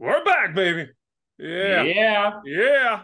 We're 0.00 0.24
back, 0.24 0.54
baby. 0.54 0.86
Yeah. 1.38 1.82
Yeah. 1.82 2.30
Yeah. 2.46 2.96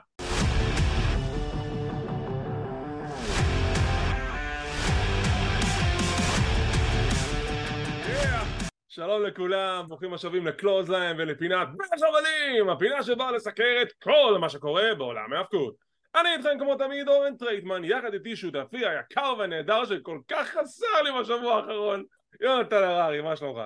שלום 8.88 9.22
לכולם, 9.22 9.84
ברוכים 9.88 10.14
השבים 10.14 10.46
לקלוזליין 10.46 11.16
ולפינת 11.18 11.68
בין 11.76 11.88
החבלים, 11.94 12.68
הפינה 12.68 13.02
שבאה 13.02 13.32
לסקר 13.32 13.82
את 13.82 13.92
כל 14.02 14.38
מה 14.40 14.48
שקורה 14.48 14.94
בעולם 14.98 15.32
ההאבקות. 15.32 15.74
אני 16.14 16.28
איתכם 16.36 16.58
כמו 16.58 16.74
תמיד 16.74 17.08
אורן 17.08 17.36
טרייטמן, 17.36 17.84
יחד 17.84 18.14
איתי 18.14 18.36
שותפי 18.36 18.86
היקר 18.86 19.34
והנהדר 19.38 19.84
שכל 19.84 20.18
כך 20.28 20.48
חסר 20.48 21.02
לי 21.04 21.10
בשבוע 21.20 21.56
האחרון, 21.56 22.04
יונתן 22.40 22.82
הררי, 22.82 23.20
מה 23.20 23.36
שלומך? 23.36 23.60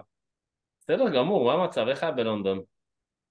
בסדר 0.81 1.09
גמור, 1.09 1.45
מה 1.45 1.63
המצב? 1.63 1.89
איך 1.89 2.03
היה 2.03 2.13
בלונדון? 2.13 2.61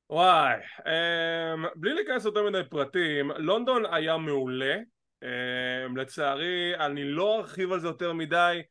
וואי, 0.09 0.55
um, 0.79 1.67
בלי 1.75 1.93
להיכנס 1.93 2.25
יותר 2.25 2.43
מדי 2.43 2.61
פרטים, 2.69 3.31
לונדון 3.31 3.83
היה 3.91 4.17
מעולה, 4.17 4.77
um, 5.23 5.97
לצערי 5.97 6.75
אני 6.75 7.03
לא 7.03 7.39
ארחיב 7.39 7.71
על 7.71 7.79
זה 7.79 7.87
יותר 7.87 8.13
מדי 8.13 8.61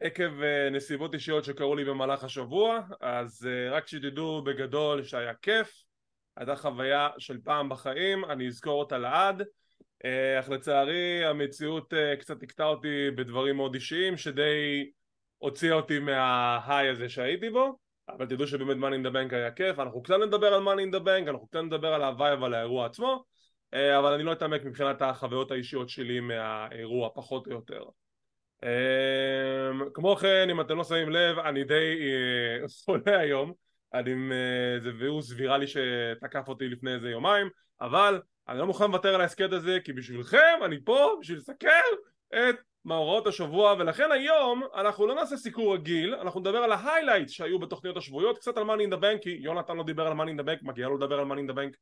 עקב 0.00 0.40
uh, 0.40 0.74
נסיבות 0.74 1.14
אישיות 1.14 1.44
שקרו 1.44 1.76
לי 1.76 1.84
במהלך 1.84 2.24
השבוע, 2.24 2.80
אז 3.00 3.48
uh, 3.48 3.74
רק 3.74 3.86
שתדעו 3.86 4.42
בגדול 4.42 5.04
שהיה 5.04 5.34
כיף, 5.34 5.72
הייתה 6.36 6.56
חוויה 6.56 7.08
של 7.18 7.38
פעם 7.44 7.68
בחיים, 7.68 8.24
אני 8.24 8.46
אזכור 8.46 8.80
אותה 8.80 8.98
לעד, 8.98 9.40
uh, 9.42 10.06
אך 10.40 10.48
לצערי 10.48 11.24
המציאות 11.24 11.92
uh, 11.92 12.20
קצת 12.20 12.40
תקטע 12.40 12.64
אותי 12.64 13.10
בדברים 13.16 13.56
מאוד 13.56 13.74
אישיים 13.74 14.16
שדי 14.16 14.90
הוציאה 15.38 15.74
אותי 15.74 15.98
מההיי 15.98 16.88
הזה 16.88 17.08
שהייתי 17.08 17.50
בו 17.50 17.85
אבל 18.08 18.26
תדעו 18.26 18.46
שבאמת 18.46 18.76
מאני 18.76 19.02
דה 19.02 19.10
בנק 19.10 19.32
היה 19.32 19.50
כיף, 19.50 19.78
אנחנו 19.78 20.02
קצת 20.02 20.14
נדבר 20.26 20.54
על 20.54 20.62
מאני 20.62 20.90
דה 20.90 20.98
בנק, 20.98 21.28
אנחנו 21.28 21.46
קצת 21.46 21.58
נדבר 21.58 21.94
על 21.94 22.02
ההוואי 22.02 22.34
ועל 22.34 22.54
האירוע 22.54 22.86
עצמו, 22.86 23.24
אה, 23.74 23.98
אבל 23.98 24.12
אני 24.12 24.22
לא 24.22 24.32
אתעמק 24.32 24.64
מבחינת 24.64 25.02
החוויות 25.02 25.50
האישיות 25.50 25.88
שלי 25.88 26.20
מהאירוע 26.20 27.08
פחות 27.14 27.46
או 27.46 27.52
יותר. 27.52 27.82
אה, 28.64 29.70
כמו 29.94 30.16
כן, 30.16 30.50
אם 30.50 30.60
אתם 30.60 30.76
לא 30.76 30.84
שמים 30.84 31.10
לב, 31.10 31.38
אני 31.38 31.64
די 31.64 31.98
אה, 32.00 32.68
חולה 32.84 33.18
היום, 33.18 33.52
אני 33.94 34.12
עם 34.12 34.32
איזה 34.76 34.90
וירוס 34.98 35.32
ויראלי 35.36 35.66
שתקף 35.66 36.48
אותי 36.48 36.68
לפני 36.68 36.94
איזה 36.94 37.10
יומיים, 37.10 37.48
אבל 37.80 38.20
אני 38.48 38.58
לא 38.58 38.66
מוכן 38.66 38.84
לוותר 38.84 39.14
על 39.14 39.20
ההסכת 39.20 39.52
הזה, 39.52 39.78
כי 39.84 39.92
בשבילכם 39.92 40.58
אני 40.64 40.76
פה 40.84 41.16
בשביל 41.20 41.38
לסקר 41.38 41.82
את 42.34 42.56
מאורעות 42.86 43.26
השבוע 43.26 43.74
ולכן 43.78 44.12
היום 44.12 44.62
אנחנו 44.74 45.06
לא 45.06 45.14
נעשה 45.14 45.36
סיקור 45.36 45.74
רגיל 45.74 46.14
אנחנו 46.14 46.40
נדבר 46.40 46.58
על 46.58 46.72
ההיילייטס 46.72 47.32
שהיו 47.32 47.58
בתוכניות 47.58 47.96
השבועיות 47.96 48.38
קצת 48.38 48.56
על 48.56 48.64
the 48.64 48.96
bank 48.96 49.22
כי 49.22 49.30
יונתן 49.40 49.76
לא 49.76 49.82
דיבר 49.82 50.06
על 50.06 50.12
the 50.12 50.42
bank 50.42 50.58
מגיע 50.62 50.88
לו 50.88 50.96
לדבר 50.96 51.20
על 51.20 51.26
the 51.26 51.52
bank 51.52 51.76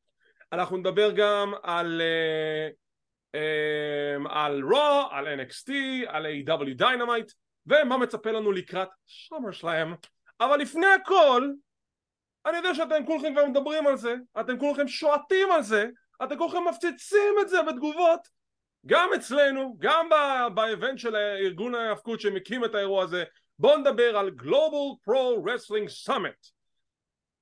אנחנו 0.52 0.77
נדבר 0.77 1.10
גם 1.10 1.55
על 1.62 2.02
uh, 2.02 3.36
um, 3.36 4.28
על 4.30 4.62
raw, 4.62 5.14
על 5.14 5.41
NXT, 5.41 5.70
על 6.06 6.27
A.W. 6.27 6.82
Dynamite 6.82 7.32
ומה 7.66 7.97
מצפה 7.98 8.30
לנו 8.30 8.52
לקראת 8.52 8.88
סומר 9.08 9.50
שלהם 9.50 9.94
אבל 10.41 10.58
לפני 10.58 10.86
הכל 10.86 11.50
אני 12.47 12.56
יודע 12.56 12.75
שאתם 12.75 13.06
כולכם 13.06 13.32
כבר 13.32 13.47
מדברים 13.47 13.86
על 13.86 13.97
זה 13.97 14.14
אתם 14.41 14.58
כולכם 14.58 14.88
שועטים 14.88 15.50
על 15.52 15.62
זה 15.62 15.86
אתם 16.25 16.38
כולכם 16.38 16.69
מפציצים 16.69 17.34
את 17.41 17.48
זה 17.48 17.62
בתגובות 17.62 18.28
גם 18.87 19.11
אצלנו, 19.17 19.77
גם 19.79 20.09
באבנט 20.55 20.99
של 20.99 21.17
ארגון 21.17 21.75
ההאבקות 21.75 22.21
שמקים 22.21 22.65
את 22.65 22.75
האירוע 22.75 23.03
הזה 23.03 23.25
בואו 23.59 23.77
נדבר 23.77 24.17
על 24.17 24.31
Global 24.41 25.09
Pro 25.09 25.47
Wrestling 25.47 26.09
Summit. 26.09 26.55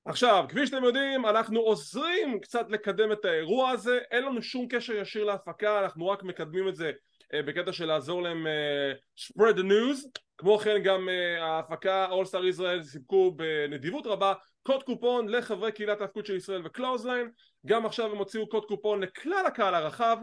עכשיו, 0.05 0.45
כפי 0.49 0.67
שאתם 0.67 0.85
יודעים, 0.85 1.27
אנחנו 1.27 1.61
עוזרים 1.61 2.41
קצת 2.41 2.67
לקדם 2.71 3.13
את 3.13 3.25
האירוע 3.25 3.71
הזה, 3.71 3.99
אין 4.11 4.25
לנו 4.25 4.43
שום 4.43 4.69
קשר 4.69 4.93
ישיר 4.93 5.25
להפקה, 5.25 5.81
אנחנו 5.81 6.09
רק 6.09 6.23
מקדמים 6.23 6.69
את 6.69 6.77
זה 6.77 6.91
uh, 6.91 7.47
בקטע 7.47 7.73
של 7.73 7.85
לעזור 7.87 8.23
להם 8.23 8.47
uh, 8.47 9.21
spread 9.21 9.57
the 9.57 9.63
news, 9.63 10.09
כמו 10.39 10.59
כן 10.59 10.83
גם 10.83 11.09
uh, 11.09 11.43
ההפקה 11.43 12.07
All 12.11 12.27
Star 12.27 12.59
Israel 12.59 12.83
סיפקו 12.83 13.33
בנדיבות 13.37 14.07
רבה 14.07 14.35
קוד 14.63 14.83
קופון 14.83 15.29
לחברי 15.29 15.73
קהילת 15.73 16.01
ההיאבקות 16.01 16.27
של 16.27 16.37
ישראל 16.37 16.63
וקלוזליין, 16.65 17.31
גם 17.67 17.87
עכשיו 17.87 18.13
הם 18.13 18.19
הוציאו 18.19 18.49
קוד 18.49 18.65
קופון 18.65 19.03
לכלל 19.03 19.47
הקהל 19.47 19.75
הרחב 19.75 20.19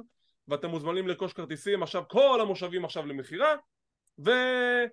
ואתם 0.50 0.70
מוזמנים 0.70 1.08
לרכוש 1.08 1.34
כרטיסים 1.34 1.84
עכשיו 1.84 2.04
כל 2.08 2.42
המושבים 2.42 2.86
עכשיו 2.86 3.06
למכירה 3.06 3.56
ואני 4.18 4.92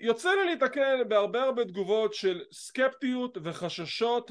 יוצא 0.00 0.30
לי 0.30 0.44
להתקל 0.44 1.04
בהרבה 1.04 1.42
הרבה 1.42 1.64
תגובות 1.64 2.14
של 2.14 2.42
סקפטיות 2.52 3.38
וחששות 3.42 4.30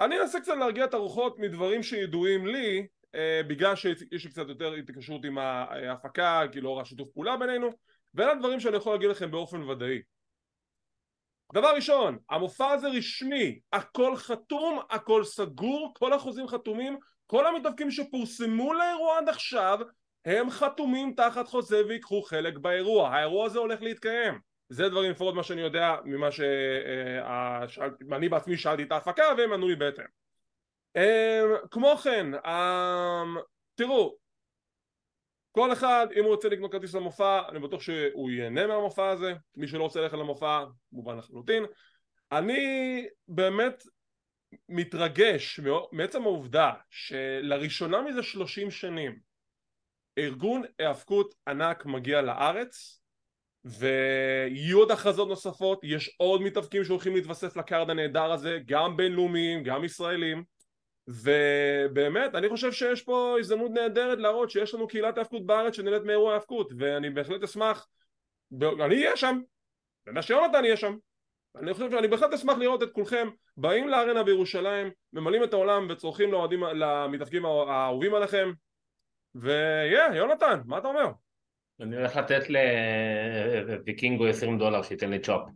ואני 0.00 0.20
אנסה 0.20 0.40
קצת 0.40 0.54
להרגיע 0.58 0.84
את 0.84 0.94
הרוחות 0.94 1.38
מדברים 1.38 1.82
שידועים 1.82 2.46
לי 2.46 2.86
אה, 3.14 3.40
בגלל 3.46 3.76
שיש 3.76 4.24
לי 4.24 4.30
קצת 4.30 4.48
יותר 4.48 4.72
התקשרות 4.72 5.24
עם 5.24 5.38
ההפקה 5.38 6.42
כי 6.52 6.60
לאור 6.60 6.80
השיתוף 6.80 7.10
פעולה 7.10 7.36
בינינו 7.36 7.70
ואלה 8.14 8.32
הדברים 8.32 8.60
שאני 8.60 8.76
יכול 8.76 8.92
להגיד 8.92 9.10
לכם 9.10 9.30
באופן 9.30 9.62
ודאי. 9.62 10.02
דבר 11.52 11.74
ראשון, 11.74 12.18
המופע 12.30 12.70
הזה 12.70 12.88
רשמי, 12.88 13.60
הכל 13.72 14.16
חתום, 14.16 14.78
הכל 14.90 15.24
סגור, 15.24 15.94
כל 15.98 16.12
החוזים 16.12 16.48
חתומים, 16.48 16.98
כל 17.30 17.46
המתאבקים 17.46 17.90
שפורסמו 17.90 18.74
לאירוע 18.74 19.18
עד 19.18 19.28
עכשיו 19.28 19.78
הם 20.24 20.50
חתומים 20.50 21.14
תחת 21.16 21.48
חוזה 21.48 21.86
ויקחו 21.88 22.22
חלק 22.22 22.58
באירוע. 22.58 23.08
האירוע 23.08 23.46
הזה 23.46 23.58
הולך 23.58 23.82
להתקיים. 23.82 24.38
זה 24.68 24.88
דברים 24.88 25.10
לפחות 25.10 25.34
מה 25.34 25.42
שאני 25.42 25.60
יודע 25.60 25.96
ממה 26.04 26.30
שאני 26.30 26.46
אה, 28.26 28.28
בעצמי 28.30 28.56
שאלתי 28.56 28.82
את 28.82 28.92
ההפקה 28.92 29.22
והם 29.38 29.52
ענו 29.52 29.68
לי 29.68 29.76
בהתאם. 29.76 30.04
אה, 30.96 31.40
כמו 31.70 31.96
כן 31.96 32.34
אה, 32.34 33.22
תראו 33.74 34.16
כל 35.52 35.72
אחד 35.72 36.06
אם 36.16 36.24
הוא 36.24 36.30
רוצה 36.30 36.48
לקנות 36.48 36.72
כרטיס 36.72 36.94
למופע 36.94 37.48
אני 37.48 37.58
בטוח 37.58 37.80
שהוא 37.80 38.30
ייהנה 38.30 38.66
מהמופע 38.66 39.08
הזה. 39.08 39.34
מי 39.56 39.68
שלא 39.68 39.82
רוצה 39.82 40.00
ללכת 40.00 40.18
למופע 40.18 40.64
מובן 40.92 41.18
לחלוטין. 41.18 41.64
אני 42.32 43.06
באמת 43.28 43.82
מתרגש 44.68 45.60
מעצם 45.92 46.22
העובדה 46.22 46.72
שלראשונה 46.90 48.02
מזה 48.02 48.22
שלושים 48.22 48.70
שנים 48.70 49.18
ארגון 50.18 50.62
היאבקות 50.78 51.34
ענק 51.48 51.86
מגיע 51.86 52.22
לארץ 52.22 53.02
ויהיו 53.64 54.78
עוד 54.78 54.90
הכרזות 54.90 55.28
נוספות, 55.28 55.80
יש 55.82 56.14
עוד 56.16 56.42
מתאבקים 56.42 56.84
שהולכים 56.84 57.14
להתווסף 57.14 57.56
לקארד 57.56 57.90
הנהדר 57.90 58.32
הזה, 58.32 58.58
גם 58.66 58.96
בינלאומיים, 58.96 59.62
גם 59.62 59.84
ישראלים 59.84 60.44
ובאמת 61.08 62.34
אני 62.34 62.48
חושב 62.48 62.72
שיש 62.72 63.02
פה 63.02 63.36
הזדמנות 63.40 63.70
נהדרת 63.70 64.18
להראות 64.18 64.50
שיש 64.50 64.74
לנו 64.74 64.88
קהילת 64.88 65.16
היאבקות 65.16 65.46
בארץ 65.46 65.74
שנהנית 65.74 66.02
מאירוע 66.02 66.32
היאבקות 66.32 66.72
ואני 66.78 67.10
בהחלט 67.10 67.42
אשמח, 67.42 67.86
אני 68.62 68.96
אהיה 68.96 69.16
שם, 69.16 69.40
אני 70.06 70.10
יודע 70.10 70.22
שיונתן 70.22 70.64
יהיה 70.64 70.76
שם 70.76 70.96
אני 71.62 71.74
חושב 71.74 71.90
שאני 71.90 72.08
בהחלט 72.08 72.32
אשמח 72.32 72.58
לראות 72.58 72.82
את 72.82 72.92
כולכם 72.92 73.28
באים 73.56 73.88
לארנה 73.88 74.22
בירושלים, 74.22 74.90
ממלאים 75.12 75.44
את 75.44 75.52
העולם 75.52 75.86
וצורכים 75.90 76.32
לאוהדים, 76.32 76.62
למתאבקים 76.62 77.44
האהובים 77.44 78.14
עליכם 78.14 78.52
ויהיה, 79.34 80.16
יונתן, 80.16 80.60
מה 80.64 80.78
אתה 80.78 80.88
אומר? 80.88 81.10
אני 81.80 81.96
הולך 81.96 82.16
לתת 82.16 82.42
לוויקינגו 83.66 84.26
20 84.26 84.58
דולר 84.58 84.82
שייתן 84.82 85.10
לי 85.10 85.18
צ'ופ. 85.18 85.48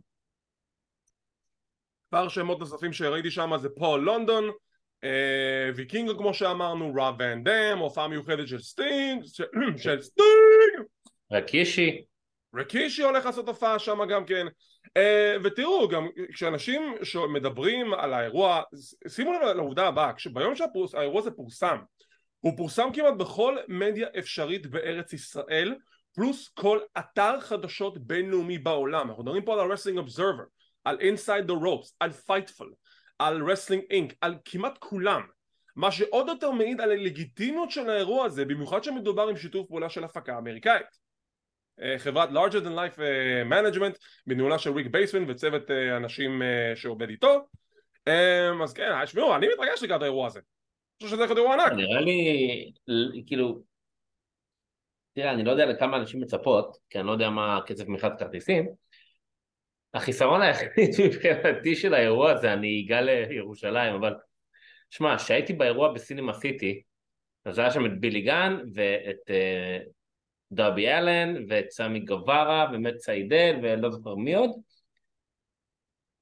כמה 2.11 2.29
שמות 2.29 2.59
נוספים 2.59 2.93
שראיתי 2.93 3.31
שם 3.31 3.51
זה 3.57 3.69
פול 3.69 4.01
לונדון, 4.01 4.43
אה, 5.03 5.69
ויקינגו 5.75 6.17
כמו 6.17 6.33
שאמרנו, 6.33 6.93
רב 6.95 7.15
ואן 7.19 7.43
דאם, 7.43 7.77
הופעה 7.77 8.07
מיוחדת 8.07 8.47
של 8.47 8.59
סטינג, 8.59 9.23
של 9.83 10.01
סטינג! 10.01 10.87
רקישי. 11.31 12.03
רקישי 12.55 13.03
הולך 13.03 13.25
לעשות 13.25 13.47
הופעה 13.47 13.79
שם 13.79 13.99
גם 14.09 14.25
כן 14.25 14.47
ותראו 15.43 15.87
גם 15.87 16.07
כשאנשים 16.33 16.95
מדברים 17.29 17.93
על 17.93 18.13
האירוע 18.13 18.61
שימו 19.07 19.33
לב 19.33 19.41
לעובדה 19.41 19.87
הבאה 19.87 20.11
ביום 20.33 20.55
שהאירוע 20.55 21.19
הזה 21.19 21.31
פורסם 21.31 21.77
הוא 22.39 22.57
פורסם 22.57 22.89
כמעט 22.93 23.13
בכל 23.13 23.57
מדיה 23.67 24.07
אפשרית 24.19 24.67
בארץ 24.67 25.13
ישראל 25.13 25.75
פלוס 26.15 26.49
כל 26.49 26.79
אתר 26.97 27.39
חדשות 27.39 27.97
בינלאומי 27.97 28.57
בעולם. 28.57 29.09
אנחנו 29.09 29.23
מדברים 29.23 29.45
פה 29.45 29.53
על 29.53 29.71
ה-Wrestling 29.71 30.07
Observer 30.07 30.45
על 30.83 30.97
Inside 30.97 31.47
the 31.47 31.53
Ropes 31.53 31.95
על 31.99 32.09
Fightful 32.09 32.67
על 33.19 33.41
Wrestling 33.41 33.91
Inc. 33.93 34.13
על 34.21 34.35
כמעט 34.45 34.77
כולם. 34.77 35.21
מה 35.75 35.91
שעוד 35.91 36.27
יותר 36.27 36.51
מעיד 36.51 36.81
על 36.81 36.91
הלגיטימיות 36.91 37.71
של 37.71 37.89
האירוע 37.89 38.25
הזה 38.25 38.45
במיוחד 38.45 38.83
שמדובר 38.83 39.27
עם 39.27 39.37
שיתוף 39.37 39.67
פעולה 39.67 39.89
של 39.89 40.03
הפקה 40.03 40.37
אמריקאית 40.37 40.81
אה, 40.81 41.02
חברת 41.97 42.29
larger 42.29 42.63
than 42.63 42.75
life 42.75 43.01
אה, 43.01 43.43
management 43.49 43.97
בניהולה 44.27 44.59
של 44.59 44.73
ריק 44.73 44.87
בייסמן 44.87 45.29
וצוות 45.29 45.71
אה, 45.71 45.97
אנשים 45.97 46.41
שעובד 46.75 47.09
איתו. 47.09 47.47
אז 48.63 48.73
כן, 48.73 48.91
שמעו, 49.05 49.35
אני 49.35 49.47
מתרגש 49.47 49.83
לקראת 49.83 50.01
האירוע 50.01 50.27
הזה. 50.27 50.39
אני 50.39 51.07
חושב 51.07 51.15
שזה 51.15 51.25
להיות 51.25 51.37
אירוע 51.37 51.53
ענק. 51.53 51.73
נראה 51.73 52.01
לי, 52.01 52.71
כאילו 53.27 53.63
תראה, 55.13 55.31
אני 55.31 55.43
לא 55.43 55.51
יודע 55.51 55.65
לכמה 55.65 55.97
אנשים 55.97 56.21
מצפות 56.21 56.77
כי 56.89 56.99
אני 56.99 57.07
לא 57.07 57.11
יודע 57.11 57.29
מה 57.29 57.59
קצב 57.65 57.89
מכירת 57.89 58.19
כרטיסים. 58.19 58.67
החיסרון 59.93 60.41
היחיד 60.41 60.89
מבחינתי 61.05 61.75
של 61.75 61.93
האירוע 61.93 62.31
הזה, 62.31 62.51
הנהיגה 62.51 63.01
לירושלים, 63.01 63.95
אבל 63.95 64.13
שמע, 64.89 65.17
כשהייתי 65.17 65.53
באירוע 65.53 65.93
בסינמה 65.93 66.33
סיטי, 66.33 66.81
אז 67.45 67.59
היה 67.59 67.71
שם 67.71 67.85
את 67.85 67.99
בילי 67.99 68.21
גן 68.21 68.57
ואת 68.73 69.29
דרבי 70.53 70.89
אלן 70.89 71.45
ואת 71.47 71.71
סמי 71.71 71.99
גווארה 71.99 72.67
ומט 72.73 72.97
סיידל 72.97 73.59
ולא 73.63 73.89
זוכר 73.89 74.15
מי 74.15 74.35
עוד. 74.35 74.51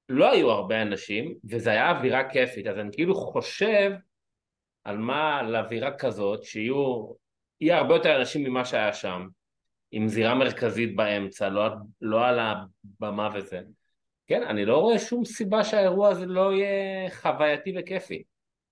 לא 0.10 0.32
היו 0.32 0.52
הרבה 0.52 0.82
אנשים, 0.82 1.36
וזו 1.50 1.70
הייתה 1.70 1.90
אווירה 1.90 2.30
כיפית, 2.30 2.68
אז 2.68 2.78
אני 2.78 2.90
כאילו 2.92 3.16
חושב 3.16 3.92
על 4.84 4.98
מה 4.98 5.42
לאווירה 5.44 5.98
כזאת, 5.98 6.44
שיהיו, 6.44 7.12
יהיה 7.62 7.78
הרבה 7.78 7.96
יותר 7.96 8.20
אנשים 8.20 8.44
ממה 8.44 8.66
שהיה 8.66 8.94
שם, 8.94 9.28
עם 9.92 10.08
זירה 10.08 10.36
מרכזית 10.36 10.96
באמצע, 10.96 11.50
לא, 11.50 11.64
לא 12.02 12.26
על 12.26 12.40
הבמה 12.40 13.30
וזה. 13.34 13.62
כן, 14.28 14.44
אני 14.44 14.66
לא 14.66 14.78
רואה 14.78 15.00
שום 15.00 15.26
סיבה 15.26 15.64
שהאירוע 15.64 16.10
הזה 16.10 16.26
לא 16.26 16.54
יהיה 16.54 17.10
חווייתי 17.10 17.74
וכיפי. 17.78 18.24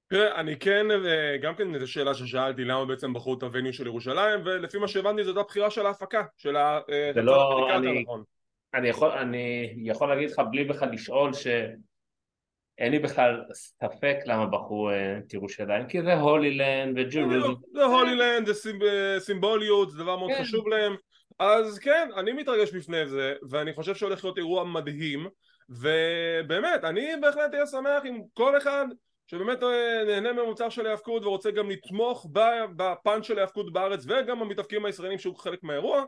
תראה, 0.09 0.39
אני 0.39 0.59
כן, 0.59 0.91
אה, 0.91 1.37
גם 1.41 1.55
כן 1.55 1.79
זו 1.79 1.91
שאלה 1.91 2.13
ששאלתי 2.13 2.63
למה 2.63 2.85
בעצם 2.85 3.13
בחרו 3.13 3.33
את 3.33 3.43
הווניו 3.43 3.73
של 3.73 3.85
ירושלים 3.85 4.39
ולפי 4.45 4.77
מה 4.77 4.87
שהבנתי 4.87 5.23
זו 5.23 5.29
הייתה 5.29 5.43
בחירה 5.43 5.71
של 5.71 5.85
ההפקה, 5.85 6.23
של 6.37 6.55
ה... 6.55 6.79
אה, 6.91 7.11
זה 7.13 7.21
לא, 7.21 7.67
אני, 7.75 8.05
אני, 8.73 8.89
יכול, 8.89 9.11
אני 9.11 9.73
יכול 9.83 10.09
להגיד 10.09 10.29
לך 10.29 10.41
בלי 10.51 10.63
בכלל 10.63 10.91
לשאול 10.91 11.33
שאין 11.33 12.91
לי 12.91 12.99
בכלל 12.99 13.43
ספק 13.53 14.17
למה 14.25 14.45
בחרו 14.45 14.89
אה, 14.89 15.17
את 15.17 15.33
ירושלים 15.33 15.87
כי 15.87 16.01
זה 16.01 16.13
הולילנד 16.13 16.97
וג'רוזלם 16.97 17.53
זה 17.73 17.83
הולילנד, 17.83 18.51
זה 18.51 18.69
סימבוליות, 19.19 19.91
זה 19.91 19.97
דבר 19.97 20.17
מאוד 20.17 20.31
כן. 20.31 20.43
חשוב 20.43 20.67
להם. 20.67 20.95
אז 21.39 21.79
כן, 21.79 22.09
אני 22.17 22.31
מתרגש 22.31 22.71
בפני 22.71 23.07
זה 23.07 23.33
ואני 23.49 23.73
חושב 23.73 23.95
שהולך 23.95 24.23
להיות 24.23 24.37
אירוע 24.37 24.63
מדהים 24.63 25.27
ובאמת, 25.69 26.83
אני 26.83 27.09
בהחלט 27.21 27.53
אהיה 27.53 27.67
שמח 27.67 28.05
אם 28.05 28.21
כל 28.33 28.57
אחד 28.57 28.85
שבאמת 29.29 29.63
אה, 29.63 30.03
נהנה 30.07 30.33
ממוצר 30.33 30.69
של 30.69 30.87
ההאבקות 30.87 31.25
ורוצה 31.25 31.51
גם 31.51 31.69
לתמוך 31.69 32.27
בפאנץ' 32.75 33.25
של 33.25 33.37
ההאבקות 33.37 33.73
בארץ 33.73 34.05
וגם 34.07 34.41
המתאבקים 34.41 34.85
הישראלים 34.85 35.19
שהוא 35.19 35.35
חלק 35.35 35.63
מהאירוע 35.63 36.05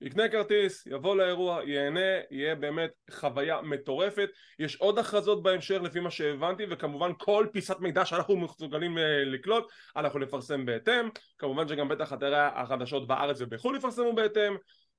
יקנה 0.00 0.28
כרטיס, 0.28 0.86
יבוא 0.86 1.16
לאירוע, 1.16 1.60
ייהנה, 1.64 2.20
יהיה 2.30 2.54
באמת 2.54 2.90
חוויה 3.10 3.60
מטורפת. 3.62 4.28
יש 4.58 4.76
עוד 4.76 4.98
הכרזות 4.98 5.42
בהמשך 5.42 5.80
לפי 5.82 6.00
מה 6.00 6.10
שהבנתי, 6.10 6.62
וכמובן 6.70 7.12
כל 7.18 7.46
פיסת 7.52 7.76
מידע 7.80 8.04
שאנחנו 8.04 8.36
מסוגלים 8.36 8.98
אה, 8.98 9.24
לקלוט, 9.24 9.64
אנחנו 9.96 10.18
נפרסם 10.18 10.66
בהתאם. 10.66 11.08
כמובן 11.38 11.68
שגם 11.68 11.88
בטח 11.88 12.12
אתרי 12.12 12.38
החדשות 12.38 13.06
בארץ 13.06 13.40
ובחו"ל 13.40 13.76
יפרסמו 13.76 14.14
בהתאם. 14.14 14.56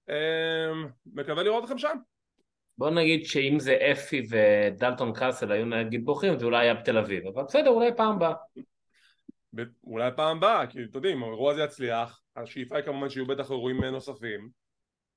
אה, 0.09 0.71
מקווה 1.05 1.43
לראות 1.43 1.63
אתכם 1.63 1.77
שם. 1.77 1.97
בוא 2.77 2.89
נגיד 2.89 3.25
שאם 3.25 3.59
זה 3.59 3.77
אפי 3.91 4.27
ודלטון 4.29 5.13
קאסל 5.13 5.51
היו 5.51 5.65
נגיד 5.65 6.05
בוכים 6.05 6.39
זה 6.39 6.45
אולי 6.45 6.59
היה 6.59 6.73
בתל 6.73 6.97
אביב, 6.97 7.27
אבל 7.27 7.43
בסדר, 7.43 7.69
אולי 7.69 7.91
פעם 7.97 8.15
הבאה. 8.15 8.33
אולי 9.83 10.11
פעם 10.15 10.37
הבאה, 10.37 10.67
כי 10.67 10.79
אתה 10.83 10.97
יודע, 10.97 11.09
אם 11.09 11.23
האירוע 11.23 11.51
הזה 11.51 11.63
יצליח, 11.63 12.21
השאיפה 12.35 12.75
היא 12.75 12.85
כמובן 12.85 13.09
שיהיו 13.09 13.27
בטח 13.27 13.51
אירועים 13.51 13.83
נוספים, 13.83 14.49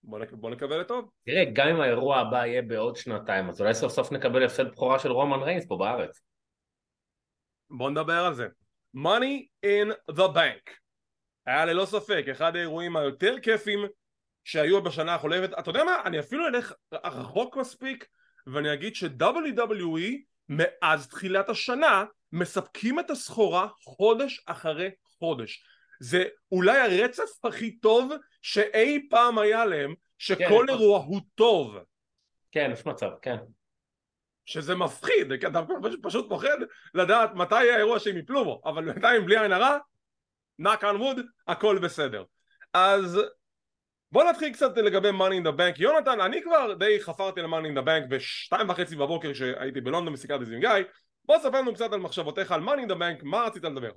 בוא, 0.03 0.19
נק... 0.19 0.33
בוא 0.33 0.51
נקווה 0.51 0.79
לטוב. 0.79 1.11
תראה, 1.25 1.45
גם 1.53 1.69
אם 1.69 1.81
האירוע 1.81 2.19
הבא 2.19 2.47
יהיה 2.47 2.63
בעוד 2.63 2.97
שנתיים, 2.97 3.49
אז 3.49 3.61
אולי 3.61 3.75
סוף 3.75 3.93
סוף 3.93 4.13
נקבל 4.13 4.45
הפסד 4.45 4.73
בכורה 4.73 4.99
של 4.99 5.13
רומן 5.13 5.43
ריינס 5.43 5.67
פה 5.67 5.77
בארץ. 5.77 6.21
בוא 7.71 7.91
נדבר 7.91 8.25
על 8.25 8.35
זה. 8.35 8.47
Money 8.97 9.67
in 9.67 10.13
the 10.13 10.35
Bank 10.35 10.71
היה 11.47 11.65
ללא 11.65 11.85
ספק 11.85 12.25
אחד 12.31 12.57
האירועים 12.57 12.97
היותר 12.97 13.35
כיפים 13.43 13.79
שהיו 14.45 14.83
בשנה 14.83 15.15
החולבת. 15.15 15.59
אתה 15.59 15.71
יודע 15.71 15.85
מה? 15.85 16.03
אני 16.05 16.21
אפילו 16.21 16.47
אלך 16.47 16.73
רחוק 16.93 17.57
מספיק 17.57 18.07
ואני 18.47 18.73
אגיד 18.73 18.95
ש-WWE 18.95 20.23
מאז 20.49 21.09
תחילת 21.09 21.49
השנה 21.49 22.05
מספקים 22.33 23.01
את 23.01 23.11
הסחורה 23.11 23.69
חודש 23.85 24.43
אחרי 24.47 24.91
חודש. 25.05 25.65
זה 26.01 26.25
אולי 26.53 26.79
הרצף 26.79 27.45
הכי 27.45 27.77
טוב 27.77 28.13
שאי 28.43 29.07
פעם 29.11 29.39
היה 29.39 29.65
להם, 29.65 29.95
שכל 30.19 30.65
כן, 30.67 30.73
אירוע 30.73 30.99
הוא 30.99 31.21
טוב. 31.35 31.77
כן, 32.53 32.71
יש 32.73 32.87
מצב, 32.87 33.11
כן. 33.23 33.37
שזה 34.45 34.75
מפחיד, 34.75 35.33
אתה 35.33 35.61
פשוט 36.03 36.29
פוחד 36.29 36.57
לדעת 36.95 37.35
מתי 37.35 37.65
יהיה 37.65 37.75
האירוע 37.75 37.99
שהם 37.99 38.17
יפלו 38.17 38.45
בו, 38.45 38.63
אבל 38.65 38.93
בינתיים 38.93 39.25
בלי 39.25 39.39
עין 39.39 39.53
הרע, 39.53 39.79
knock 40.63 40.81
on 40.81 41.01
wood, 41.01 41.21
הכל 41.49 41.79
בסדר. 41.79 42.25
אז 42.73 43.21
בוא 44.15 44.25
נתחיל 44.25 44.53
קצת 44.53 44.77
לגבי 44.77 45.09
money 45.09 45.43
in 45.43 45.47
the 45.47 45.59
bank. 45.59 45.83
יונתן, 45.83 46.21
אני 46.21 46.43
כבר 46.43 46.75
די 46.75 47.01
חפרתי 47.01 47.41
על 47.41 47.47
money 47.47 47.67
in 47.67 47.79
the 47.79 47.87
bank 47.87 48.09
בשתיים 48.09 48.69
וחצי 48.71 48.97
בבוקר 48.97 49.33
כשהייתי 49.33 49.81
בלונדון 49.81 50.15
וסיכרתי 50.15 50.43
את 50.43 50.49
זה 50.49 50.55
עם 50.55 50.61
גיא. 50.61 50.71
בוא 51.25 51.39
ספר 51.39 51.61
לנו 51.61 51.75
קצת 51.75 51.93
על 51.93 52.01
מחשבותיך 52.01 52.53
על 52.53 52.61
money 52.61 52.87
in 52.87 52.91
the 52.91 52.95
bank, 52.95 53.23
מה 53.23 53.43
רצית 53.47 53.65
לדבר? 53.65 53.91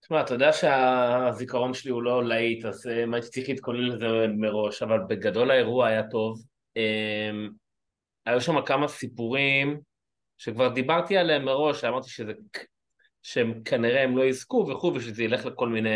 תשמע, 0.00 0.20
אתה 0.20 0.34
יודע 0.34 0.52
שהזיכרון 0.52 1.74
שלי 1.74 1.90
הוא 1.90 2.02
לא 2.02 2.24
להיט, 2.24 2.64
אז 2.64 2.86
אה, 2.86 3.04
הייתי 3.12 3.28
צריך 3.28 3.48
להתכונן 3.48 3.80
לזה 3.80 4.06
מראש, 4.36 4.82
אבל 4.82 4.98
בגדול 5.08 5.50
האירוע 5.50 5.86
היה 5.86 6.02
טוב. 6.10 6.42
אמ, 6.76 7.50
היו 8.26 8.40
שם 8.40 8.62
כמה 8.62 8.88
סיפורים 8.88 9.80
שכבר 10.38 10.68
דיברתי 10.68 11.16
עליהם 11.16 11.44
מראש, 11.44 11.84
אמרתי 11.84 12.10
שזה, 12.10 12.32
שהם 13.24 13.62
כנראה 13.64 14.02
הם 14.02 14.16
לא 14.16 14.22
יזכו 14.22 14.66
וכו', 14.70 14.92
ושזה 14.94 15.24
ילך 15.24 15.46
לכל 15.46 15.68
מיני 15.68 15.90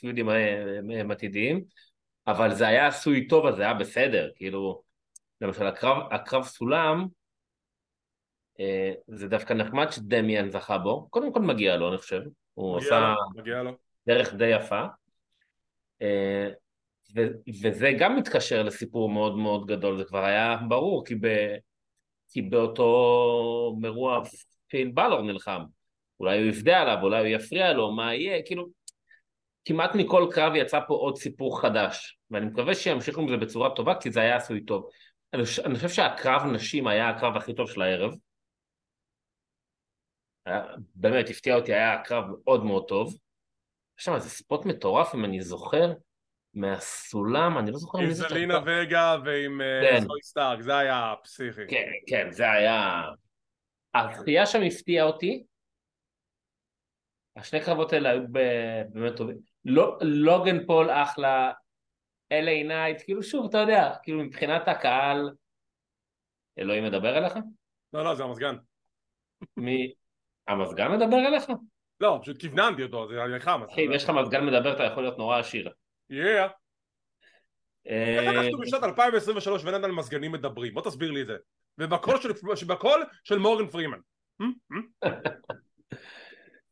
פיודים 0.00 0.30
אה, 0.30 1.02
עתידיים, 1.10 1.64
אבל 2.26 2.54
זה 2.54 2.66
היה 2.66 2.86
עשוי 2.86 3.26
טוב, 3.26 3.46
אז 3.46 3.56
זה 3.56 3.62
היה 3.62 3.74
בסדר, 3.74 4.30
כאילו, 4.34 4.82
למשל 5.40 5.66
הקרב, 5.66 6.12
הקרב 6.12 6.44
סולם, 6.44 7.06
אה, 8.60 8.92
זה 9.06 9.28
דווקא 9.28 9.52
נחמד 9.52 9.90
שדמיאן 9.90 10.50
זכה 10.50 10.78
בו, 10.78 11.08
קודם 11.10 11.32
כל 11.32 11.40
מגיע 11.40 11.76
לו 11.76 11.88
אני 11.88 11.98
חושב, 11.98 12.20
הוא 12.54 12.78
עשה 12.78 13.00
לו, 13.00 13.40
מגיע 13.40 13.62
לו. 13.62 13.70
דרך 14.06 14.34
די 14.34 14.46
יפה. 14.46 14.82
אה, 16.02 16.48
ו- 17.16 17.50
וזה 17.62 17.92
גם 17.98 18.16
מתקשר 18.16 18.62
לסיפור 18.62 19.10
מאוד 19.10 19.36
מאוד 19.36 19.66
גדול, 19.66 19.96
זה 19.96 20.04
כבר 20.04 20.24
היה 20.24 20.56
ברור, 20.68 21.04
כי, 21.04 21.14
ב- 21.14 21.56
כי 22.28 22.42
באותו 22.42 23.76
אירוע 23.84 24.22
פיל 24.68 24.90
בלור 24.94 25.22
נלחם. 25.22 25.75
אולי 26.20 26.38
הוא 26.38 26.48
יפדה 26.48 26.80
עליו, 26.80 26.98
אולי 27.02 27.18
הוא 27.18 27.26
יפריע 27.26 27.72
לו, 27.72 27.92
מה 27.92 28.14
יהיה, 28.14 28.42
כאילו, 28.46 28.66
כמעט 29.64 29.90
מכל 29.94 30.28
קרב 30.32 30.54
יצא 30.54 30.80
פה 30.88 30.94
עוד 30.94 31.16
סיפור 31.16 31.60
חדש, 31.60 32.18
ואני 32.30 32.46
מקווה 32.46 32.74
שימשיכו 32.74 33.20
עם 33.20 33.28
זה 33.28 33.36
בצורה 33.36 33.70
טובה, 33.76 33.94
כי 34.00 34.10
זה 34.10 34.20
היה 34.20 34.36
עשוי 34.36 34.64
טוב. 34.64 34.88
אני, 35.34 35.42
אני 35.64 35.74
חושב 35.74 35.88
שהקרב 35.88 36.42
נשים 36.42 36.86
היה 36.86 37.08
הקרב 37.08 37.36
הכי 37.36 37.54
טוב 37.54 37.70
של 37.70 37.82
הערב. 37.82 38.14
היה, 40.46 40.62
באמת 40.94 41.30
הפתיע 41.30 41.54
אותי, 41.54 41.74
היה 41.74 42.02
קרב 42.04 42.24
מאוד 42.44 42.64
מאוד 42.64 42.84
טוב. 42.88 43.18
יש 43.98 44.04
שם 44.04 44.14
איזה 44.14 44.30
ספוט 44.30 44.66
מטורף, 44.66 45.14
אם 45.14 45.24
אני 45.24 45.42
זוכר, 45.42 45.92
מהסולם, 46.54 47.58
אני 47.58 47.70
לא 47.70 47.78
זוכר 47.78 47.98
מי 47.98 48.14
זה. 48.14 48.24
עם 48.24 48.28
זלינה 48.28 48.58
וגה 48.66 49.16
ועם 49.24 49.60
אה, 49.60 49.80
כן. 49.82 50.00
זוי 50.00 50.22
סטארק, 50.22 50.60
זה 50.60 50.76
היה 50.76 51.14
פסיכי. 51.24 51.66
כן, 51.68 51.86
כן, 52.06 52.30
זה 52.30 52.50
היה... 52.50 53.02
הזכייה 53.94 54.46
שם 54.46 54.62
הפתיעה 54.62 55.06
אותי. 55.06 55.44
השני 57.36 57.60
קרבות 57.60 57.92
האלה 57.92 58.10
היו 58.10 58.22
באמת 58.92 59.16
טובים. 59.16 59.36
לא, 59.64 59.98
לוגן 60.00 60.66
פול 60.66 60.90
אחלה, 60.90 61.52
LA 62.32 62.62
נייט, 62.62 63.02
כאילו 63.04 63.22
שוב, 63.22 63.46
אתה 63.48 63.58
יודע, 63.58 63.94
כאילו 64.02 64.24
מבחינת 64.24 64.68
הקהל, 64.68 65.30
אלוהים 66.58 66.84
מדבר 66.84 67.18
אליך? 67.18 67.34
לא, 67.92 68.04
לא, 68.04 68.14
זה 68.14 68.24
המזגן. 68.24 68.56
מי... 69.56 69.92
המזגן 70.48 70.92
מדבר 70.92 71.16
אליך? 71.16 71.44
לא, 72.00 72.18
פשוט 72.22 72.40
כיווננתי 72.40 72.82
אותו, 72.82 73.08
זה 73.08 73.24
היה 73.24 73.40
חם. 73.40 73.62
אחי, 73.72 73.86
אם 73.86 73.92
יש 73.92 74.04
לך 74.04 74.10
מזגן 74.10 74.46
מדבר 74.46 74.74
אתה 74.74 74.84
יכול 74.84 75.02
להיות 75.02 75.18
נורא 75.18 75.38
עשיר. 75.38 75.70
יאה. 76.10 76.48
איך 77.86 78.36
אנחנו 78.36 78.58
בשנת 78.58 78.82
2023 78.82 79.64
ואין 79.64 79.84
על 79.84 79.92
מזגנים 79.92 80.32
מדברים? 80.32 80.74
בוא 80.74 80.82
תסביר 80.82 81.10
לי 81.10 81.22
את 81.22 81.26
זה. 81.26 81.36
ובקול 81.78 83.04
של 83.24 83.38
מורגן 83.38 83.66
פרימן. 83.66 83.98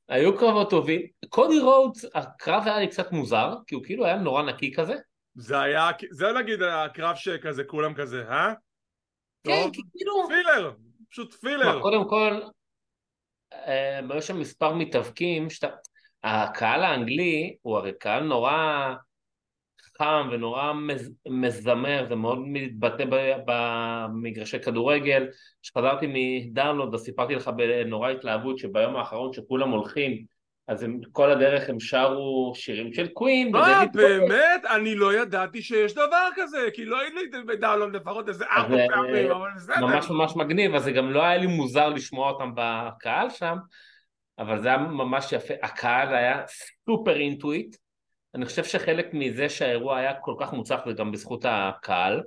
היו 0.08 0.38
קרבות 0.38 0.70
טובים. 0.70 1.00
קודי 1.28 1.58
רודס, 1.58 2.04
הקרב 2.14 2.62
היה 2.66 2.78
לי 2.78 2.88
קצת 2.88 3.12
מוזר, 3.12 3.54
כי 3.66 3.74
הוא 3.74 3.84
כאילו 3.84 4.04
היה 4.04 4.16
נורא 4.16 4.42
נקי 4.42 4.74
כזה. 4.74 4.94
זה 5.34 5.60
היה, 5.60 5.90
זה 6.10 6.26
נגיד 6.32 6.62
הקרב 6.62 7.16
שכזה, 7.16 7.64
כולם 7.64 7.94
כזה, 7.94 8.28
אה? 8.28 8.52
כן, 9.44 9.68
כאילו... 9.72 10.28
פילר, 10.28 10.72
פשוט 11.10 11.34
פילר. 11.34 11.80
קודם 11.80 12.08
כל, 12.08 12.40
אה, 13.52 14.00
היו 14.10 14.22
שם 14.22 14.40
מספר 14.40 14.74
מתאבקים, 14.74 15.50
שאתה... 15.50 15.68
הקהל 16.24 16.84
האנגלי 16.84 17.56
הוא 17.62 17.76
הרי 17.76 17.92
קהל 17.98 18.22
נורא 18.22 18.94
חם 19.98 20.28
ונורא 20.32 20.72
מזמר, 21.28 22.06
זה 22.08 22.14
מאוד 22.14 22.38
מתבטא 22.38 23.04
במגרשי 23.46 24.58
כדורגל. 24.58 25.26
כשחזרתי 25.62 26.06
מדאונלוד 26.08 26.94
אז 26.94 27.00
סיפרתי 27.00 27.34
לך 27.34 27.50
בנורא 27.56 28.10
התלהבות 28.10 28.58
שביום 28.58 28.96
האחרון 28.96 29.32
שכולם 29.32 29.70
הולכים 29.70 30.24
אז 30.68 30.82
הם, 30.82 31.00
כל 31.12 31.30
הדרך 31.30 31.68
הם 31.68 31.80
שרו 31.80 32.52
שירים 32.54 32.92
של 32.92 33.08
קווין. 33.08 33.52
מה, 33.52 33.84
בוי. 33.92 34.02
באמת? 34.02 34.64
אני 34.76 34.94
לא 34.94 35.14
ידעתי 35.14 35.62
שיש 35.62 35.94
דבר 35.94 36.28
כזה, 36.36 36.68
כי 36.74 36.84
לא 36.84 37.00
הייתי 37.00 37.36
בדאונלוד 37.46 37.96
לפחות 37.96 38.28
איזה 38.28 38.44
ארבע 38.44 38.76
אה, 38.76 38.86
פעמים, 38.88 39.30
אבל 39.30 39.48
בסדר. 39.56 39.86
ממש 39.86 40.10
ממש 40.10 40.36
מגניב, 40.36 40.74
אז 40.74 40.84
זה 40.84 40.92
גם 40.92 41.10
לא 41.10 41.22
היה 41.22 41.36
לי 41.36 41.46
מוזר 41.46 41.88
לשמוע 41.88 42.30
אותם 42.30 42.50
בקהל 42.54 43.30
שם, 43.30 43.56
אבל 44.38 44.62
זה 44.62 44.68
היה 44.68 44.78
ממש 44.78 45.32
יפה. 45.32 45.54
הקהל 45.62 46.14
היה 46.14 46.42
סופר 46.86 47.16
אינטואיט. 47.16 47.76
אני 48.34 48.46
חושב 48.46 48.64
שחלק 48.64 49.06
מזה 49.12 49.48
שהאירוע 49.48 49.98
היה 49.98 50.20
כל 50.20 50.34
כך 50.40 50.52
מוצלח 50.52 50.80
זה 50.86 50.92
גם 50.92 51.12
בזכות 51.12 51.44
הקהל. 51.48 52.22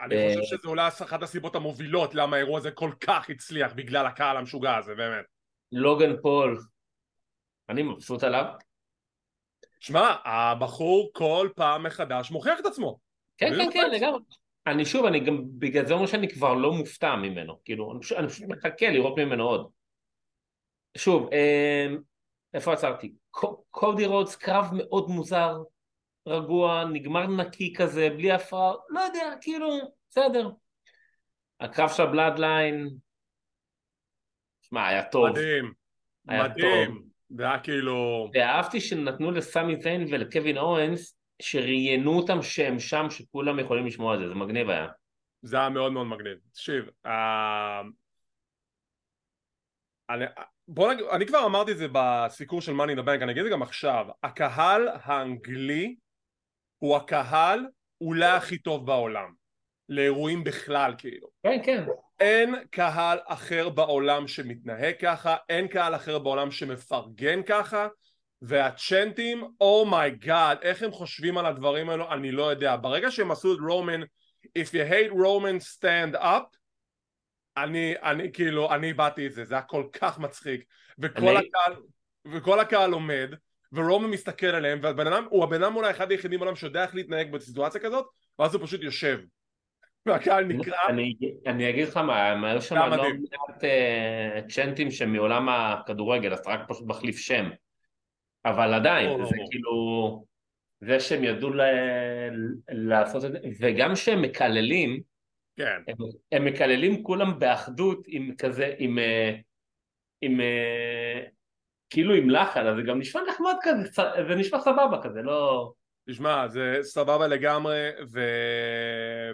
אני 0.00 0.16
אה, 0.16 0.28
חושב 0.28 0.56
שזה 0.56 0.68
אולי 0.68 0.88
אחת 0.88 1.22
הסיבות 1.22 1.54
המובילות 1.54 2.14
למה 2.14 2.36
האירוע 2.36 2.58
הזה 2.58 2.70
כל 2.70 2.92
כך 3.00 3.30
הצליח, 3.30 3.72
בגלל 3.72 4.06
הקהל 4.06 4.36
המשוגע 4.36 4.76
הזה, 4.76 4.94
באמת. 4.94 5.24
לוגן 5.72 6.20
פול, 6.22 6.58
אני 7.68 7.82
מבסוט 7.82 8.22
עליו. 8.22 8.44
שמע, 9.80 10.14
הבחור 10.24 11.10
כל 11.12 11.48
פעם 11.56 11.82
מחדש 11.82 12.30
מוכיח 12.30 12.60
את 12.60 12.66
עצמו. 12.66 12.98
כן, 13.38 13.50
בלי 13.50 13.64
כן, 13.64 13.70
כן. 13.72 13.90
לגמרי. 13.90 14.20
אני 14.66 14.84
שוב, 14.84 15.06
אני 15.06 15.20
גם, 15.20 15.44
בגלל 15.58 15.86
זה 15.86 15.94
אומר 15.94 16.06
שאני 16.06 16.28
כבר 16.28 16.54
לא 16.54 16.72
מופתע 16.72 17.16
ממנו. 17.16 17.58
כאילו, 17.64 17.92
אני 17.92 18.00
פשוט, 18.00 18.18
אני 18.18 18.28
פשוט 18.28 18.48
מחכה 18.48 18.90
לראות 18.90 19.18
ממנו 19.18 19.44
עוד. 19.44 19.70
שוב, 20.96 21.28
אה, 21.32 21.86
איפה 22.54 22.72
עצרתי? 22.72 23.14
קו- 23.30 23.64
קודי 23.70 24.06
רודס, 24.06 24.36
קרב 24.36 24.70
מאוד 24.76 25.08
מוזר, 25.08 25.62
רגוע, 26.28 26.84
נגמר 26.84 27.26
נקי 27.26 27.74
כזה, 27.74 28.08
בלי 28.10 28.32
הפרעה, 28.32 28.74
לא 28.88 29.00
יודע, 29.00 29.34
כאילו, 29.40 29.68
בסדר. 30.10 30.50
הקרב 31.60 31.88
של 31.88 32.02
הבלאדליין, 32.02 32.88
שמע, 34.62 34.86
היה 34.86 35.04
טוב. 35.10 35.28
מדהים, 35.28 35.72
היה 36.28 36.42
מדהים. 36.42 36.94
טוב. 36.94 37.08
זה 37.28 37.42
היה 37.42 37.60
כאילו... 37.60 38.30
ואהבתי 38.34 38.80
שנתנו 38.80 39.30
לסמי 39.30 39.80
זיין 39.80 40.06
ולקווין 40.10 40.58
אורנס, 40.58 41.18
שראיינו 41.42 42.16
אותם 42.16 42.42
שהם 42.42 42.78
שם, 42.78 43.06
שכולם 43.10 43.58
יכולים 43.58 43.86
לשמוע 43.86 44.14
את 44.14 44.20
זה, 44.20 44.28
זה 44.28 44.34
מגניב 44.34 44.70
היה. 44.70 44.86
זה 45.42 45.56
היה 45.56 45.68
מאוד 45.68 45.92
מאוד 45.92 46.06
מגניב. 46.06 46.38
תקשיב, 46.52 46.84
אה, 47.06 47.82
אני, 50.10 50.24
בוא 50.68 50.92
נגיד, 50.92 51.06
אני 51.06 51.26
כבר 51.26 51.46
אמרתי 51.46 51.72
את 51.72 51.78
זה 51.78 51.86
בסיקור 51.92 52.60
של 52.60 52.72
מאני 52.72 52.94
לבנק, 52.94 53.22
אני 53.22 53.32
אגיד 53.32 53.42
את 53.42 53.44
זה 53.44 53.50
גם 53.52 53.62
עכשיו. 53.62 54.06
הקהל 54.22 54.88
האנגלי 54.92 55.96
הוא 56.78 56.96
הקהל 56.96 57.66
אולי 58.00 58.30
הכי 58.30 58.58
טוב 58.58 58.86
בעולם. 58.86 59.38
לאירועים 59.88 60.44
בכלל 60.44 60.94
כאילו. 60.98 61.28
כן, 61.42 61.60
כן. 61.64 61.84
אין 62.20 62.54
קהל 62.70 63.18
אחר 63.26 63.68
בעולם 63.68 64.28
שמתנהג 64.28 64.94
ככה, 65.00 65.36
אין 65.48 65.68
קהל 65.68 65.94
אחר 65.94 66.18
בעולם 66.18 66.50
שמפרגן 66.50 67.42
ככה, 67.42 67.88
והצ'נטים, 68.42 69.44
אומייגאד, 69.60 70.58
oh 70.58 70.62
איך 70.62 70.82
הם 70.82 70.90
חושבים 70.90 71.38
על 71.38 71.46
הדברים 71.46 71.90
האלו, 71.90 72.12
אני 72.12 72.32
לא 72.32 72.50
יודע. 72.50 72.76
ברגע 72.76 73.10
שהם 73.10 73.30
עשו 73.30 73.54
את 73.54 73.58
רומן, 73.68 74.00
If 74.58 74.72
you 74.72 74.84
hate 74.84 75.12
Roman 75.12 75.60
stand 75.60 76.14
up, 76.14 76.56
אני, 77.62 77.94
אני 78.02 78.32
כאילו, 78.32 78.74
אני 78.74 78.92
אהבתי 78.92 79.26
את 79.26 79.32
זה, 79.32 79.44
זה 79.44 79.54
היה 79.54 79.62
כל 79.62 79.84
כך 79.92 80.18
מצחיק. 80.18 80.64
וכל 80.98 81.36
אני- 81.36 81.48
הקהל, 81.48 81.76
וכל 82.32 82.60
הקהל 82.60 82.92
עומד, 82.92 83.34
ורומן 83.72 84.10
מסתכל 84.10 84.46
עליהם, 84.46 84.78
והבן 84.82 85.06
אדם, 85.06 85.26
הוא 85.30 85.44
הבן 85.44 85.62
אדם 85.62 85.76
אולי 85.76 85.90
אחד 85.90 86.10
היחידים 86.10 86.40
בעולם 86.40 86.56
שיודע 86.56 86.82
איך 86.82 86.94
להתנהג 86.94 87.32
בסיטואציה 87.32 87.80
כזאת, 87.80 88.06
ואז 88.38 88.54
הוא 88.54 88.66
פשוט 88.66 88.82
יושב. 88.82 89.20
והקהל 90.06 90.44
נקרע, 90.44 90.76
אני, 90.88 91.14
אני 91.46 91.70
אגיד 91.70 91.88
לך 91.88 91.96
מה, 91.96 92.26
הם 92.28 92.44
היו 92.44 92.62
שם 92.62 92.76
לא. 92.76 92.88
מעט 92.88 93.64
אה, 93.64 94.40
צ'נטים 94.48 94.90
שמעולם 94.90 95.48
הכדורגל, 95.48 96.32
אז 96.32 96.38
אתה 96.38 96.50
רק 96.50 96.60
פשוט 96.68 96.86
מחליף 96.86 97.18
שם. 97.18 97.50
אבל 98.44 98.74
עדיין, 98.74 99.24
זה. 99.24 99.36
כאילו, 99.50 100.24
זה 100.80 101.00
שהם 101.00 101.24
ידעו 101.24 101.50
ל... 101.50 101.60
לעשות 102.68 103.24
את 103.24 103.32
זה, 103.32 103.38
וגם 103.60 103.96
שהם 103.96 104.22
מקללים, 104.22 105.00
כן. 105.58 105.82
הם, 105.88 105.96
הם 106.32 106.44
מקללים 106.44 107.02
כולם 107.02 107.38
באחדות 107.38 108.04
עם 108.06 108.34
כזה, 108.38 108.74
עם, 108.78 108.98
אה, 108.98 109.34
עם 110.20 110.40
אה, 110.40 111.20
כאילו 111.90 112.14
עם 112.14 112.30
לחן, 112.30 112.66
אז 112.66 112.76
זה 112.76 112.82
גם 112.82 112.98
נשמע 112.98 113.20
נחמד 113.28 113.54
כזה, 113.62 114.02
זה 114.28 114.34
נשמע 114.34 114.60
סבבה 114.60 115.00
כזה, 115.02 115.22
לא... 115.22 115.72
תשמע, 116.10 116.48
זה 116.48 116.78
סבבה 116.82 117.26
לגמרי, 117.26 117.88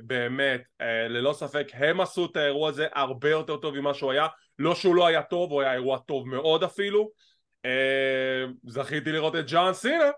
ובאמת, 0.03 0.63
אה, 0.81 1.09
ללא 1.09 1.33
ספק, 1.33 1.67
הם 1.73 2.01
עשו 2.01 2.27
את 2.27 2.37
האירוע 2.37 2.69
הזה 2.69 2.87
הרבה 2.93 3.31
יותר 3.31 3.57
טוב 3.57 3.81
ממה 3.81 3.95
שהוא 3.95 4.13
היה. 4.13 4.27
לא 4.59 4.75
שהוא 4.75 4.95
לא 4.95 5.07
היה 5.07 5.23
טוב, 5.23 5.51
הוא 5.51 5.63
היה 5.63 5.73
אירוע 5.73 5.99
טוב 5.99 6.29
מאוד 6.29 6.65
אפילו. 6.65 7.11
זכיתי 8.65 9.13
לראות 9.13 9.37
את 9.37 9.45
ג'ון 9.47 9.73
סינה, 9.73 10.11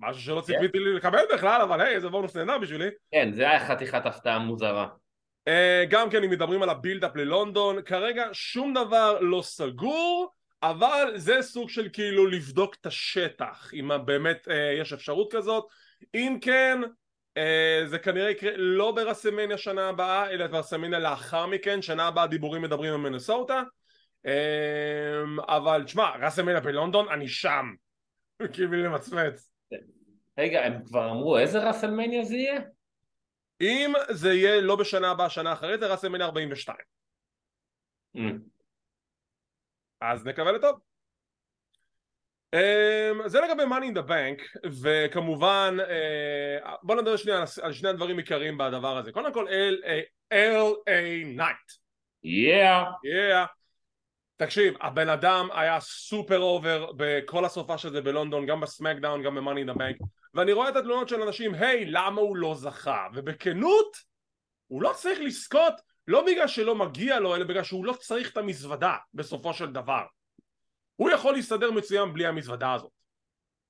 משהו 0.00 0.22
שלא 0.22 0.40
ציפיתי 0.40 0.78
לי 0.78 0.94
לקבל 0.94 1.22
בכלל, 1.34 1.62
אבל 1.62 1.80
היי, 1.80 1.94
איזה 1.94 2.08
בונוס 2.08 2.36
נהדר 2.36 2.58
בשבילי. 2.58 2.88
כן, 3.12 3.32
זה 3.32 3.50
היה 3.50 3.66
חתיכת 3.66 4.06
הפתעה 4.06 4.38
מוזרה. 4.38 4.88
אה, 5.48 5.84
גם 5.88 6.10
כן 6.10 6.24
אם 6.24 6.30
מדברים 6.30 6.62
על 6.62 6.68
הבילדאפ 6.68 7.16
ללונדון, 7.16 7.82
כרגע 7.82 8.24
שום 8.32 8.74
דבר 8.74 9.20
לא 9.20 9.42
סגור, 9.42 10.32
אבל 10.62 11.12
זה 11.16 11.42
סוג 11.42 11.70
של 11.70 11.88
כאילו 11.92 12.26
לבדוק 12.26 12.76
את 12.80 12.86
השטח, 12.86 13.70
אם 13.74 13.90
באמת 14.04 14.48
אה, 14.50 14.72
יש 14.80 14.92
אפשרות 14.92 15.32
כזאת. 15.32 15.64
אם 16.14 16.38
כן, 16.40 16.80
אה, 17.36 17.82
זה 17.86 17.98
כנראה 17.98 18.30
יקרה 18.30 18.50
לא 18.56 18.92
ברסמניה 18.92 19.58
שנה 19.58 19.88
הבאה, 19.88 20.30
אלא 20.30 20.46
ברסמניה 20.46 20.98
לאחר 20.98 21.46
מכן, 21.46 21.82
שנה 21.82 22.06
הבאה 22.06 22.26
דיבורים 22.26 22.62
מדברים 22.62 22.92
על 22.92 23.00
מנסוטה. 23.00 23.62
אה, 24.26 25.22
אבל 25.48 25.82
תשמע, 25.84 26.10
רסמניה 26.20 26.60
בלונדון, 26.60 27.08
אני 27.08 27.28
שם. 27.28 27.66
כאילו 28.52 28.72
למצמץ. 28.72 29.50
רגע, 30.38 30.64
הם 30.64 30.84
כבר 30.84 31.10
אמרו 31.10 31.38
איזה 31.38 31.68
ראסלמניה 31.68 32.24
זה 32.24 32.36
יהיה? 32.36 32.60
אם 33.60 33.92
זה 34.10 34.32
יהיה 34.32 34.60
לא 34.60 34.76
בשנה 34.76 35.10
הבאה, 35.10 35.30
שנה 35.30 35.52
אחרי 35.52 35.78
זה 35.78 35.86
ראסלמניה 35.86 36.26
42. 36.26 36.78
Mm. 38.16 38.20
אז 40.00 40.26
נקווה 40.26 40.52
לטוב. 40.52 40.78
Um, 42.56 43.28
זה 43.28 43.40
לגבי 43.40 43.62
money 43.62 43.92
in 43.92 43.98
the 43.98 44.08
bank 44.08 44.68
וכמובן 44.82 45.76
uh, 45.80 46.68
בוא 46.82 46.94
נדבר 46.94 47.16
שנייה 47.16 47.38
על, 47.38 47.44
על 47.62 47.72
שני 47.72 47.88
הדברים 47.88 48.18
עיקריים 48.18 48.58
בדבר 48.58 48.96
הזה 48.96 49.12
קודם 49.12 49.32
כל 49.32 49.46
LA, 49.48 50.34
LA 50.34 51.38
Knight 51.38 51.78
יאה! 52.22 52.84
yeah. 52.84 53.46
תקשיב 54.36 54.74
הבן 54.80 55.08
אדם 55.08 55.48
היה 55.54 55.80
super 55.80 56.40
over 56.40 56.92
בכל 56.96 57.44
הסופה 57.44 57.78
של 57.78 57.92
זה 57.92 58.00
בלונדון 58.00 58.46
גם 58.46 58.60
בסמקדאון 58.60 59.22
גם 59.22 59.34
ב-money 59.34 59.70
in 59.70 59.74
the 59.74 59.78
bank 59.78 60.06
ואני 60.38 60.52
רואה 60.52 60.68
את 60.68 60.76
התלונות 60.76 61.08
של 61.08 61.22
אנשים 61.22 61.54
היי 61.54 61.84
למה 61.86 62.20
הוא 62.20 62.36
לא 62.36 62.54
זכה 62.54 63.06
ובכנות 63.14 63.96
הוא 64.66 64.82
לא 64.82 64.92
צריך 64.94 65.20
לזכות 65.20 65.74
לא 66.08 66.26
בגלל 66.26 66.46
שלא 66.46 66.74
מגיע 66.74 67.20
לו 67.20 67.36
אלא 67.36 67.44
בגלל 67.44 67.62
שהוא 67.62 67.84
לא 67.84 67.92
צריך 67.92 68.32
את 68.32 68.36
המזוודה 68.36 68.94
בסופו 69.14 69.54
של 69.54 69.72
דבר 69.72 70.02
הוא 70.96 71.10
יכול 71.10 71.34
להסתדר 71.34 71.70
מצוין 71.70 72.12
בלי 72.12 72.26
המזוודה 72.26 72.72
הזאת 72.72 72.90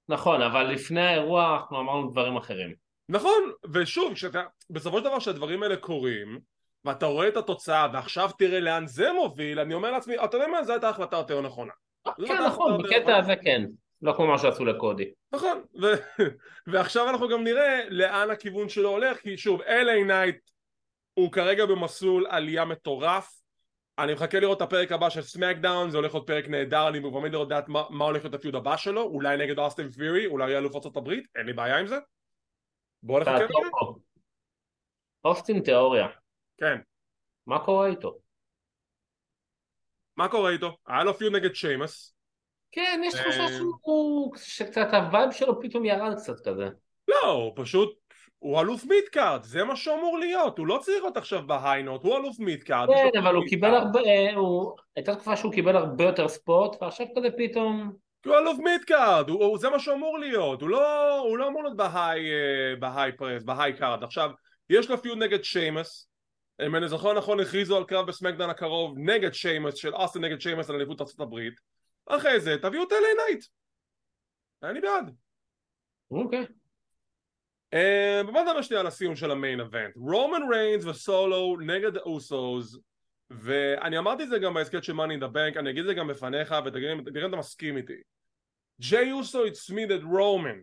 נכון, 0.09 0.43
אבל 0.43 0.63
לפני 0.63 1.07
האירוע 1.07 1.57
אנחנו 1.57 1.81
אמרנו 1.81 2.11
דברים 2.11 2.37
אחרים. 2.37 2.75
נכון, 3.09 3.53
ושוב, 3.73 4.15
כשאתה, 4.15 4.43
בסופו 4.71 4.99
של 4.99 5.05
דבר 5.05 5.19
שהדברים 5.19 5.63
האלה 5.63 5.77
קורים 5.77 6.41
ואתה 6.85 7.07
רואה 7.07 7.29
את 7.29 7.37
התוצאה 7.37 7.87
ועכשיו 7.93 8.31
תראה 8.39 8.61
לאן 8.61 8.87
זה 8.87 9.13
מוביל 9.13 9.61
אני 9.61 9.75
אומר 9.75 9.91
לעצמי, 9.91 10.25
אתה 10.25 10.37
יודע 10.37 10.47
מה, 10.47 10.65
זו 10.65 10.73
הייתה 10.73 10.89
החלטה 10.89 11.17
יותר 11.17 11.41
נכונה 11.41 11.73
זו 12.19 12.27
כן, 12.27 12.45
נכון, 12.47 12.83
בקטע. 12.83 13.17
הזה 13.17 13.37
כן. 13.37 13.65
לא 14.03 14.13
כמו 14.13 14.27
מה 14.27 14.39
שעשו 14.39 14.65
לקודי. 14.65 15.11
נכון, 15.33 15.63
ו- 15.83 16.23
ועכשיו 16.73 17.09
אנחנו 17.09 17.29
גם 17.29 17.45
נראה 17.45 17.81
לאן 17.89 18.31
הכיוון 18.31 18.69
שלו 18.69 18.89
הולך 18.89 19.21
כי 19.21 19.39
שוב, 19.39 19.63
LA 19.63 20.05
נייט 20.07 20.51
הוא 21.15 21.33
כרגע 21.33 21.67
במסלול 21.67 22.27
עלייה 22.27 22.65
מטורף 22.65 23.39
אני 23.99 24.15
מחכה 24.15 24.41
לראות 24.41 24.57
את 24.57 24.63
הפרק 24.63 24.93
הבא 24.93 25.11
של 25.11 25.23
סמקדאון 25.23 25.91
זה 25.91 25.97
הולך 25.97 26.15
להיות 26.15 26.27
פרק 26.27 26.49
נהדר 26.49 26.89
אני 26.89 26.99
עומד 26.99 27.33
לראות 27.33 27.47
לדעת 27.47 27.69
מה, 27.69 27.83
מה 27.91 28.05
הולך 28.05 28.23
להיות 28.23 28.35
ה 28.35 28.39
feud 28.39 28.55
הבא 28.55 28.77
שלו 28.77 29.03
אולי 29.03 29.37
נגד 29.37 29.59
אוסטין 29.59 29.91
תיאורי 29.91 30.27
אולי 30.27 30.49
יהיה 30.49 30.59
אלוף 30.59 30.75
ארצות 30.75 30.97
הברית 30.97 31.27
אין 31.37 31.47
לי 31.47 31.53
בעיה 31.53 31.79
עם 31.79 31.87
זה 31.87 31.99
בואו 33.03 33.21
נחכה 33.21 33.35
לזה. 33.35 33.49
אוסטין 35.25 35.61
תיאורי, 35.61 36.09
כן 36.57 36.79
מה 37.47 37.65
קורה 37.65 37.87
איתו? 37.87 38.19
מה 40.17 40.29
קורה 40.29 40.51
איתו? 40.51 40.77
היה 40.87 41.05
לו 41.05 41.15
feud 41.15 41.33
נגד 41.33 41.55
שיימס 41.55 42.18
כן, 42.73 43.01
יש 43.05 43.15
תחושה 43.15 43.43
אה. 43.43 43.53
שהוא... 43.57 44.37
שקצת 44.37 44.95
הווייב 44.95 45.31
שלו 45.31 45.61
פתאום 45.61 45.85
ירד 45.85 46.15
קצת 46.15 46.41
כזה. 46.45 46.69
לא, 47.09 47.31
הוא 47.31 47.53
פשוט 47.57 47.99
הוא 48.39 48.61
אלוף 48.61 48.85
midcard, 48.85 49.43
זה 49.43 49.65
מה 49.65 49.77
שאמור 49.77 50.19
להיות, 50.19 50.59
הוא 50.59 50.67
לא 50.67 50.79
צריך 50.83 51.03
להיות 51.03 51.17
עכשיו 51.17 51.47
ב 51.47 51.52
high 51.52 51.75
note, 51.75 52.03
הוא 52.03 52.17
אלוף 52.17 52.39
midcard. 52.39 52.89
כן, 52.89 53.19
אבל 53.19 53.35
הוא. 53.35 53.45
קיבל 53.49 53.75
הרבה... 53.75 54.01
הוא- 54.35 54.73
הייתה 54.97 55.15
תקופה 55.15 55.37
שהוא 55.37 55.53
קיבל 55.53 55.77
הרבה 55.77 56.05
יותר 56.05 56.29
spot, 56.29 56.77
ועכשיו 56.81 57.07
כזה 57.17 57.29
פתאום... 57.39 57.93
הוא 58.27 58.37
אלוף 58.37 58.59
midcard, 58.59 59.31
זה 59.57 59.71
מה 59.71 59.79
שאמור 59.79 60.19
להיות, 60.19 60.63
הוא 60.63 60.71
לא, 60.71 61.19
הוא 61.19 61.39
לא 61.39 61.49
אמור 61.49 61.63
להיות 61.63 61.77
ב 61.77 61.86
high, 61.86 62.31
אה, 62.31 62.77
ב 62.79 62.85
high 62.85 63.13
פרס, 63.13 63.43
ב 63.43 63.73
high 63.73 63.86
card. 63.86 64.03
עכשיו, 64.03 64.31
יש 64.71 64.91
לו 64.91 65.03
feud 65.03 65.19
נגד 65.19 65.45
שיימס, 65.45 66.09
אם 66.67 66.77
אני 66.77 66.89
זוכר 66.89 67.13
נכון 67.13 67.41
הכריזו 67.41 67.77
על 67.77 67.85
קרב 67.85 68.07
ב 68.07 68.11
SmackDown 68.11 68.51
הקרוב 68.51 68.95
נגד 68.99 69.35
שיימס, 69.35 69.75
של 69.75 69.95
אוסטין 69.95 70.25
נגד 70.25 70.41
שיימס 70.41 70.71
על 70.71 70.77
אליפות 70.77 71.01
ארצות 71.01 71.21
הברית, 71.21 71.55
אחרי 72.09 72.41
זה 72.41 72.57
תביאו 72.63 72.83
את 72.83 72.93
LA 72.93 73.15
Knight. 73.27 73.45
אני 74.63 74.81
בעד. 74.81 75.15
אוקיי. 76.11 76.47
אה, 77.75 78.21
בוא 78.27 78.43
נדבר 78.43 78.63
שנייה 78.63 78.81
על 78.81 78.87
הסיום 78.87 79.17
של 79.17 79.31
ה 79.31 79.37
main 79.37 79.61
event. 79.61 79.97
רומן 79.97 80.41
ריינס 80.53 80.85
וסולו 80.85 81.57
נגד 81.61 81.97
האוסוס 81.97 82.79
ואני 83.31 83.99
אמרתי 83.99 84.23
את 84.23 84.29
זה 84.29 84.39
גם 84.39 84.55
בהסכת 84.55 84.85
של 84.85 84.93
Money 84.93 85.13
in 85.13 85.21
the 85.21 85.29
Bank, 85.29 85.57
אני 85.57 85.71
אגיד 85.71 85.81
את 85.81 85.87
זה 85.87 85.95
גם 85.95 86.09
בפניך 86.09 86.55
ותראה 86.67 86.93
אם 86.93 87.29
אתה 87.29 87.37
מסכים 87.37 87.77
איתי. 87.77 88.03
ג'יי 88.81 89.13
אוסו 89.13 89.45
הצמיד 89.45 89.91
את 89.91 90.01
רומן 90.03 90.59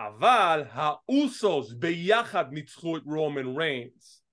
אבל 0.00 0.62
האוסוס 0.70 1.72
ביחד 1.72 2.52
ניצחו 2.52 2.96
את 2.96 3.02
רומן 3.06 3.56
ריינס 3.56 4.24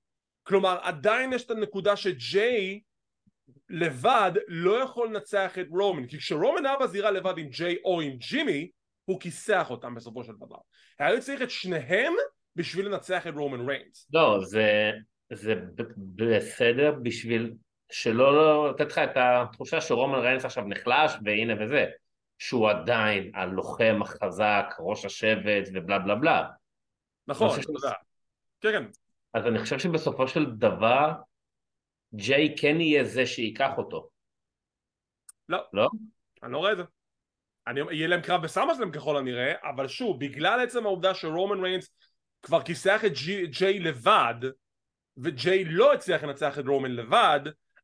כלומר 0.44 0.78
עדיין 0.82 1.34
יש 1.34 1.46
את 1.46 1.52
הנקודה 1.52 1.96
שג'יי 1.96 2.82
לבד 3.70 4.32
לא 4.48 4.84
יכול 4.84 5.08
לנצח 5.08 5.60
את 5.60 5.68
רומן 5.70 6.08
כי 6.08 6.18
כשרומן 6.18 6.66
היה 6.66 6.76
בזירה 6.82 7.12
לבד 7.12 7.38
עם 7.38 7.48
ג'יי 7.50 7.78
או 7.86 8.02
עם 8.02 8.18
ג'ימי 8.18 8.70
הוא 9.06 9.20
כיסח 9.20 9.68
אותם 9.70 9.96
בסופו 9.96 10.24
של 10.24 10.34
דבר 10.34 10.58
היה 11.00 11.20
צריך 11.20 11.42
את 11.42 11.50
שניהם 11.50 12.14
בשביל 12.56 12.86
לנצח 12.88 13.28
את 13.28 13.34
רומן 13.34 13.70
ריינס 13.70 14.08
לא 14.14 14.40
זה, 14.44 14.92
זה 15.34 15.56
בסדר 16.16 16.92
בשביל 17.02 17.54
שלא 17.92 18.36
לא, 18.36 18.70
לתת 18.70 18.92
לך 18.92 18.98
את 18.98 19.12
התחושה 19.16 19.82
שרומן 19.82 20.20
ריינס 20.20 20.46
עכשיו 20.46 20.64
נחלש 20.64 21.12
והנה 21.26 21.64
וזה 21.64 21.86
שהוא 22.40 22.70
עדיין 22.70 23.32
הלוחם 23.36 24.00
החזק, 24.02 24.66
ראש 24.80 25.06
השבט 25.06 25.68
ובלה 25.74 26.00
בלה 26.00 26.16
בלה. 26.16 26.44
נכון, 27.28 27.62
תודה. 27.62 27.92
כן, 28.62 28.72
כן. 28.72 28.86
אז 29.34 29.48
אני 29.48 29.60
חושב 29.60 29.80
שבסופו 29.80 30.28
של 30.28 30.46
דבר 30.46 31.12
ג'יי 32.16 32.56
כן 32.58 32.82
יהיה 32.82 33.04
זה 33.04 33.26
שייקח 33.26 33.72
אותו. 33.78 34.10
לא. 35.50 35.60
לא? 35.74 35.88
אני 36.44 36.52
לא 36.52 36.58
רואה 36.58 36.72
את 36.72 36.78
זה. 36.78 36.84
אני, 37.68 37.82
יהיה 37.92 38.08
להם 38.08 38.22
קרב 38.22 38.42
בסמאסלם 38.42 38.92
ככל 38.92 39.18
הנראה, 39.18 39.54
אבל 39.70 39.88
שוב, 39.88 40.20
בגלל 40.20 40.60
עצם 40.60 40.86
העובדה 40.86 41.14
שרומן 41.14 41.64
ריינס 41.64 41.90
כבר 42.42 42.64
כיסח 42.64 43.02
את 43.06 43.12
ג'יי 43.50 43.80
לבד, 43.80 44.50
וג'יי 45.18 45.66
לא 45.66 45.94
הצליח 45.94 46.24
לנצח 46.24 46.60
את 46.60 46.68
רומן 46.68 46.92
לבד, 46.92 47.40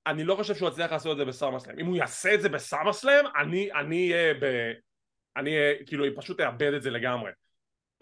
אני 0.08 0.24
לא 0.24 0.36
חושב 0.36 0.56
שהוא 0.56 0.70
יצליח 0.70 0.92
לעשות 0.92 1.12
את 1.12 1.18
זה 1.18 1.25
בסאמרסלאם 1.25 1.80
אם 1.80 1.86
הוא 1.86 1.96
יעשה 1.98 2.34
את 2.34 2.42
זה 2.42 2.50
בסאמרסלאם 2.50 3.25
אני 3.36 4.13
אהיה 4.13 4.34
ב... 4.34 4.72
אני 5.38 5.58
אהיה 5.58 5.86
כאילו 5.86 6.06
פשוט 6.15 6.39
אאבד 6.39 6.74
את 6.74 6.84
זה 6.84 6.89
לגמרי 6.89 7.32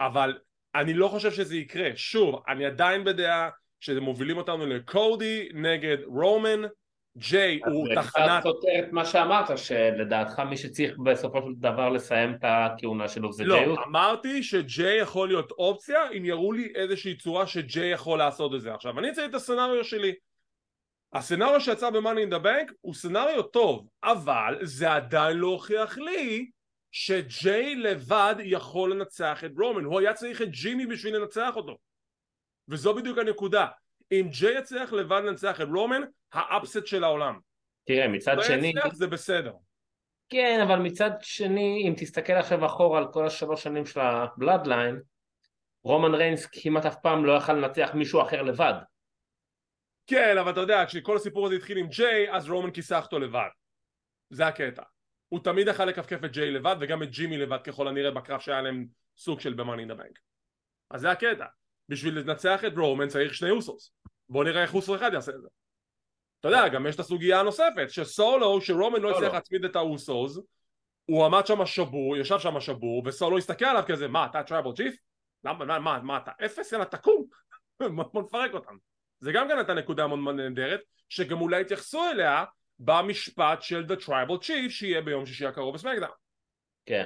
אבל 0.00 0.38
אני 0.74 0.94
לא 0.94 1.08
חושב 1.08 1.30
שזה 1.30 1.56
יקרה 1.56 1.90
שוב 1.96 2.42
אני 2.48 2.66
עדיין 2.66 3.04
בדעה 3.04 3.50
שזה 3.82 4.00
מובילים 4.00 4.36
אותנו 4.36 4.66
לקודי 4.66 5.48
נגד 5.54 5.96
רומן. 6.06 6.62
ג'יי 7.18 7.60
הוא 7.66 7.88
תחנת... 7.94 8.04
זה 8.04 8.10
קצת 8.10 8.42
סותר 8.42 8.78
את 8.78 8.92
מה 8.92 9.04
שאמרת, 9.04 9.58
שלדעתך 9.58 10.40
מי 10.40 10.56
שצריך 10.56 10.98
בסופו 10.98 11.42
של 11.42 11.52
דבר 11.56 11.88
לסיים 11.88 12.34
את 12.34 12.40
הכהונה 12.42 13.08
שלו 13.08 13.32
זה 13.32 13.44
לא, 13.44 13.56
ג'יי? 13.56 13.66
לא, 13.66 13.76
אמרתי 13.86 14.42
שג'יי 14.42 14.98
יכול 14.98 15.28
להיות 15.28 15.50
אופציה 15.50 16.10
אם 16.16 16.24
יראו 16.24 16.52
לי 16.52 16.72
איזושהי 16.74 17.16
צורה 17.16 17.46
שג'יי 17.46 17.90
יכול 17.90 18.18
לעשות 18.18 18.54
את 18.54 18.60
זה. 18.60 18.74
עכשיו 18.74 18.98
אני 18.98 19.12
צריך 19.12 19.30
את 19.30 19.34
הסצנריו 19.34 19.84
שלי. 19.84 20.14
ה 21.12 21.17
scenario 21.17 21.60
שיצא 21.60 21.90
ב-Money 21.90 22.28
in 22.28 22.32
the 22.32 22.44
Bank 22.44 22.72
הוא 22.80 22.94
scenario 22.94 23.42
טוב, 23.42 23.86
אבל 24.04 24.58
זה 24.62 24.92
עדיין 24.92 25.36
לא 25.36 25.46
הוכיח 25.46 25.98
לי 25.98 26.50
שג'יי 26.92 27.74
לבד 27.74 28.34
יכול 28.38 28.92
לנצח 28.92 29.44
את 29.44 29.50
רומן, 29.58 29.84
הוא 29.84 30.00
היה 30.00 30.14
צריך 30.14 30.42
את 30.42 30.48
ג'ימי 30.50 30.86
בשביל 30.86 31.16
לנצח 31.16 31.56
אותו 31.56 31.76
וזו 32.72 32.94
בדיוק 32.94 33.18
הנקודה, 33.18 33.66
אם 34.12 34.28
ג'יי 34.30 34.58
יצליח 34.58 34.92
לבד 34.92 35.22
לנצח 35.24 35.60
את 35.60 35.66
רומן, 35.74 36.02
ה 36.32 36.41
upset 36.41 36.86
של 36.86 37.04
העולם 37.04 37.38
תראה 37.84 38.08
מצד 38.08 38.36
שני... 38.42 38.68
יצליח 38.68 38.94
זה 38.94 39.06
בסדר 39.06 39.52
כן 40.28 40.60
אבל 40.66 40.78
מצד 40.78 41.10
שני 41.20 41.84
אם 41.88 41.94
תסתכל 41.96 42.32
עכשיו 42.32 42.66
אחורה 42.66 42.98
על 42.98 43.12
כל 43.12 43.26
השלוש 43.26 43.62
שנים 43.62 43.86
של 43.86 44.00
ה 44.00 44.10
Bloodline 44.10 45.00
רומן 45.84 46.14
ריינס 46.14 46.46
כמעט 46.46 46.86
אף 46.86 46.96
פעם 47.02 47.24
לא 47.24 47.32
יכל 47.32 47.52
לנצח 47.52 47.90
מישהו 47.94 48.22
אחר 48.22 48.42
לבד 48.42 48.74
כן, 50.06 50.38
אבל 50.38 50.52
אתה 50.52 50.60
יודע, 50.60 50.84
כשכל 50.86 51.16
הסיפור 51.16 51.46
הזה 51.46 51.54
התחיל 51.54 51.78
עם 51.78 51.86
ג'יי, 51.86 52.32
אז 52.32 52.48
רומן 52.48 52.70
כיסח 52.70 53.04
אותו 53.04 53.18
לבד. 53.18 53.48
זה 54.30 54.46
הקטע. 54.46 54.82
הוא 55.28 55.40
תמיד 55.44 55.68
יכל 55.68 55.84
לכפכף 55.84 56.24
את 56.24 56.32
ג'יי 56.32 56.50
לבד, 56.50 56.76
וגם 56.80 57.02
את 57.02 57.10
ג'ימי 57.10 57.38
לבד 57.38 57.58
ככל 57.64 57.88
הנראה 57.88 58.10
בקרב 58.10 58.40
שהיה 58.40 58.62
להם 58.62 58.86
סוג 59.16 59.40
של 59.40 59.54
in 59.54 59.90
the 59.90 59.94
Bank. 59.94 60.18
אז 60.90 61.00
זה 61.00 61.10
הקטע. 61.10 61.46
בשביל 61.88 62.18
לנצח 62.18 62.64
את 62.64 62.72
רומן 62.76 63.08
צריך 63.08 63.34
שני 63.34 63.50
אוסוס. 63.50 63.92
בוא 64.28 64.44
נראה 64.44 64.62
איך 64.62 64.74
אוסו 64.74 64.96
אחד 64.96 65.12
יעשה 65.12 65.32
את 65.32 65.42
זה. 65.42 65.48
אתה 66.40 66.48
יודע, 66.48 66.68
גם 66.68 66.86
יש 66.86 66.94
את 66.94 67.00
הסוגיה 67.00 67.40
הנוספת, 67.40 67.86
שסולו, 67.88 68.60
שרומן 68.60 69.00
לא 69.00 69.10
הצליח 69.10 69.32
להצמיד 69.32 69.64
את 69.64 69.76
האוסוס, 69.76 70.38
הוא 71.04 71.24
עמד 71.24 71.46
שם 71.46 71.66
שבור, 71.66 72.16
ישב 72.16 72.38
שם 72.38 72.60
שבור, 72.60 73.02
וסולו 73.06 73.38
הסתכל 73.38 73.64
עליו 73.64 73.82
כזה, 73.86 74.08
מה, 74.08 74.26
אתה 74.26 74.42
Tribal 74.42 74.72
Chief? 74.76 74.96
למה, 75.44 75.78
מה, 75.78 76.00
מה, 76.02 76.16
אתה 76.16 76.30
אפס? 76.44 76.72
יאללה, 76.72 76.84
תקום. 76.84 77.24
בוא 78.12 78.22
נפרק 78.22 78.54
אותם. 78.54 78.76
זה 79.20 79.32
גם 79.32 79.48
כן 79.48 79.56
הייתה 79.56 79.74
נקודה 79.74 80.06
מאוד 80.06 80.34
נהדרת 80.34 80.80
שגם 81.08 81.40
אולי 81.40 81.60
יתייחסו 81.60 82.10
אליה 82.10 82.44
במשפט 82.78 83.62
של 83.62 83.86
The 83.88 84.04
Tribal 84.04 84.38
Chief 84.42 84.70
שיהיה 84.70 85.00
ביום 85.00 85.26
שישי 85.26 85.46
הקרוב 85.46 85.74
בסמקדאון 85.74 86.10
כן? 86.86 87.04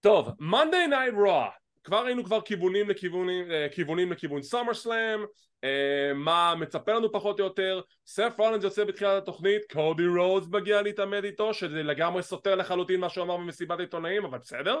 טוב, 0.00 0.28
Monday 0.28 0.90
Night 0.90 1.14
Raw 1.26 1.61
כבר 1.84 2.04
ראינו 2.04 2.24
כבר 2.24 2.40
כיוונים 2.40 2.90
לכיוונים, 2.90 3.50
אה, 3.50 3.66
כיוונים 3.72 4.12
לכיוון 4.12 4.42
סאמר 4.42 4.74
סלאם 4.74 5.20
uh, 5.22 6.14
מה 6.14 6.54
מצפה 6.58 6.92
לנו 6.92 7.12
פחות 7.12 7.40
או 7.40 7.44
יותר 7.44 7.80
סף 8.06 8.34
רולנס 8.38 8.64
יוצא 8.64 8.84
בתחילת 8.84 9.22
התוכנית 9.22 9.72
קודי 9.72 10.06
רוז 10.06 10.48
מגיע 10.48 10.82
להתעמד 10.82 11.24
איתו 11.24 11.54
שזה 11.54 11.82
לגמרי 11.82 12.22
סותר 12.22 12.54
לחלוטין 12.54 13.00
מה 13.00 13.08
שהוא 13.08 13.24
אמר 13.24 13.36
במסיבת 13.36 13.80
עיתונאים 13.80 14.24
אבל 14.24 14.38
בסדר 14.38 14.80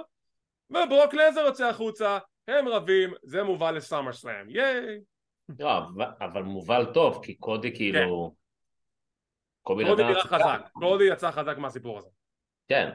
וברוק 0.70 1.14
לזר 1.14 1.40
יוצא 1.40 1.68
החוצה 1.68 2.18
הם 2.48 2.68
רבים 2.68 3.12
זה 3.22 3.42
מובא 3.42 3.70
לסאמר 3.70 4.12
סלאם 4.12 4.50
ייי 4.50 5.00
לא, 5.58 5.70
אבל 6.20 6.42
מובל 6.42 6.86
טוב, 6.94 7.24
כי 7.24 7.34
קודי 7.34 7.74
כאילו... 7.74 8.30
כן. 8.30 8.36
קודי 9.62 9.84
נראה 9.84 10.22
חזק, 10.22 10.60
קודי 10.72 11.04
יצא 11.04 11.30
חזק 11.30 11.58
מהסיפור 11.58 11.98
הזה. 11.98 12.08
כן. 12.68 12.90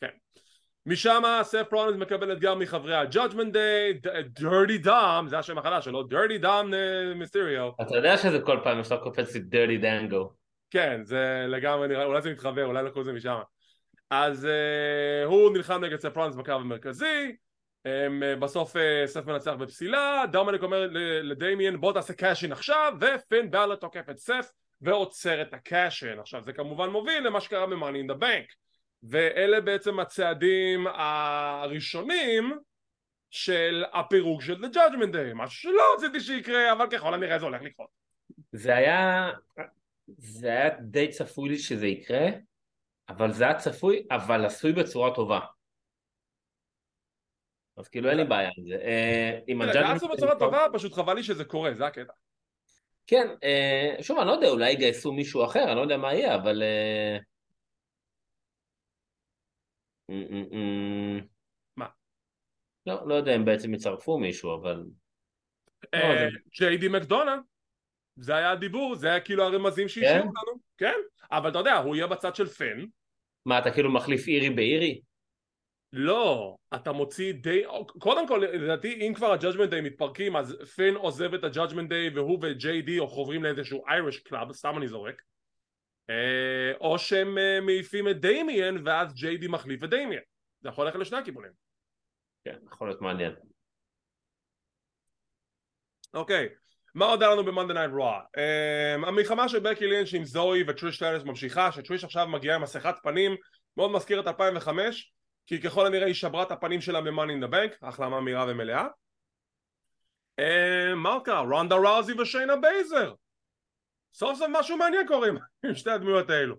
כן. 0.00 0.08
משם 0.88 1.22
סף 1.42 1.66
פרונס 1.70 1.96
מקבל 1.96 2.32
אתגר 2.32 2.54
מחברי 2.54 2.94
ה-Judgment 2.94 3.54
Day, 3.54 4.06
Dirty 4.40 4.86
Dom, 4.86 5.26
זה 5.26 5.38
השם 5.38 5.58
החדש 5.58 5.84
שלו, 5.84 6.02
Dirty 6.02 6.42
Dom 6.42 6.66
מיסטריו. 7.14 7.70
אתה 7.80 7.96
יודע 7.96 8.16
שזה 8.16 8.40
כל 8.40 8.58
פעם 8.64 8.80
עכשיו 8.80 8.98
קופץ 9.02 9.34
לי 9.34 9.40
Dirty 9.40 9.82
Dango. 9.82 10.32
כן, 10.70 11.00
זה 11.02 11.46
לגמרי 11.48 11.88
נראה, 11.88 12.04
אולי 12.04 12.22
זה 12.22 12.30
מתחבר, 12.30 12.64
אולי 12.64 12.82
לקחו 12.82 13.00
את 13.00 13.04
זה 13.04 13.12
משם. 13.12 13.38
אז 14.10 14.44
uh, 14.44 15.26
הוא 15.26 15.52
נלחם 15.52 15.84
נגד 15.84 16.00
סת' 16.00 16.12
רולינס 16.12 16.34
בקרב 16.34 16.60
המרכזי, 16.60 17.36
הם, 17.84 18.22
אה, 18.22 18.36
בסוף 18.36 18.76
אה, 18.76 19.06
סת' 19.06 19.26
מנצח 19.26 19.52
בפסילה, 19.52 20.24
דומיניק 20.32 20.62
אומר 20.62 20.88
לדיימיאן 21.22 21.80
בוא 21.80 21.92
תעשה 21.92 22.12
cash-in 22.12 22.52
עכשיו 22.52 22.94
ופין 23.00 23.50
באלר 23.50 23.76
תוקף 23.76 24.10
את 24.10 24.18
סת' 24.18 24.50
ועוצר 24.80 25.42
את 25.42 25.54
ה 25.54 25.62
cash-in 25.62 26.18
עכשיו 26.18 26.42
זה 26.44 26.52
כמובן 26.52 26.88
מוביל 26.88 27.26
למה 27.26 27.40
שקרה 27.40 27.66
ב-Money 27.66 28.06
in 28.06 28.12
the 28.12 28.20
Bank 28.20 28.54
ואלה 29.02 29.60
בעצם 29.60 30.00
הצעדים 30.00 30.86
הראשונים 30.86 32.58
של 33.30 33.84
הפירוק 33.92 34.42
של 34.42 34.64
The 34.64 34.74
Judgment 34.74 35.12
Day 35.12 35.34
משהו 35.34 35.70
שלא 35.70 35.82
רציתי 35.96 36.20
שיקרה 36.20 36.72
אבל 36.72 36.86
ככל 36.90 37.14
הנראה 37.14 37.38
זה 37.38 37.44
הולך 37.44 37.62
לקרות 37.62 37.88
זה 38.52 38.76
היה 38.76 39.30
זה 40.18 40.48
היה 40.48 40.70
די 40.80 41.08
צפוי 41.08 41.48
לי 41.48 41.58
שזה 41.58 41.86
יקרה 41.86 42.26
אבל 43.08 43.32
זה 43.32 43.44
היה 43.44 43.54
צפוי 43.54 44.06
אבל 44.10 44.44
עשוי 44.44 44.72
בצורה 44.72 45.14
טובה 45.14 45.40
אז 47.78 47.88
כאילו 47.88 48.10
אין 48.10 48.16
לי 48.16 48.24
בעיה 48.24 48.50
עם 48.56 48.64
זה. 48.68 48.74
אה, 48.74 49.38
עם 49.46 49.62
הג'אדג'מנט... 49.62 50.00
זה 50.00 50.06
בצורה 50.12 50.38
טובה, 50.38 50.66
פשוט 50.72 50.92
חבל 50.92 51.14
לי 51.14 51.22
שזה 51.22 51.44
קורה, 51.44 51.74
זה 51.74 51.86
הקטע. 51.86 52.12
כן, 53.06 53.26
אה, 53.44 54.02
שוב, 54.02 54.18
אני 54.18 54.26
לא 54.26 54.32
יודע, 54.32 54.48
אולי 54.48 54.70
יגייסו 54.70 55.12
מישהו 55.12 55.44
אחר, 55.44 55.64
אני 55.64 55.76
לא 55.76 55.80
יודע 55.80 55.96
מה 55.96 56.14
יהיה, 56.14 56.34
אבל... 56.34 56.62
אה, 60.10 61.18
מה? 61.76 61.86
לא, 62.86 63.08
לא 63.08 63.14
יודע 63.14 63.36
אם 63.36 63.44
בעצם 63.44 63.74
יצרפו 63.74 64.18
מישהו, 64.18 64.54
אבל... 64.54 64.84
ג'יי 66.58 66.76
די 66.76 66.88
מקדונה, 66.88 67.40
זה 68.16 68.36
היה 68.36 68.50
הדיבור, 68.50 68.94
זה 68.94 69.08
היה 69.08 69.20
כאילו 69.20 69.42
הרמזים 69.42 69.88
שהשאירו 69.88 70.22
כן? 70.22 70.28
אותנו, 70.28 70.60
כן, 70.78 70.94
אבל 71.32 71.50
אתה 71.50 71.58
יודע, 71.58 71.76
הוא 71.76 71.96
יהיה 71.96 72.06
בצד 72.06 72.34
של 72.34 72.46
פין. 72.46 72.84
מה, 73.46 73.58
אתה 73.58 73.70
כאילו 73.70 73.92
מחליף 73.92 74.28
אירי 74.28 74.50
באירי? 74.50 75.00
לא, 75.92 76.56
אתה 76.74 76.92
מוציא 76.92 77.32
די... 77.32 77.62
קודם 77.98 78.28
כל, 78.28 78.44
לדעתי, 78.52 79.08
אם 79.08 79.14
כבר 79.14 79.32
ה 79.32 79.36
Judgment 79.36 79.70
Day 79.70 79.80
מתפרקים, 79.80 80.36
אז 80.36 80.56
פין 80.76 80.94
עוזב 80.94 81.34
את 81.34 81.44
ה 81.44 81.49
Judgment 81.49 81.88
Day 81.88 82.10
והוא 82.10 82.38
וג'יי 82.42 82.82
די 82.82 82.98
חוברים 83.00 83.44
לאיזשהו 83.44 83.86
Irish 83.88 84.18
club, 84.18 84.52
סתם 84.52 84.74
אני 84.78 84.88
זורק. 84.88 85.22
אה, 86.10 86.72
או 86.80 86.98
שהם 86.98 87.38
אה, 87.38 87.60
מעיפים 87.60 88.08
את 88.08 88.20
דיימיאן 88.20 88.86
ואז 88.86 89.14
ג'יי 89.14 89.36
די 89.36 89.48
מחליף 89.48 89.84
את 89.84 89.90
דיימיאן. 89.90 90.22
זה 90.60 90.68
יכול 90.68 90.84
ללכת 90.84 90.98
לשני 90.98 91.18
הכיוונים. 91.18 91.52
כן, 92.44 92.56
יכול 92.72 92.88
להיות 92.88 93.00
מעניין. 93.00 93.34
אוקיי. 96.14 96.48
מה 96.94 97.04
עוד 97.04 97.22
היה 97.22 97.32
לנו 97.32 97.44
ב-Monday 97.44 97.74
Night 97.74 98.00
Raw? 98.00 98.36
Um, 98.36 99.06
המלחמה 99.06 99.48
של 99.48 99.58
בקי 99.58 99.86
לינץ' 99.86 100.14
עם 100.14 100.24
זואי 100.24 100.64
וטריש 100.68 100.96
סטראטוס 100.96 101.22
ממשיכה, 101.22 101.72
שטריש 101.72 102.04
עכשיו 102.04 102.28
מגיעה 102.28 102.56
עם 102.56 102.62
מסכת 102.62 102.94
פנים, 103.02 103.36
מאוד 103.76 103.90
מזכיר 103.90 104.20
את 104.20 104.26
2005, 104.26 105.12
כי 105.46 105.62
ככל 105.62 105.86
הנראה 105.86 106.06
היא 106.06 106.14
שברה 106.14 106.42
את 106.42 106.50
הפנים 106.50 106.80
שלה 106.80 107.00
ב-Money 107.00 107.10
in 107.10 107.44
the 107.44 107.52
Bank, 107.52 107.88
החלמה 107.88 108.20
מהירה 108.20 108.44
ומלאה. 108.48 108.86
Um, 110.40 110.94
מה 110.96 111.08
עוד 111.08 111.24
קרה? 111.24 111.40
רונדה 111.40 111.76
ראוזי 111.76 112.12
ושיינה 112.20 112.56
בייזלר. 112.56 113.12
סוף 114.14 114.38
סוף 114.38 114.48
משהו 114.52 114.76
מעניין 114.76 115.06
קורה 115.06 115.28
עם 115.28 115.74
שתי 115.74 115.90
הדמויות 115.90 116.30
האלו. 116.30 116.54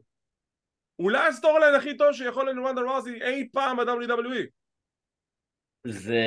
אולי 0.99 1.27
ה 1.27 1.32
storyline 1.32 1.75
הכי 1.75 1.97
טוב 1.97 2.13
שיכול 2.13 2.45
להיות 2.45 2.57
רונדה 2.57 2.81
ראוזי 2.81 3.21
אי 3.21 3.49
פעם 3.51 3.77
ב-WWE. 3.77 4.45
זה... 5.87 6.23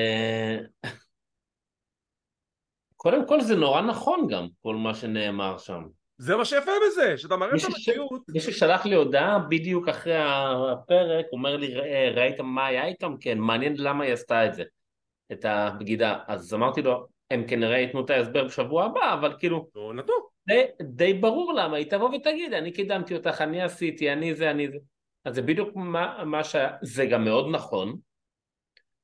קודם 2.96 3.28
כל 3.28 3.40
זה 3.40 3.56
נורא 3.56 3.80
נכון 3.80 4.26
גם, 4.30 4.46
כל 4.62 4.74
מה 4.74 4.94
שנאמר 4.94 5.58
שם. 5.58 5.82
זה 6.18 6.36
מה 6.36 6.44
שיפה 6.44 6.70
בזה, 6.86 7.18
שאתה 7.18 7.36
מראה 7.36 7.56
את 7.56 7.64
המציאות. 7.64 8.22
מישהו 8.28 8.52
שלח 8.52 8.86
לי 8.86 8.94
הודעה 8.94 9.38
בדיוק 9.38 9.88
אחרי 9.88 10.18
הפרק, 10.72 11.26
אומר 11.32 11.56
לי, 11.56 11.74
ראית 12.10 12.40
מה 12.40 12.66
היה 12.66 12.86
איתם? 12.86 13.14
כן, 13.20 13.38
מעניין 13.38 13.74
למה 13.78 14.04
היא 14.04 14.12
עשתה 14.12 14.46
את 14.46 14.54
זה, 14.54 14.62
את 15.32 15.44
הבגידה. 15.44 16.18
אז 16.28 16.54
אמרתי 16.54 16.82
לו, 16.82 17.06
הם 17.30 17.46
כנראה 17.48 17.78
ייתנו 17.78 18.04
את 18.04 18.10
ההסבר 18.10 18.44
בשבוע 18.44 18.84
הבא, 18.84 19.14
אבל 19.14 19.36
כאילו... 19.38 19.68
לא 19.74 19.94
נתנו. 19.94 20.31
די, 20.48 20.62
די 20.82 21.14
ברור 21.14 21.52
למה, 21.52 21.76
היא 21.76 21.90
תבוא 21.90 22.14
ותגיד, 22.14 22.52
אני 22.52 22.72
קידמתי 22.72 23.14
אותך, 23.14 23.40
אני 23.40 23.62
עשיתי, 23.62 24.12
אני 24.12 24.34
זה, 24.34 24.50
אני 24.50 24.68
זה. 24.68 24.78
אז 25.24 25.34
זה 25.34 25.42
בדיוק 25.42 25.68
מה, 25.74 26.24
מה 26.24 26.44
ש... 26.44 26.56
זה 26.82 27.06
גם 27.06 27.24
מאוד 27.24 27.46
נכון, 27.50 27.96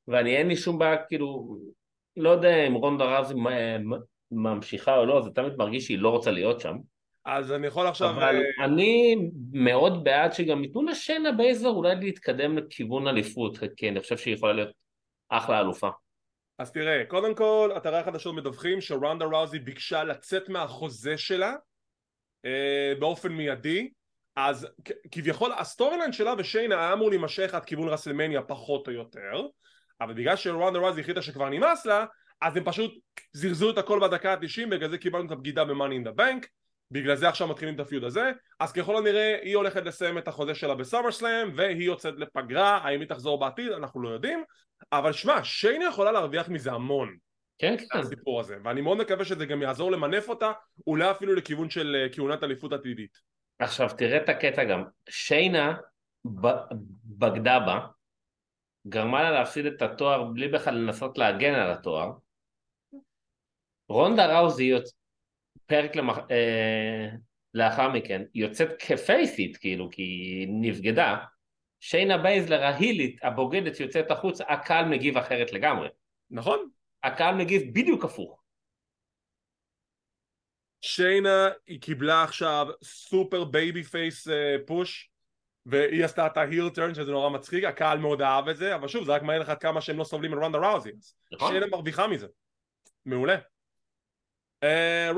ואני 0.08 0.36
אין 0.36 0.48
לי 0.48 0.56
שום 0.56 0.78
בעיה, 0.78 0.96
כאילו, 0.96 1.58
לא 2.16 2.30
יודע 2.30 2.66
אם 2.66 2.74
רונדה 2.74 3.04
רזי 3.04 3.34
ממשיכה 4.30 4.96
או 4.96 5.06
לא, 5.06 5.22
זה 5.22 5.30
תמיד 5.30 5.52
מרגיש 5.56 5.86
שהיא 5.86 5.98
לא 5.98 6.08
רוצה 6.08 6.30
להיות 6.30 6.60
שם. 6.60 6.76
אז 7.24 7.52
אני 7.52 7.66
יכול 7.66 7.86
עכשיו... 7.86 8.10
אבל 8.10 8.40
uh... 8.40 8.64
אני 8.64 9.16
מאוד 9.52 10.04
בעד 10.04 10.32
שגם 10.32 10.64
ייתנו 10.64 10.82
לשיינה 10.82 11.32
בייזר 11.32 11.68
אולי 11.68 11.94
להתקדם 11.94 12.58
לכיוון 12.58 13.08
אליפות, 13.08 13.58
כי 13.76 13.88
אני 13.88 14.00
חושב 14.00 14.16
שהיא 14.16 14.34
יכולה 14.34 14.52
להיות 14.52 14.70
אחלה 15.28 15.60
אלופה. 15.60 15.88
אז 16.58 16.72
תראה, 16.72 17.04
קודם 17.08 17.34
כל, 17.34 17.70
אתרי 17.76 17.98
החדשות 17.98 18.34
מדווחים 18.34 18.80
שרונדה 18.80 19.24
ראוזי 19.24 19.58
ביקשה 19.58 20.04
לצאת 20.04 20.48
מהחוזה 20.48 21.18
שלה 21.18 21.54
אה, 22.44 22.92
באופן 22.98 23.32
מיידי, 23.32 23.90
אז 24.36 24.66
כביכול 25.10 25.52
ה 25.52 25.62
story 25.62 26.12
שלה 26.12 26.34
ושיינה 26.38 26.74
היה 26.80 26.92
אמור 26.92 27.10
להימשך 27.10 27.54
עד 27.54 27.64
כיוון 27.64 27.88
WrestleMania 27.88 28.42
פחות 28.42 28.86
או 28.86 28.92
יותר, 28.92 29.42
אבל 30.00 30.14
בגלל 30.14 30.36
שרונדה 30.36 30.78
ראוזי 30.78 31.00
החליטה 31.00 31.22
שכבר 31.22 31.48
נמאס 31.48 31.86
לה, 31.86 32.04
אז 32.40 32.56
הם 32.56 32.64
פשוט 32.64 32.94
זירזו 33.32 33.70
את 33.70 33.78
הכל 33.78 34.00
בדקה 34.02 34.32
ה-90, 34.32 34.70
בגלל 34.70 34.90
זה 34.90 34.98
קיבלנו 34.98 35.26
את 35.26 35.30
הבגידה 35.30 35.64
ב-Money 35.64 36.04
in 36.04 36.08
the 36.08 36.18
Bank, 36.18 36.46
בגלל 36.90 37.16
זה 37.16 37.28
עכשיו 37.28 37.48
מתחילים 37.48 37.74
את 37.74 37.80
ה 37.80 37.85
feud 37.85 38.04
הזה, 38.04 38.32
אז 38.60 38.72
ככל 38.72 38.96
הנראה 38.96 39.38
היא 39.42 39.56
הולכת 39.56 39.82
לסיים 39.84 40.18
את 40.18 40.28
החוזה 40.28 40.54
שלה 40.54 40.74
ב 40.74 41.12
SummerSlam, 41.12 41.50
והיא 41.56 41.86
יוצאת 41.86 42.14
לפגרה, 42.16 42.78
האם 42.78 43.00
היא 43.00 43.08
תחזור 43.08 43.40
בעתיד, 43.40 43.72
אנחנו 43.72 44.02
לא 44.02 44.08
יודעים, 44.08 44.44
אבל 44.92 45.12
שמע, 45.12 45.44
שיינה 45.44 45.84
יכולה 45.84 46.12
להרוויח 46.12 46.48
מזה 46.48 46.72
המון. 46.72 47.16
כן, 47.58 47.76
כן. 47.78 47.98
הסיפור 47.98 48.40
הזה, 48.40 48.56
ואני 48.64 48.80
מאוד 48.80 48.98
מקווה 48.98 49.24
שזה 49.24 49.46
גם 49.46 49.62
יעזור 49.62 49.92
למנף 49.92 50.28
אותה, 50.28 50.52
אולי 50.86 51.10
אפילו 51.10 51.34
לכיוון 51.34 51.70
של 51.70 51.96
אה, 51.96 52.12
כהונת 52.12 52.42
אליפות 52.42 52.72
עתידית. 52.72 53.18
עכשיו 53.58 53.88
תראה 53.98 54.16
את 54.16 54.28
הקטע 54.28 54.64
גם, 54.64 54.84
שיינה 55.08 55.76
בגדה 57.04 57.60
בה, 57.60 57.86
גרמה 58.86 59.22
לה 59.22 59.30
להפסיד 59.30 59.66
את 59.66 59.82
התואר 59.82 60.24
בלי 60.24 60.48
בכלל 60.48 60.74
לנסות 60.74 61.18
להגן 61.18 61.54
על 61.54 61.70
התואר. 61.70 62.10
רונדה 63.88 64.38
ראוזי 64.38 64.64
יוצ... 64.64 64.97
פרק 65.68 65.96
למח... 65.96 66.18
אה... 66.30 67.08
לאחר 67.54 67.88
מכן 67.88 68.22
יוצאת 68.34 68.68
כפייסית 68.82 69.56
כאילו 69.56 69.90
כי 69.90 70.02
היא 70.02 70.48
נבגדה 70.50 71.16
שיינה 71.80 72.18
בייזלר 72.18 72.62
ההילית 72.62 73.18
הבוגדת 73.22 73.80
יוצאת 73.80 74.10
החוץ 74.10 74.40
הקהל 74.40 74.84
מגיב 74.84 75.16
אחרת 75.16 75.52
לגמרי. 75.52 75.88
נכון. 76.30 76.68
הקהל 77.02 77.34
מגיב 77.34 77.62
בדיוק 77.72 78.04
הפוך. 78.04 78.42
שיינה 80.80 81.48
היא 81.66 81.80
קיבלה 81.80 82.22
עכשיו 82.22 82.66
super 82.82 83.44
babyface 83.44 84.28
push 84.66 85.10
והיא 85.66 86.04
עשתה 86.04 86.26
את 86.26 86.36
ה 86.36 86.43
heel 86.43 86.68
turn 86.68 86.94
שזה 86.94 87.12
נורא 87.12 87.30
מצחיק, 87.30 87.64
הקהל 87.64 87.98
מאוד 87.98 88.22
אהב 88.22 88.48
את 88.48 88.56
זה, 88.56 88.74
אבל 88.74 88.88
שוב 88.88 89.04
זה 89.04 89.12
רק 89.12 89.22
מעניין 89.22 89.42
לך 89.42 89.52
כמה 89.60 89.80
שהם 89.80 89.98
לא 89.98 90.04
סובלים 90.04 90.32
על 90.32 90.38
רונדה 90.38 90.58
ראוזי, 90.58 90.90
נכון. 91.32 91.50
שיינה 91.50 91.66
מרוויחה 91.66 92.06
מזה, 92.06 92.26
מעולה. 93.06 93.36
אה, 94.62 95.10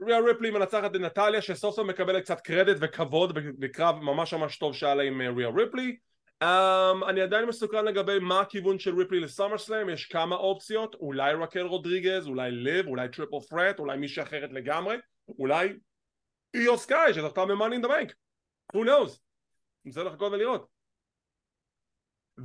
ריאה 0.00 0.20
ריפלי 0.20 0.50
מנצחת 0.50 0.96
את 0.96 1.00
נטליה 1.00 1.42
שסוף 1.42 1.74
סוף 1.74 1.86
מקבלת 1.86 2.22
קצת 2.22 2.40
קרדיט 2.40 2.76
וכבוד 2.80 3.34
בקרב 3.58 3.96
ממש 3.96 4.34
ממש 4.34 4.58
טוב 4.58 4.74
שהיה 4.74 4.94
לה 4.94 5.02
עם 5.02 5.20
ריאה 5.36 5.50
ריפלי. 5.50 5.96
Um, 6.44 7.08
אני 7.08 7.20
עדיין 7.20 7.44
מסוקרן 7.44 7.84
לגבי 7.84 8.18
מה 8.18 8.40
הכיוון 8.40 8.78
של 8.78 8.98
ריפלי 8.98 9.20
ל 9.20 9.58
SummerSlam, 9.58 9.88
יש 9.88 10.06
כמה 10.06 10.36
אופציות, 10.36 10.94
אולי 10.94 11.34
רקל 11.34 11.60
רודריגז, 11.60 12.26
אולי 12.26 12.50
ליב, 12.50 12.86
אולי 12.86 13.08
triple 13.08 13.40
threat, 13.48 13.78
אולי 13.78 13.96
מישהי 13.96 14.22
אחרת 14.22 14.52
לגמרי, 14.52 14.96
אולי 15.38 15.68
איו 16.54 16.78
סקאי 16.78 17.14
שזכתה 17.14 17.44
ב-Money 17.44 17.74
in 17.74 17.84
the 17.84 17.88
Bank, 17.88 18.12
who 18.74 18.86
knows? 18.86 19.18
נצטרך 19.84 20.06
לחכות 20.06 20.32
ולראות. 20.32 20.66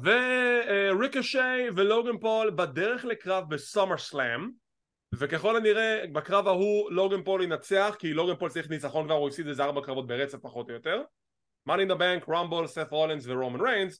וריקושי 0.04 1.70
ולוגן 1.76 2.18
פול 2.18 2.50
בדרך 2.50 3.06
לקרב 3.06 3.50
ב 3.50 3.98
SummerSlam 3.98 4.50
וככל 5.20 5.56
הנראה 5.56 6.04
בקרב 6.12 6.48
ההוא 6.48 6.92
לוגן 6.92 7.24
פול 7.24 7.44
ינצח 7.44 7.96
כי 8.00 8.14
לוגן 8.14 8.36
פול 8.36 8.50
צריך 8.50 8.70
ניצחון 8.70 9.06
כבר 9.06 9.14
הוא 9.14 9.28
הפסיד 9.28 9.48
איזה 9.48 9.64
ארבע 9.64 9.82
קרבות 9.82 10.08
ברצף 10.08 10.38
פחות 10.42 10.70
או 10.70 10.74
יותר. 10.74 11.02
in 11.70 11.92
the 11.92 12.00
Bank, 12.00 12.32
רמבול, 12.32 12.68
סף 12.68 12.92
רולינס 12.92 13.28
ורומן 13.28 13.62
ריינס. 13.62 14.00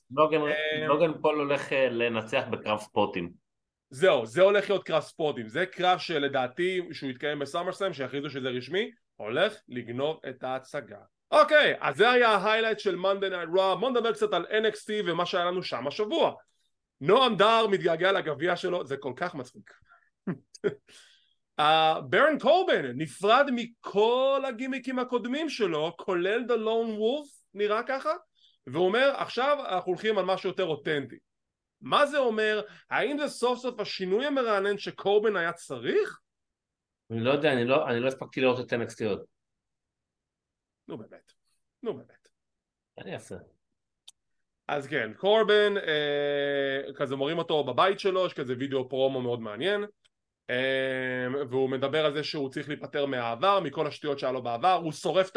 לוגן 0.88 1.12
פול 1.22 1.38
הולך 1.38 1.72
אה, 1.72 1.88
לנצח 1.88 2.44
בקרב 2.50 2.80
ספוטים. 2.80 3.32
זהו, 3.90 4.26
זה 4.26 4.42
הולך 4.42 4.70
להיות 4.70 4.84
קרב 4.84 5.02
ספוטים. 5.02 5.48
זה 5.48 5.66
קרב 5.66 5.98
שלדעתי 5.98 6.80
שהוא 6.92 7.10
יתקיים 7.10 7.38
בסאמר 7.38 7.72
סלאם 7.72 7.92
שיכריזו 7.92 8.30
שזה 8.30 8.48
רשמי 8.48 8.90
הולך 9.16 9.56
לגנוב 9.68 10.20
את 10.28 10.44
ההצגה. 10.44 10.98
אוקיי, 11.30 11.74
אז 11.80 11.96
זה 11.96 12.10
היה 12.10 12.28
ה 12.28 12.33
highlight 12.33 12.78
של 12.78 12.96
Monday 12.96 13.32
Night 13.32 13.58
Raw, 13.58 13.76
בוא 13.80 13.90
נדבר 13.90 14.12
קצת 14.12 14.32
על 14.32 14.46
NXT 14.46 14.90
ומה 15.06 15.26
שהיה 15.26 15.44
לנו 15.44 15.62
שם 15.62 15.86
השבוע. 15.86 16.32
נועם 17.00 17.36
דאר 17.36 17.66
מתגעגע 17.66 18.12
לגביע 18.12 18.56
שלו, 18.56 18.86
זה 18.86 18.96
כל 18.96 19.12
כך 19.16 19.34
מצחיק. 19.34 19.83
Uh, 21.60 22.00
בארון 22.08 22.38
קורבין 22.38 22.92
נפרד 22.96 23.46
מכל 23.52 24.42
הגימיקים 24.48 24.98
הקודמים 24.98 25.48
שלו, 25.48 25.92
כולל 25.96 26.44
The 26.48 26.56
Lone 26.56 26.98
Wolf, 26.98 27.44
נראה 27.54 27.82
ככה, 27.82 28.12
והוא 28.66 28.86
אומר 28.86 29.12
עכשיו 29.16 29.58
אנחנו 29.68 29.92
הולכים 29.92 30.18
על 30.18 30.24
משהו 30.24 30.48
יותר 30.48 30.64
אותנטי. 30.64 31.16
מה 31.80 32.06
זה 32.06 32.18
אומר? 32.18 32.62
האם 32.90 33.18
זה 33.18 33.28
סוף 33.28 33.58
סוף 33.58 33.80
השינוי 33.80 34.26
המרענן 34.26 34.78
שקורבן 34.78 35.36
היה 35.36 35.52
צריך? 35.52 36.20
אני 37.10 37.20
לא 37.20 37.30
יודע, 37.30 37.52
אני 37.52 37.64
לא, 37.64 37.88
אני 37.88 38.00
לא 38.00 38.08
הספקתי 38.08 38.40
לראות 38.40 38.66
את 38.66 38.72
NXT 38.72 39.04
עוד. 39.06 39.24
נו 40.88 40.98
באמת, 40.98 41.32
נו 41.82 41.94
באמת. 41.94 42.28
אני 42.98 43.14
אעשה. 43.14 43.36
אז 44.68 44.86
כן, 44.86 45.12
קורבן, 45.16 45.76
אה, 45.76 46.92
כזה 46.96 47.16
מורים 47.16 47.38
אותו 47.38 47.64
בבית 47.64 48.00
שלו, 48.00 48.26
יש 48.26 48.34
כזה 48.34 48.54
וידאו 48.58 48.88
פרומו 48.88 49.20
מאוד 49.20 49.40
מעניין 49.40 49.84
והוא 51.50 51.70
מדבר 51.70 52.06
על 52.06 52.12
זה 52.12 52.24
שהוא 52.24 52.50
צריך 52.50 52.68
להיפטר 52.68 53.06
מהעבר, 53.06 53.60
מכל 53.60 53.86
השטויות 53.86 54.18
שהיה 54.18 54.32
לו 54.32 54.42
בעבר, 54.42 54.80
הוא 54.82 54.92
שורף 54.92 55.30
את 55.30 55.36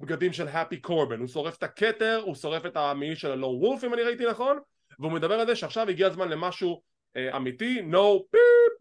הבגדים 0.00 0.32
של 0.32 0.48
הפי 0.48 0.80
קורבן, 0.80 1.18
הוא 1.18 1.28
שורף 1.28 1.56
את 1.58 1.62
הכתר, 1.62 2.22
הוא 2.24 2.34
שורף 2.34 2.66
את 2.66 2.76
המעיל 2.76 3.14
של 3.14 3.30
הלואו 3.30 3.60
וולף 3.60 3.84
אם 3.84 3.94
אני 3.94 4.02
ראיתי 4.02 4.26
נכון, 4.26 4.58
והוא 4.98 5.12
מדבר 5.12 5.40
על 5.40 5.46
זה 5.46 5.56
שעכשיו 5.56 5.88
הגיע 5.88 6.06
הזמן 6.06 6.28
למשהו 6.28 6.82
אה, 7.16 7.36
אמיתי, 7.36 7.82
no 7.90 8.22
פיפ 8.30 8.78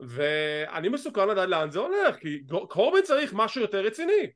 ואני 0.00 0.88
מסוכן 0.88 1.28
לדעת 1.28 1.48
לאן 1.48 1.70
זה 1.70 1.78
הולך, 1.78 2.16
כי 2.16 2.42
קורבן 2.68 3.02
צריך 3.02 3.32
משהו 3.34 3.60
יותר 3.60 3.80
רציני. 3.80 4.30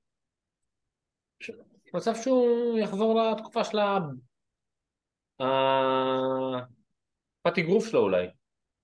מצב 1.94 2.14
שהוא 2.14 2.79
יחזור 2.79 3.20
לתקופה 3.23 3.64
של 3.64 3.79
הפטיגרוף 7.46 7.88
שלו 7.88 8.01
אולי. 8.01 8.27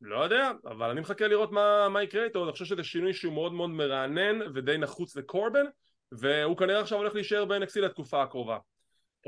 לא 0.08 0.24
יודע, 0.24 0.50
אבל 0.64 0.90
אני 0.90 1.00
מחכה 1.00 1.26
לראות 1.26 1.52
מה, 1.52 1.88
מה 1.88 2.02
יקרה 2.02 2.24
איתו, 2.24 2.44
אני 2.44 2.52
חושב 2.52 2.64
שזה 2.64 2.84
שינוי 2.84 3.14
שהוא 3.14 3.32
מאוד 3.32 3.52
מאוד 3.52 3.70
מרענן 3.70 4.38
ודי 4.54 4.78
נחוץ 4.78 5.16
לקורבן 5.16 5.64
והוא 6.12 6.56
כנראה 6.56 6.80
עכשיו 6.80 6.98
הולך 6.98 7.14
להישאר 7.14 7.44
ב- 7.44 7.59
NXT 7.59 7.80
לתקופה 7.80 8.22
הקרובה. 8.22 8.58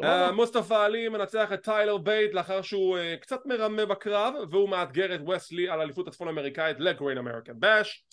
Uh, 0.01 0.33
מוסטפה 0.33 0.75
עלי 0.75 1.09
מנצח 1.09 1.53
את 1.53 1.63
טיילר 1.63 1.97
בייט 1.97 2.35
לאחר 2.35 2.63
שהוא 2.63 2.99
uh, 2.99 3.21
קצת 3.21 3.47
מרמה 3.47 3.87
בקרב 3.87 4.35
והוא 4.51 4.69
מאתגר 4.69 5.15
את 5.15 5.21
וסלי 5.29 5.69
על 5.69 5.81
האליפות 5.81 6.09
הצפון 6.09 6.29
אמריקאית 6.29 6.81
ל 6.81 6.87
Great 6.87 7.19
American 7.19 7.61
Bash 7.61 8.05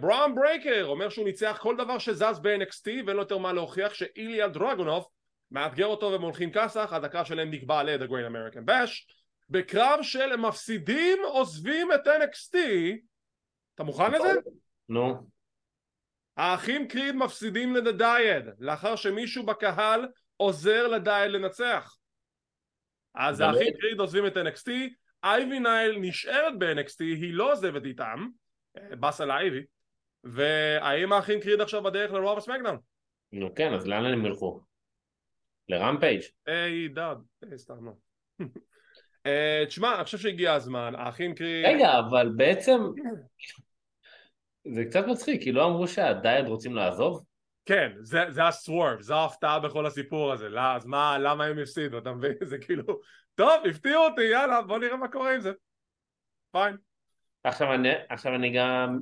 ברון 0.00 0.34
ברייקר 0.34 0.86
אומר 0.86 1.08
שהוא 1.08 1.24
ניצח 1.24 1.58
כל 1.60 1.76
דבר 1.76 1.98
שזז 1.98 2.38
ב-NXT 2.42 2.86
ואין 2.86 3.16
לו 3.16 3.18
יותר 3.22 3.38
מה 3.38 3.52
להוכיח 3.52 3.94
שאיליה 3.94 4.48
דרגונוב 4.48 5.06
מאתגר 5.50 5.86
אותו 5.86 6.10
והם 6.12 6.22
הולכים 6.22 6.50
כסח. 6.52 6.92
אז 6.92 7.04
הקרב 7.04 7.24
שלהם 7.24 7.50
נקבע 7.50 7.82
ל-The 7.82 8.08
Great 8.08 8.30
American 8.30 8.70
Bash 8.70 9.17
בקרב 9.50 9.98
של 10.02 10.36
מפסידים 10.36 11.18
עוזבים 11.24 11.92
את 11.92 12.06
NXT 12.06 12.58
אתה 13.74 13.82
מוכן 13.82 14.12
לזה? 14.12 14.32
נו 14.88 15.28
האחים 16.36 16.88
קריד 16.88 17.14
מפסידים 17.14 17.76
ל-Dyad 17.76 18.44
לאחר 18.58 18.96
שמישהו 18.96 19.46
בקהל 19.46 20.08
עוזר 20.36 20.88
ל-Dyad 20.88 21.30
לנצח 21.30 21.96
אז? 23.14 23.40
האחים 23.40 23.72
קריד 23.80 24.00
עוזבים 24.00 24.26
את 24.26 24.36
NXT 24.36 24.70
אייבי 25.24 25.60
נייל 25.60 25.98
נשארת 26.00 26.58
ב-NXT 26.58 27.00
היא 27.00 27.34
לא 27.34 27.52
עוזבת 27.52 27.84
איתם 27.84 28.28
אה, 28.76 28.96
באסה 28.96 29.24
לאייבי 29.24 29.64
והאם 30.24 31.12
האחים 31.12 31.40
קריד 31.40 31.60
עכשיו 31.60 31.82
בדרך 31.82 32.12
ל 32.12 32.17
Raw 32.17 32.32
ו 32.32 32.36
SmackDown? 32.36 32.78
נו 33.32 33.54
כן, 33.54 33.74
אז 33.74 33.86
לאן 33.86 34.04
הם 34.04 34.26
ילכו? 34.26 34.60
ל 35.68 35.74
Rampage? 35.74 36.22
היי 36.46 36.88
דאד, 36.88 37.18
אה, 37.44 37.58
סתם 37.58 37.84
לא 37.84 37.92
תשמע 39.68 39.94
אני 39.94 40.04
חושב 40.04 40.18
שהגיע 40.18 40.52
הזמן 40.52 40.94
האחים 40.96 41.34
קריד 41.34 41.66
רגע, 41.66 41.98
אבל 41.98 42.32
בעצם 42.36 42.80
זה 44.74 44.84
קצת 44.84 45.04
מצחיק, 45.06 45.42
כי 45.42 45.52
לא 45.52 45.66
אמרו 45.66 45.88
שהדייד 45.88 46.46
רוצים 46.46 46.74
לעזוב? 46.74 47.24
כן, 47.64 47.92
זה, 48.00 48.18
זה 48.28 48.46
הסוורב, 48.46 49.00
זו 49.00 49.14
ההפתעה 49.14 49.60
בכל 49.60 49.86
הסיפור 49.86 50.32
הזה, 50.32 50.48
לא, 50.48 50.60
אז 50.60 50.86
מה, 50.86 51.18
למה 51.18 51.44
הם 51.44 51.58
הפסידו, 51.58 51.98
אתה 51.98 52.12
מבין? 52.12 52.32
זה 52.50 52.58
כאילו, 52.58 52.84
טוב, 53.34 53.66
הפתיעו 53.70 54.04
אותי, 54.04 54.22
יאללה, 54.22 54.62
בוא 54.62 54.78
נראה 54.78 54.96
מה 54.96 55.08
קורה 55.08 55.34
עם 55.34 55.40
זה. 55.40 55.52
פיין. 56.50 56.76
עכשיו 57.44 57.74
אני, 57.74 57.88
עכשיו 58.08 58.34
אני 58.34 58.52
גם... 58.56 58.98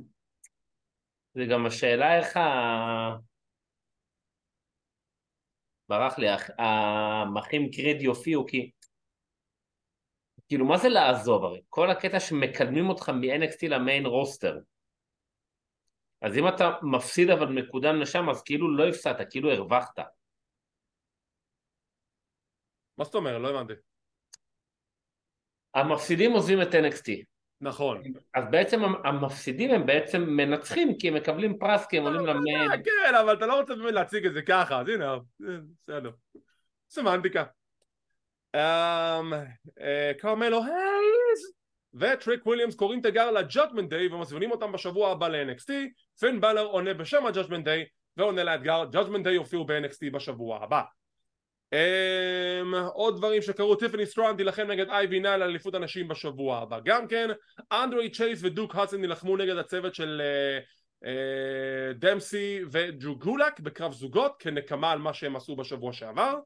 זה 1.33 1.45
גם 1.45 1.65
השאלה 1.65 2.17
איך 2.17 2.37
ה... 2.37 3.15
ברח 5.89 6.19
לי, 6.19 6.27
המחים 6.57 7.71
קריד 7.71 8.01
יופיעו, 8.01 8.45
כי... 8.45 8.71
כאילו, 10.47 10.65
מה 10.65 10.77
זה 10.77 10.89
לעזוב 10.89 11.43
הרי? 11.43 11.61
כל 11.69 11.89
הקטע 11.89 12.19
שמקדמים 12.19 12.89
אותך 12.89 13.09
מ-NXT 13.09 13.67
למיין 13.69 14.05
רוסטר. 14.05 14.59
אז 16.21 16.37
אם 16.37 16.47
אתה 16.47 16.71
מפסיד 16.81 17.29
אבל 17.29 17.45
מקודם 17.45 17.95
לשם, 17.95 18.29
אז 18.29 18.43
כאילו 18.43 18.77
לא 18.77 18.87
הפסדת, 18.87 19.27
כאילו 19.29 19.51
הרווחת. 19.51 19.99
מה 22.97 23.03
זאת 23.03 23.15
אומרת? 23.15 23.41
לא 23.41 23.49
הבנתי. 23.49 23.73
המפסידים 25.73 26.31
עוזבים 26.31 26.61
את 26.61 26.67
NXT. 26.67 27.23
נכון. 27.61 28.03
אז 28.33 28.43
בעצם 28.51 28.81
המפסידים 29.03 29.71
הם 29.71 29.85
בעצם 29.85 30.21
מנצחים, 30.21 30.97
כי 30.97 31.07
הם 31.07 31.13
מקבלים 31.13 31.57
פרס, 31.57 31.85
כי 31.85 31.97
הם 31.97 32.03
עולים 32.03 32.25
למיין. 32.25 32.71
אה, 32.71 32.77
כן, 32.77 33.15
אבל 33.21 33.37
אתה 33.37 33.45
לא 33.45 33.59
רוצה 33.59 33.75
באמת 33.75 33.93
להציג 33.93 34.25
את 34.25 34.33
זה 34.33 34.41
ככה, 34.41 34.79
אז 34.79 34.89
הנה, 34.89 35.17
בסדר. 35.87 36.11
סמנטיקה. 36.89 37.43
אמ, 38.55 39.33
אה, 39.81 40.11
קרמלו 40.17 40.63
הייז 40.63 41.53
וטריק 41.93 42.45
וויליאמס 42.45 42.75
קוראים 42.75 43.01
תיגר 43.01 43.31
ל 43.31 43.37
Judgment 43.37 43.89
Day 43.89 44.07
ומזמינים 44.07 44.51
אותם 44.51 44.71
בשבוע 44.71 45.11
הבא 45.11 45.27
ל-NXT 45.27 45.71
פין 46.19 46.41
בלר 46.41 46.65
עונה 46.65 46.93
בשם 46.93 47.25
ה 47.25 47.29
Judgment 47.29 47.65
Day 47.65 47.85
ועונה 48.17 48.43
לאתגר 48.43 48.85
Judgment 48.91 49.23
Day 49.23 49.33
יופיעו 49.33 49.65
ב-NXT 49.65 50.11
בשבוע 50.11 50.63
הבא. 50.63 50.81
Um, 51.75 52.75
עוד 52.93 53.17
דברים 53.17 53.41
שקרו, 53.41 53.75
טיפני 53.75 54.05
סטרונד 54.05 54.37
תילחם 54.37 54.67
נגד 54.67 54.89
אייבי 54.89 55.19
נייל 55.19 55.33
על 55.33 55.49
אליפות 55.49 55.75
הנשים 55.75 56.07
בשבוע 56.07 56.57
הבא. 56.57 56.79
גם 56.85 57.07
כן, 57.07 57.29
אנדרה 57.71 58.09
צ'ייס 58.09 58.39
ודיוק 58.43 58.75
האדסון 58.75 59.01
נלחמו 59.01 59.37
נגד 59.37 59.57
הצוות 59.57 59.95
של 59.95 60.21
uh, 60.21 61.05
uh, 61.05 61.97
דמפסי 61.99 62.59
ודרו 62.71 63.15
גולאק 63.15 63.59
בקרב 63.59 63.93
זוגות 63.93 64.35
כנקמה 64.39 64.91
על 64.91 64.99
מה 64.99 65.13
שהם 65.13 65.35
עשו 65.35 65.55
בשבוע 65.55 65.93
שעבר 65.93 66.39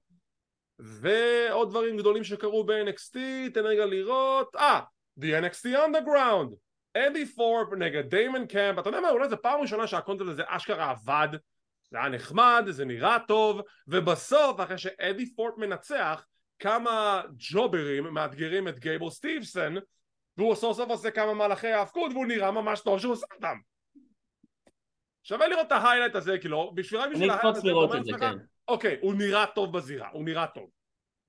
ועוד 0.81 1.69
דברים 1.69 1.97
גדולים 1.97 2.23
שקרו 2.23 2.63
ב-NXT, 2.63 3.17
תן 3.53 3.65
רגע 3.65 3.85
לראות, 3.85 4.55
אה, 4.55 4.79
The 5.19 5.23
NXT 5.23 5.65
Underground. 5.65 6.55
אדי 6.97 7.25
ת'ורפ 7.25 7.73
נגד 7.77 8.09
דיימון 8.09 8.47
קאמפ, 8.47 8.79
אתה 8.79 8.89
יודע 8.89 8.99
מה, 8.99 9.09
אולי 9.09 9.29
זו 9.29 9.41
פעם 9.41 9.61
ראשונה 9.61 9.87
שהקונספט 9.87 10.27
הזה 10.27 10.43
אשכרה 10.47 10.89
עבד. 10.89 11.27
זה 11.91 11.97
היה 11.97 12.09
נחמד, 12.09 12.63
זה 12.69 12.85
נראה 12.85 13.17
טוב, 13.27 13.61
ובסוף 13.87 14.59
אחרי 14.59 14.77
שאדי 14.77 15.35
ת'ורפ 15.35 15.53
מנצח 15.57 16.25
כמה 16.59 17.21
ג'וברים 17.51 18.03
מאתגרים 18.03 18.67
את 18.67 18.79
גייבל 18.79 19.09
סטיבסון 19.09 19.77
והוא 20.37 20.55
סוף 20.55 20.77
סוף 20.77 20.89
עושה 20.89 21.11
כמה 21.11 21.33
מהלכי 21.33 21.67
האבקות 21.67 22.11
והוא 22.11 22.25
נראה 22.25 22.51
ממש 22.51 22.79
טוב 22.79 22.99
שהוא 22.99 23.13
עושה 23.13 23.25
אותם 23.35 23.57
שווה 25.23 25.47
לראות 25.47 25.67
את 25.67 25.71
ה 25.71 25.76
highlight 25.76 26.15
הזה 26.15 26.37
כאילו 26.37 26.71
בשביל 26.75 27.01
אני 27.01 27.35
אקפוץ 27.35 27.63
לראות 27.63 27.95
את 27.95 28.05
זה, 28.05 28.11
כן. 28.19 28.37
אוקיי 28.67 28.97
הוא 29.01 29.13
נראה 29.13 29.45
טוב 29.45 29.77
בזירה 29.77 30.09
הוא 30.13 30.25
נראה 30.25 30.47
טוב 30.47 30.69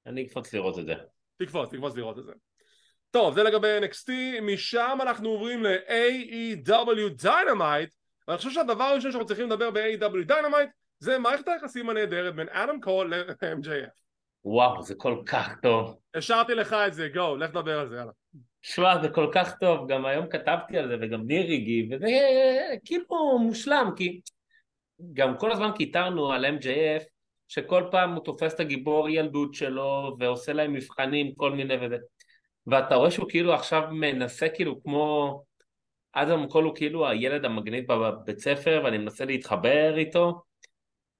אני 0.06 0.26
אקפוץ 0.26 0.54
לראות 0.54 0.78
את 0.78 0.86
זה. 0.86 0.94
תקפוץ 1.36 1.70
תקפוץ 1.70 1.96
לראות 1.96 2.18
את 2.18 2.24
זה 2.24 2.32
טוב 3.10 3.34
זה 3.34 3.42
לגבי 3.42 3.78
NXT 3.80 4.10
משם 4.42 4.98
אנחנו 5.02 5.28
עוברים 5.28 5.62
ל-AEW 5.62 7.24
Dynamite 7.24 7.94
ואני 8.28 8.38
חושב 8.38 8.50
שהדבר 8.50 8.84
הראשון 8.84 9.12
שאנחנו 9.12 9.26
צריכים 9.26 9.46
לדבר 9.46 9.70
ב-AW 9.70 10.28
Dynamite 10.28 10.70
זה 10.98 11.18
מערכת 11.18 11.48
היחסים 11.48 11.90
הנהדרת 11.90 12.34
בין 12.34 12.48
אדם 12.48 12.80
קול 12.80 13.14
ל-MJF. 13.14 14.02
וואו, 14.44 14.82
זה 14.82 14.94
כל 14.94 15.22
כך 15.26 15.60
טוב. 15.62 15.98
השארתי 16.14 16.54
לך 16.54 16.72
את 16.72 16.94
זה, 16.94 17.08
גו, 17.14 17.36
לך 17.36 17.50
דבר 17.50 17.78
על 17.78 17.88
זה, 17.88 17.96
יאללה. 17.96 18.12
שמע, 18.62 19.02
זה 19.02 19.08
כל 19.08 19.30
כך 19.34 19.58
טוב, 19.60 19.88
גם 19.88 20.06
היום 20.06 20.26
כתבתי 20.26 20.78
על 20.78 20.88
זה 20.88 20.96
וגם 21.00 21.26
ניר 21.26 21.52
הגיב, 21.52 21.88
וזה 21.90 22.06
כאילו 22.84 23.38
מושלם, 23.38 23.90
כי 23.96 24.20
גם 25.12 25.36
כל 25.38 25.52
הזמן 25.52 25.70
קיטרנו 25.76 26.32
על 26.32 26.44
MJF, 26.44 27.02
שכל 27.48 27.84
פעם 27.90 28.14
הוא 28.14 28.24
תופס 28.24 28.54
את 28.54 28.60
הגיבור 28.60 29.08
ילדות 29.08 29.54
שלו 29.54 30.16
ועושה 30.18 30.52
להם 30.52 30.72
מבחנים, 30.72 31.34
כל 31.34 31.52
מיני 31.52 31.74
וזה. 31.86 31.96
ואתה 32.66 32.94
רואה 32.94 33.10
שהוא 33.10 33.28
כאילו 33.28 33.54
עכשיו 33.54 33.82
מנסה 33.90 34.48
כאילו 34.48 34.82
כמו 34.82 35.42
אדם 36.12 36.48
קול 36.48 36.64
הוא 36.64 36.74
כאילו 36.74 37.08
הילד 37.08 37.44
המגניב 37.44 37.92
בבית 37.92 38.38
ספר 38.38 38.80
ואני 38.84 38.98
מנסה 38.98 39.24
להתחבר 39.24 39.98
איתו 39.98 40.42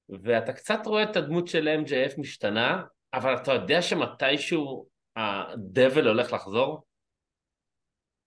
ואתה 0.09 0.53
קצת 0.53 0.79
רואה 0.87 1.03
את 1.03 1.17
הדמות 1.17 1.49
של 1.49 1.83
MJF 1.85 2.21
משתנה 2.21 2.83
אבל 3.15 3.35
אתה 3.35 3.53
יודע 3.53 3.83
שמתישהו 3.83 4.87
הדבל 5.17 6.09
הולך 6.09 6.33
לחזור? 6.33 6.92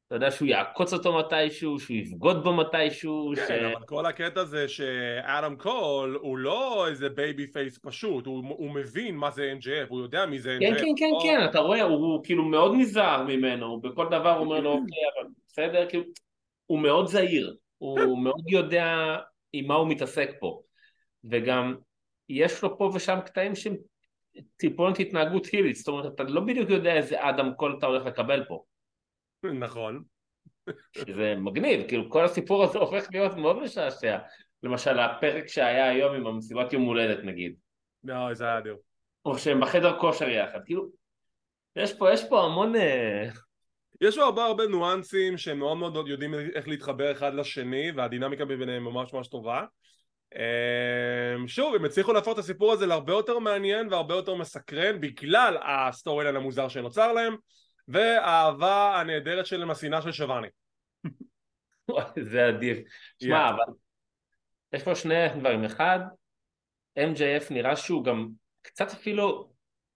אתה 0.07 0.15
יודע 0.15 0.31
שהוא 0.31 0.47
יעקוץ 0.47 0.93
אותו 0.93 1.17
מתישהו, 1.17 1.79
שהוא 1.79 1.97
יבגוד 1.97 2.43
בו 2.43 2.53
מתישהו 2.53 3.33
כן, 3.35 3.47
ש... 3.47 3.51
אבל 3.51 3.85
כל 3.85 4.05
הקטע 4.05 4.43
זה 4.43 4.67
שאדם 4.67 5.55
קול 5.55 6.17
הוא 6.21 6.37
לא 6.37 6.87
איזה 6.87 7.09
babyface 7.09 7.79
פשוט, 7.83 8.25
הוא, 8.25 8.43
הוא 8.49 8.71
מבין 8.71 9.15
מה 9.15 9.31
זה 9.31 9.53
MJF, 9.59 9.89
הוא 9.89 10.01
יודע 10.01 10.25
מי 10.25 10.39
זה 10.39 10.57
MJF. 10.57 10.61
כן, 10.61 10.75
כן, 10.75 10.91
כן, 10.97 11.09
או... 11.13 11.19
כן, 11.23 11.45
אתה 11.45 11.59
רואה, 11.59 11.81
הוא, 11.81 11.95
הוא 11.95 12.23
כאילו 12.23 12.45
מאוד 12.45 12.71
נזהר 12.77 13.23
ממנו, 13.23 13.81
בכל 13.81 14.05
דבר 14.07 14.31
הוא 14.31 14.45
אומר 14.45 14.59
לו, 14.59 14.71
אוקיי, 14.71 14.97
אבל 15.15 15.29
בסדר, 15.47 15.89
כאילו, 15.89 16.03
הוא 16.65 16.79
מאוד 16.79 17.07
זהיר, 17.07 17.55
הוא 17.77 18.23
מאוד 18.23 18.43
יודע 18.47 19.17
עם 19.53 19.67
מה 19.67 19.75
הוא 19.75 19.87
מתעסק 19.87 20.31
פה, 20.39 20.61
וגם 21.23 21.75
יש 22.29 22.63
לו 22.63 22.77
פה 22.77 22.91
ושם 22.93 23.19
קטעים 23.25 23.55
שהם 23.55 23.75
טיפונת 24.57 24.99
התנהגות 24.99 25.45
heel-ית, 25.45 25.75
זאת 25.75 25.87
אומרת, 25.87 26.13
אתה 26.15 26.23
לא 26.23 26.41
בדיוק 26.41 26.69
יודע 26.69 26.93
איזה 26.93 27.29
אדם 27.29 27.53
קול 27.53 27.75
אתה 27.77 27.85
הולך 27.85 28.05
לקבל 28.05 28.43
פה. 28.47 28.63
נכון. 29.65 30.03
שזה 30.97 31.35
מגניב, 31.37 31.87
כאילו 31.87 32.09
כל 32.09 32.25
הסיפור 32.25 32.63
הזה 32.63 32.79
הופך 32.79 33.07
להיות 33.11 33.33
מאוד 33.37 33.63
משעשע. 33.63 34.17
למשל 34.63 34.99
הפרק 34.99 35.47
שהיה 35.47 35.89
היום 35.89 36.15
עם 36.15 36.27
המסיבת 36.27 36.73
יום 36.73 36.83
הולדת 36.83 37.23
נגיד. 37.23 37.55
לא, 38.03 38.33
זה 38.33 38.45
היה 38.45 38.57
אדיר. 38.57 38.75
או 39.25 39.37
שהם 39.37 39.61
בחדר 39.61 39.99
כושר 39.99 40.29
יחד, 40.29 40.59
כאילו, 40.65 40.89
יש 41.75 41.93
פה, 41.93 42.13
יש 42.13 42.23
פה 42.29 42.43
המון... 42.43 42.75
אה, 42.75 43.29
יש 44.01 44.17
לו 44.17 44.23
הרבה 44.23 44.45
הרבה 44.45 44.67
ניואנסים 44.67 45.37
שהם 45.37 45.59
מאוד 45.59 45.77
מאוד 45.77 46.07
יודעים 46.07 46.33
איך 46.33 46.67
להתחבר 46.67 47.11
אחד 47.11 47.33
לשני 47.33 47.91
והדינמיקה 47.95 48.45
ביניהם 48.45 48.83
ממש 48.83 49.13
ממש 49.13 49.27
טובה 49.27 49.65
אמ, 50.35 51.47
שוב 51.47 51.75
הם 51.75 51.85
הצליחו 51.85 52.13
להפוך 52.13 52.33
את 52.33 52.39
הסיפור 52.39 52.71
הזה 52.71 52.85
להרבה 52.85 53.13
יותר 53.13 53.39
מעניין 53.39 53.87
והרבה 53.91 54.15
יותר 54.15 54.35
מסקרן 54.35 55.01
בגלל 55.01 55.57
ה 55.63 56.23
storyline 56.23 56.35
המוזר 56.35 56.67
שנוצר 56.67 57.13
להם 57.13 57.35
והאהבה 57.87 58.99
הנהדרת 58.99 59.45
שלהם 59.45 59.71
לשנאה 59.71 60.01
של 60.01 60.11
שוואני 60.11 60.47
זה 62.31 62.45
עדיף. 62.47 62.77
שמע, 63.23 63.49
Yeah. 63.49 63.53
אבל 63.53 63.73
יש 64.73 64.83
פה 64.83 64.95
שני 64.95 65.29
דברים. 65.39 65.63
אחד, 65.63 65.99
MJF 66.99 67.53
נראה 67.53 67.75
שהוא 67.75 68.03
גם 68.03 68.27
קצת 68.61 68.91
אפילו 68.91 69.49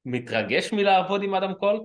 מתרגש 0.05 0.73
מלעבוד 0.73 1.23
עם 1.23 1.35
אדם 1.35 1.53
קול. 1.53 1.79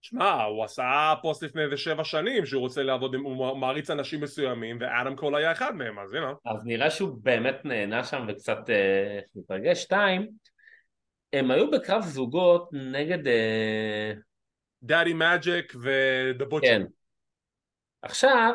שמע 0.00 0.42
הוא 0.42 0.64
עשה 0.64 1.14
פוסט 1.22 1.42
לפני 1.42 1.62
איזה 1.62 1.76
שבע 1.76 2.04
שנים 2.04 2.46
שהוא 2.46 2.60
רוצה 2.60 2.82
לעבוד 2.82 3.14
עם, 3.14 3.24
הוא 3.24 3.56
מעריץ 3.56 3.90
אנשים 3.90 4.20
מסוימים 4.20 4.78
ואדם 4.80 5.16
קול 5.16 5.34
היה 5.34 5.52
אחד 5.52 5.74
מהם 5.74 5.98
אז 5.98 6.14
הנה 6.14 6.32
אז 6.46 6.64
נראה 6.64 6.90
שהוא 6.90 7.18
באמת 7.22 7.64
נהנה 7.64 8.04
שם 8.04 8.26
וקצת 8.28 8.70
אה, 8.70 9.20
מתרגש. 9.34 9.82
שתיים, 9.82 10.28
הם 11.32 11.50
היו 11.50 11.70
בקרב 11.70 12.02
זוגות 12.02 12.68
נגד... 12.72 13.26
אה, 13.26 14.12
דאדי 14.82 15.12
מאג'יק 15.12 15.72
ודה 15.82 16.44
בוטשר 16.44 16.68
כן. 16.68 16.82
עכשיו, 18.02 18.54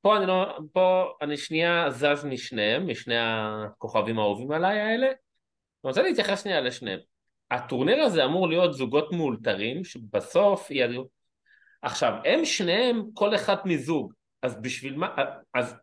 פה 0.00 0.16
אני 0.16 0.26
לא... 0.26 0.58
פה 0.72 1.12
אני 1.22 1.36
שנייה 1.36 1.90
זז 1.90 2.24
משניהם, 2.24 2.86
משני 2.86 3.14
הכוכבים 3.18 4.18
האהובים 4.18 4.50
עליי 4.50 4.80
האלה. 4.80 5.06
אני 5.06 5.88
רוצה 5.88 6.02
להתייחס 6.02 6.42
שנייה 6.42 6.60
לשניהם. 6.60 7.00
הטורניר 7.50 8.00
הזה 8.02 8.24
אמור 8.24 8.48
להיות 8.48 8.74
זוגות 8.74 9.12
מאולתרים, 9.12 9.84
שבסוף 9.84 10.70
ידעו... 10.70 11.04
עכשיו, 11.82 12.12
הם 12.24 12.44
שניהם 12.44 13.02
כל 13.14 13.34
אחד 13.34 13.56
מזוג. 13.64 14.12
אז 14.42 14.60
בשביל 14.60 14.96
מה, 14.96 15.08
אז 15.54 15.74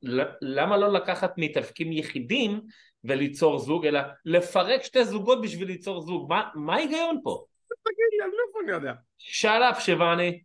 למה 0.41 0.77
לא 0.77 0.93
לקחת 0.93 1.33
מתאבקים 1.37 1.91
יחידים 1.91 2.61
וליצור 3.03 3.59
זוג, 3.59 3.85
אלא 3.85 3.99
לפרק 4.25 4.83
שתי 4.83 5.05
זוגות 5.05 5.41
בשביל 5.41 5.67
ליצור 5.67 6.01
זוג, 6.01 6.33
מה 6.55 6.75
ההיגיון 6.75 7.19
פה? 7.23 7.45
תגיד 7.83 8.05
לי, 8.11 8.25
אני 8.25 8.31
לא 8.31 8.59
אני 8.63 8.71
יודע. 8.71 8.93
שאלאפ 9.17 9.79
שבני. 9.79 10.43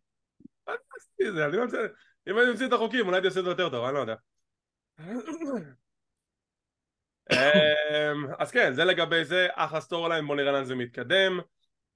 אם 2.28 2.38
אני 2.38 2.50
ממציא 2.50 2.66
את 2.66 2.72
החוקים 2.72 3.06
אולי 3.06 3.22
תעשה 3.22 3.40
את 3.40 3.44
זה 3.44 3.50
יותר 3.50 3.68
טוב, 3.68 3.84
אני 3.84 3.94
לא 3.94 3.98
יודע. 3.98 4.14
אמ, 7.32 8.26
אז 8.38 8.50
כן, 8.50 8.72
זה 8.72 8.84
לגבי 8.84 9.24
זה, 9.24 9.46
אחלה 9.52 9.80
storyline, 9.80 10.26
בוא 10.26 10.36
נראה 10.36 10.52
לאן 10.52 10.64
זה 10.64 10.74
מתקדם. 10.74 11.40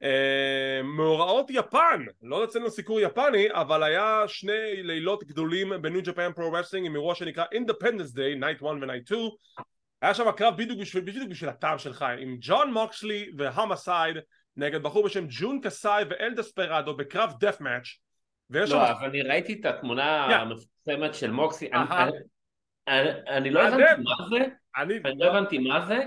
אמ, 0.03 0.87
מאורעות 0.97 1.47
יפן, 1.51 2.05
לא 2.23 2.45
אצלנו 2.45 2.71
סיקור 2.71 3.01
יפני, 3.01 3.49
אבל 3.53 3.83
היה 3.83 4.23
שני 4.27 4.83
לילות 4.83 5.25
גדולים 5.25 5.73
ב 5.83 5.88
New 5.88 6.03
Japan 6.03 6.33
Pro 6.33 6.53
Wrestling 6.53 6.87
עם 6.87 6.95
אירוע 6.95 7.15
שנקרא 7.15 7.45
Independence 7.45 8.15
Day, 8.15 8.41
Night 8.41 8.57
1 8.57 8.63
ו-Night 8.63 9.07
2 9.07 9.21
היה 10.03 10.15
שם 10.15 10.33
קרב 10.33 10.55
בדיוק 10.57 10.81
בשביל, 10.81 11.05
בדיוק 11.05 11.29
בשביל 11.29 11.51
הטעם 11.51 11.79
שלך 11.79 12.05
עם 12.19 12.37
ג'ון 12.41 12.73
מוקסלי 12.73 13.31
וה 13.39 13.52
masked 13.52 13.91
side 13.91 14.17
נגד 14.59 14.83
בחור 14.83 15.05
בשם 15.05 15.27
ג'ון 15.29 15.61
קסאי 15.61 16.05
ואל 16.11 16.35
דספרדו 16.35 16.97
בקרב 16.97 17.35
deathmatch 17.41 17.87
לא, 18.51 18.67
שם... 18.67 18.77
אבל 18.77 19.09
אני 19.09 19.23
ראיתי 19.23 19.53
את 19.61 19.67
התמונה 19.67 20.29
yeah. 20.29 20.33
המפורסמת 20.33 21.15
של 21.15 21.31
מוקסלי, 21.31 21.71
אני, 21.73 22.11
אני, 22.89 23.11
אני 23.29 23.51
לא 23.51 23.63
הבנתי 23.63 24.03
מה 24.03 24.29
זה, 24.31 24.45
אני 24.77 25.19
לא 25.19 25.31
הבנתי 25.31 25.59
מה 25.59 25.87
זה, 25.87 25.99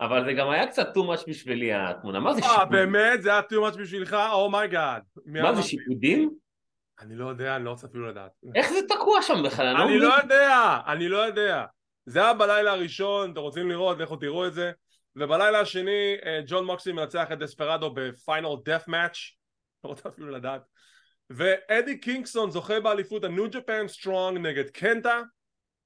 אבל 0.00 0.24
זה 0.24 0.32
גם 0.32 0.50
היה 0.50 0.66
קצת 0.66 0.96
too 0.96 1.00
much 1.00 1.24
בשבילי 1.28 1.74
התמונה, 1.74 2.20
מה 2.20 2.34
זה 2.34 2.42
שיפודים? 2.42 2.60
אה 2.60 2.66
באמת? 2.66 3.22
זה 3.22 3.30
היה 3.30 3.40
too 3.40 3.72
much 3.72 3.78
בשבילך? 3.78 4.16
oh 4.32 4.50
my 4.50 4.67
god. 4.67 5.02
Oh 5.18 5.42
מה 5.42 5.54
זה 5.54 5.62
שיפודים? 5.62 6.30
אני 7.00 7.16
לא 7.16 7.28
יודע, 7.28 7.56
אני 7.56 7.64
לא 7.64 7.70
רוצה 7.70 7.86
אפילו 7.86 8.08
לדעת. 8.08 8.30
איך 8.54 8.70
זה 8.70 8.78
תקוע 8.88 9.22
שם 9.22 9.42
בכלל? 9.44 9.76
אני 9.76 9.98
לא 9.98 10.14
יודע, 10.22 10.78
אני 10.86 11.08
לא 11.08 11.18
יודע. 11.18 11.64
זה 12.06 12.22
היה 12.22 12.34
בלילה 12.34 12.72
הראשון, 12.72 13.32
אתם 13.32 13.40
רוצים 13.40 13.70
לראות, 13.70 13.98
לכו 13.98 14.16
תראו 14.16 14.46
את 14.46 14.54
זה. 14.54 14.72
ובלילה 15.18 15.60
השני, 15.60 16.16
אה, 16.26 16.40
ג'ון 16.46 16.64
מוקסלי 16.64 16.92
מנצח 16.92 17.32
את 17.32 17.38
דספרדו 17.38 17.90
ב 17.94 18.48
final 18.64 18.84
deathmatch, 18.88 19.18
לא 19.84 19.88
רוצה 19.88 20.08
אפילו 20.08 20.30
לדעת. 20.30 20.62
ואדי 21.30 21.98
קינגסטון 21.98 22.50
זוכה 22.50 22.80
באליפות 22.80 23.24
ה 23.24 23.31
New 23.31 23.50
Japan 23.50 23.88
Strong 23.88 24.38
נגד 24.38 24.70
קנטה, 24.70 25.20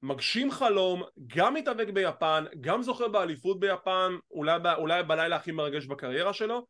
מגשים 0.02 0.50
חלום, 0.50 1.02
גם 1.26 1.54
מתאבק 1.54 1.88
ביפן, 1.88 2.44
גם 2.60 2.82
זוכה 2.82 3.08
באליפות 3.08 3.60
ביפן, 3.60 4.12
אולי, 4.30 4.58
אולי 4.76 5.02
בלילה 5.02 5.36
הכי 5.36 5.52
מרגש 5.52 5.86
בקריירה 5.86 6.32
שלו. 6.32 6.66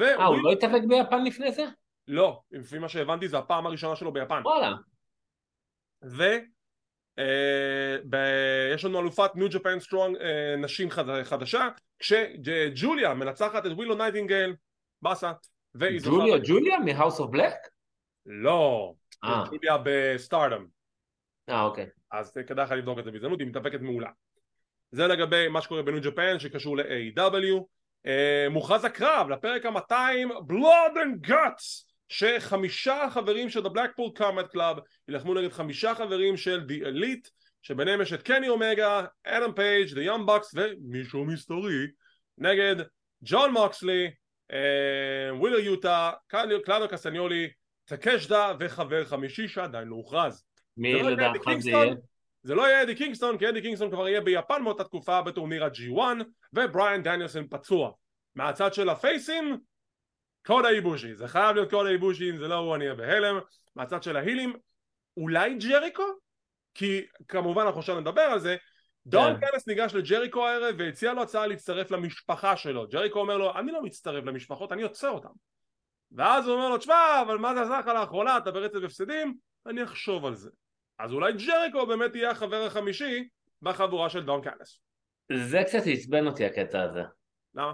אה, 0.00 0.24
הוא 0.24 0.42
לא 0.42 0.52
התאבק 0.52 0.82
ביפן 0.88 1.24
לפני 1.24 1.52
זה? 1.52 1.64
לא, 2.08 2.40
לפי 2.50 2.78
מה 2.78 2.88
שהבנתי 2.88 3.28
זו 3.28 3.38
הפעם 3.38 3.66
הראשונה 3.66 3.96
שלו 3.96 4.12
ביפן. 4.12 4.42
וואלה. 4.44 4.72
ו... 6.04 6.24
אה, 7.18 7.96
ב... 8.08 8.16
יש 8.74 8.84
לנו 8.84 9.00
אלופת 9.00 9.30
New 9.34 9.48
Japan 9.50 9.80
Strong 9.80 10.16
נשים 10.58 10.90
חד... 10.90 11.22
חדשה 11.22 11.68
כשג'וליה 11.98 13.14
מנצחת 13.14 13.66
את 13.66 13.72
ווילו 13.72 13.94
נייטינגל 13.94 14.54
באסה 15.02 15.32
ג'וליה 15.76 16.38
ג'וליה 16.44 16.78
מ-House 16.78 17.20
of 17.20 17.30
Black? 17.30 17.54
לא, 18.26 18.92
אה. 19.24 19.44
ג'וליה 19.50 19.76
ב-Stardom 19.84 20.66
אה 21.48 21.62
אוקיי 21.62 21.86
אז 22.10 22.32
כדאי 22.46 22.64
לך 22.64 22.70
לבדוק 22.70 22.98
את 22.98 23.04
זה 23.04 23.10
בהזדמנות, 23.10 23.40
היא 23.40 23.48
מתאפקת 23.48 23.80
מעולה. 23.80 24.10
זה 24.90 25.06
לגבי 25.06 25.48
מה 25.48 25.62
שקורה 25.62 25.82
ב-New 25.82 26.02
Japan 26.02 26.38
שקשור 26.38 26.76
ל-AEW. 26.76 27.64
אה, 28.06 28.46
מוכרז 28.50 28.84
הקרב 28.84 29.28
לפרק 29.28 29.66
ה-200 29.66 30.32
Blood 30.50 30.96
and 30.96 31.28
Guts 31.28 31.86
שחמישה 32.08 33.06
חברים 33.10 33.50
של 33.50 33.66
The 33.66 33.70
Blackpool 33.70 34.20
Combat 34.20 34.54
Club 34.54 34.80
ילחמו 35.08 35.34
נגד 35.34 35.52
חמישה 35.52 35.94
חברים 35.94 36.36
של 36.36 36.66
The 36.68 36.84
Elite 36.86 37.30
שביניהם 37.66 38.00
יש 38.00 38.12
את 38.12 38.22
קני 38.22 38.48
אומגה, 38.48 39.04
אדם 39.24 39.52
פייג', 39.52 39.88
The 39.88 40.10
Young 40.10 40.28
Bucks 40.28 40.54
ומישהו 40.54 41.24
מסתורי 41.24 41.86
נגד 42.38 42.76
ג'ון 43.22 43.52
מוקסלי, 43.52 44.10
ווילר 45.30 45.58
יוטה, 45.58 46.12
קלאודיו 46.26 46.88
קסטניולי, 46.90 47.50
טקשיטה 47.84 48.52
וחבר 48.60 49.04
חמישי 49.04 49.48
שעדיין 49.48 49.88
לא 49.88 49.94
הוכרז. 49.94 50.44
מי 50.76 50.92
לא 50.92 51.10
לדעתך 51.10 51.50
זה 51.58 51.70
יהיה? 51.70 51.94
זה 52.42 52.54
לא 52.54 52.62
יהיה 52.62 52.82
אדי 52.82 52.94
קינגסטון 52.94 53.38
כי 53.38 53.48
אדי 53.48 53.62
קינגסטון 53.62 53.90
כבר 53.90 54.08
יהיה 54.08 54.20
ביפן 54.20 54.62
מאותה 54.62 54.84
תקופה 54.84 55.22
בטורניר 55.22 55.64
ה-G1 55.64 56.00
ובריאן 56.52 57.02
דניאלסון 57.02 57.48
פצוע. 57.48 57.90
מהצד 58.34 58.74
של 58.74 58.88
הפייסים 58.88 59.58
קודה 60.46 60.68
איבושי 60.68 61.14
זה 61.14 61.28
חייב 61.28 61.56
להיות 61.56 61.70
קודה 61.70 61.90
איבושי 61.90 62.30
אם 62.30 62.36
זה 62.36 62.48
לא 62.48 62.54
הוא 62.54 62.76
אני 62.76 62.84
אהיה 62.84 62.94
בהלם. 62.94 63.38
מהצד 63.76 64.02
של 64.02 64.16
ההילים 64.16 64.52
אולי 65.16 65.54
ג'ריקו? 65.54 66.25
כי 66.76 67.06
כמובן 67.28 67.62
אנחנו 67.62 67.80
עכשיו 67.80 68.00
נדבר 68.00 68.20
על 68.20 68.38
זה 68.38 68.56
דון 69.06 69.40
כן. 69.40 69.46
קנס 69.46 69.68
ניגש 69.68 69.94
לג'ריקו 69.94 70.46
הערב 70.46 70.74
והציע 70.78 71.12
לו 71.12 71.22
הצעה 71.22 71.46
להצטרף 71.46 71.90
למשפחה 71.90 72.56
שלו 72.56 72.86
ג'ריקו 72.86 73.18
אומר 73.18 73.36
לו 73.36 73.58
אני 73.58 73.72
לא 73.72 73.82
מצטרף 73.82 74.24
למשפחות 74.24 74.72
אני 74.72 74.82
עוצר 74.82 75.10
אותם 75.10 75.28
ואז 76.12 76.46
הוא 76.46 76.56
אומר 76.56 76.68
לו 76.68 76.78
תשמע 76.78 77.22
אבל 77.26 77.38
מה 77.38 77.54
זה 77.54 77.62
עשה 77.62 77.78
לך 77.78 77.86
לאחרונה 77.86 78.38
אתה 78.38 78.50
ברצף 78.50 78.78
הפסדים 78.84 79.34
אני 79.66 79.84
אחשוב 79.84 80.26
על 80.26 80.34
זה 80.34 80.50
אז 80.98 81.12
אולי 81.12 81.32
ג'ריקו 81.32 81.86
באמת 81.86 82.14
יהיה 82.14 82.30
החבר 82.30 82.66
החמישי 82.66 83.28
בחבורה 83.62 84.10
של 84.10 84.24
דון 84.24 84.42
קאנס. 84.42 84.80
זה 85.32 85.62
קצת 85.66 85.82
עצבן 85.86 86.26
אותי 86.26 86.44
הקטע 86.44 86.82
הזה. 86.82 87.02
למה? 87.54 87.72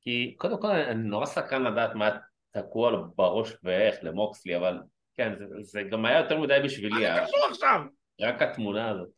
כי 0.00 0.34
קודם 0.38 0.60
כל 0.60 0.70
אני 0.70 1.08
נורא 1.08 1.26
סקרן 1.26 1.62
לדעת 1.62 1.94
מה 1.94 2.10
תקוע 2.50 2.90
לו 2.90 3.10
בראש 3.16 3.56
ואיך 3.62 3.94
למוקסלי, 4.02 4.56
אבל 4.56 4.78
כן, 5.20 5.32
זה, 5.38 5.44
זה 5.60 5.82
גם 5.82 6.04
היה 6.04 6.18
יותר 6.18 6.40
מדי 6.40 6.58
בשבילי. 6.64 7.08
מה 7.10 7.26
קשור 7.26 7.46
עכשיו? 7.50 7.80
רק 8.20 8.42
התמונה 8.42 8.88
הזאת. 8.88 9.08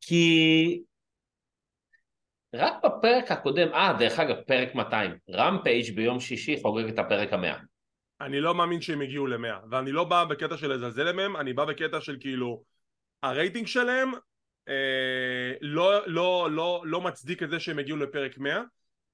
כי 0.00 0.82
רק 2.54 2.72
בפרק 2.84 3.30
הקודם, 3.30 3.68
אה 3.68 3.92
דרך 3.98 4.18
אגב 4.18 4.36
פרק 4.46 4.74
200, 4.74 5.10
רמפייג' 5.30 5.96
ביום 5.96 6.20
שישי 6.20 6.56
חוגג 6.62 6.88
את 6.88 6.98
הפרק 6.98 7.32
המאה. 7.32 7.58
אני 8.20 8.40
לא 8.40 8.54
מאמין 8.54 8.80
שהם 8.80 9.00
הגיעו 9.00 9.26
למאה 9.26 9.58
ואני 9.70 9.92
לא 9.92 10.04
בא 10.04 10.24
בקטע 10.24 10.56
של 10.56 10.72
לזלזל 10.72 11.12
מהם 11.12 11.36
אני 11.36 11.52
בא 11.52 11.64
בקטע 11.64 12.00
של 12.00 12.16
כאילו 12.20 12.62
הרייטינג 13.22 13.66
שלהם 13.66 14.12
אה, 14.68 15.52
לא, 15.60 16.06
לא, 16.06 16.48
לא, 16.50 16.82
לא 16.84 17.00
מצדיק 17.00 17.42
את 17.42 17.50
זה 17.50 17.60
שהם 17.60 17.78
הגיעו 17.78 17.96
לפרק 17.96 18.38
100 18.38 18.62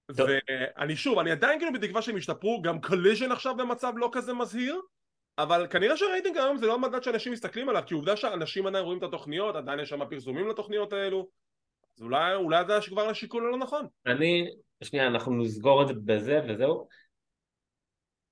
ואני 0.08 0.96
שוב 0.96 1.18
אני 1.18 1.30
עדיין 1.30 1.58
כאילו 1.58 1.72
בתקווה 1.72 2.02
שהם 2.02 2.16
ישתפרו 2.16 2.62
גם 2.62 2.80
Collision 2.80 3.32
עכשיו 3.32 3.56
במצב 3.56 3.92
לא 3.96 4.10
כזה 4.12 4.34
מזהיר 4.34 4.80
אבל 5.38 5.66
כנראה 5.70 5.96
שהרייטינג 5.96 6.36
היום 6.36 6.56
זה 6.56 6.66
לא 6.66 6.78
מדד 6.78 7.02
שאנשים 7.02 7.32
מסתכלים 7.32 7.68
עליו 7.68 7.82
כי 7.86 7.94
עובדה 7.94 8.16
שאנשים 8.16 8.66
עדיין 8.66 8.84
רואים 8.84 8.98
את 8.98 9.02
התוכניות 9.02 9.56
עדיין 9.56 9.80
יש 9.80 9.88
שם 9.88 10.08
פרסומים 10.10 10.48
לתוכניות 10.48 10.92
האלו 10.92 11.28
אז 11.96 12.02
אולי, 12.02 12.34
אולי 12.34 12.64
זה 12.66 12.74
כבר 12.88 13.08
השיקול 13.08 13.46
הלא 13.46 13.58
נכון. 13.58 13.86
אני, 14.06 14.50
שנייה 14.84 15.06
אנחנו 15.06 15.42
נסגור 15.42 15.82
את 15.82 15.88
זה 15.88 15.94
בזה 16.04 16.40
וזהו. 16.48 16.88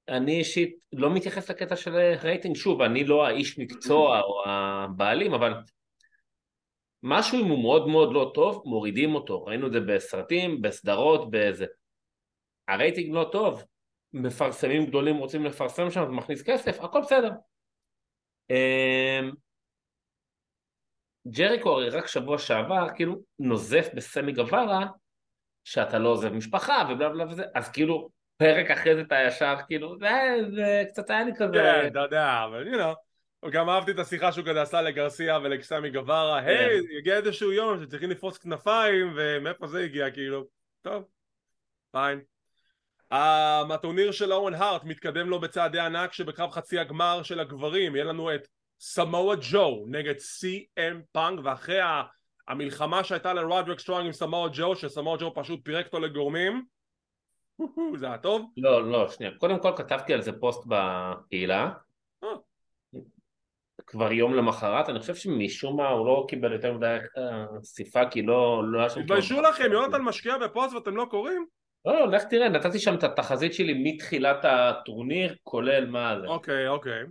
אני 0.08 0.38
אישית 0.38 0.76
לא 0.92 1.14
מתייחס 1.14 1.50
לקטע 1.50 1.76
של 1.76 1.94
רייטינג, 2.22 2.56
שוב, 2.56 2.82
אני 2.82 3.04
לא 3.04 3.26
האיש 3.26 3.58
מקצוע 3.58 4.20
או 4.26 4.44
הבעלים, 4.46 5.34
אבל 5.34 5.52
משהו 7.02 7.40
אם 7.40 7.50
הוא 7.50 7.62
מאוד 7.62 7.88
מאוד 7.88 8.12
לא 8.12 8.30
טוב, 8.34 8.62
מורידים 8.66 9.14
אותו. 9.14 9.44
ראינו 9.44 9.66
את 9.66 9.72
זה 9.72 9.80
בסרטים, 9.80 10.62
בסדרות, 10.62 11.30
באיזה... 11.30 11.66
הרייטינג 12.68 13.14
לא 13.14 13.28
טוב, 13.32 13.64
מפרסמים 14.12 14.86
גדולים 14.86 15.16
רוצים 15.16 15.44
לפרסם 15.44 15.90
שם, 15.90 16.04
זה 16.06 16.12
מכניס 16.12 16.42
כסף, 16.42 16.80
הכל 16.80 17.00
בסדר. 17.00 17.30
אמ, 18.50 19.30
ג'ריקו 21.28 21.70
הרי 21.70 21.88
רק 21.88 22.06
שבוע 22.06 22.38
שעבר 22.38 22.86
כאילו 22.96 23.16
נוזף 23.38 23.88
בסמי 23.94 24.32
גווארה 24.32 24.86
שאתה 25.64 25.98
לא 25.98 26.08
עוזב 26.08 26.32
משפחה 26.32 26.88
ובלה 26.90 27.08
בלה 27.08 27.24
וזה, 27.26 27.44
אז 27.54 27.70
כאילו 27.72 28.08
פרק 28.36 28.70
אחרי 28.70 28.94
זה 28.94 29.00
אתה 29.00 29.16
ישר, 29.26 29.54
כאילו, 29.66 29.98
זה, 29.98 30.08
זה 30.54 30.84
קצת 30.88 31.10
היה 31.10 31.24
לי 31.24 31.32
כזה... 31.36 31.52
כן, 31.52 31.86
אתה 31.86 31.98
יודע, 31.98 32.44
אבל 32.44 32.68
you 32.68 32.76
know. 32.76 33.48
גם 33.50 33.68
אהבתי 33.68 33.90
את 33.90 33.98
השיחה 33.98 34.32
שהוא 34.32 34.46
כזה 34.46 34.62
עשה 34.62 34.82
לגרסיה 34.82 35.38
ולסמי 35.38 35.90
גווארה, 35.90 36.40
כן. 36.40 36.48
היי, 36.48 36.80
יגיע 36.98 37.16
איזשהו 37.16 37.52
יום 37.52 37.80
שצריכים 37.82 38.10
לפרוס 38.10 38.38
כנפיים, 38.38 39.12
ומאיפה 39.16 39.66
זה 39.66 39.80
הגיע, 39.80 40.10
כאילו, 40.10 40.44
טוב, 40.82 41.04
fine. 41.90 42.31
הטורניר 43.12 44.12
של 44.12 44.32
אוון 44.32 44.54
הארט 44.54 44.84
מתקדם 44.84 45.28
לו 45.28 45.40
בצעדי 45.40 45.80
ענק 45.80 46.12
שבקרב 46.12 46.50
חצי 46.50 46.78
הגמר 46.78 47.22
של 47.22 47.40
הגברים 47.40 47.96
יהיה 47.96 48.04
לנו 48.04 48.34
את 48.34 48.48
סמואה 48.80 49.36
ג'ו 49.50 49.84
נגד 49.88 50.18
סי.אם 50.18 51.00
פאנק 51.12 51.40
ואחרי 51.44 51.78
המלחמה 52.48 53.04
שהייתה 53.04 53.32
לרודריק 53.32 53.78
סטרונג 53.78 54.06
עם 54.06 54.12
סמואה 54.12 54.50
ג'ו 54.52 54.76
שסמואה 54.76 55.16
ג'ו 55.20 55.34
פשוט 55.34 55.60
פירק 55.64 55.86
אותו 55.86 56.00
לגורמים 56.00 56.64
זה 57.96 58.06
היה 58.06 58.18
טוב? 58.18 58.50
לא, 58.56 58.90
לא, 58.90 59.08
שנייה. 59.08 59.32
קודם 59.38 59.58
כל 59.58 59.72
כתבתי 59.76 60.14
על 60.14 60.22
זה 60.22 60.32
פוסט 60.40 60.62
בקהילה. 60.66 61.70
אה. 62.24 62.28
כבר 63.86 64.12
יום 64.12 64.34
למחרת, 64.34 64.88
אני 64.88 65.00
חושב 65.00 65.14
שמשום 65.14 65.76
מה 65.76 65.88
הוא 65.88 66.06
לא 66.06 66.26
קיבל 66.28 66.52
יותר 66.52 66.72
מדי 66.72 66.98
חשיפה 67.62 68.00
אה, 68.00 68.10
כי 68.10 68.22
לא, 68.22 68.62
לא. 68.64 68.88
תתביישו 68.88 69.40
לכם, 69.40 69.72
יונתן 69.72 70.02
משקיע 70.02 70.38
בפוסט 70.38 70.74
ואתם 70.74 70.96
לא 70.96 71.06
קוראים? 71.10 71.46
לא, 71.84 72.00
לא, 72.00 72.10
לך 72.10 72.24
תראה, 72.24 72.48
נתתי 72.48 72.78
שם 72.78 72.94
את 72.94 73.04
התחזית 73.04 73.54
שלי 73.54 73.74
מתחילת 73.84 74.44
הטורניר, 74.44 75.34
כולל 75.42 75.86
מה 75.86 76.20
זה. 76.20 76.26
אוקיי, 76.26 76.68
אוקיי. 76.68 77.02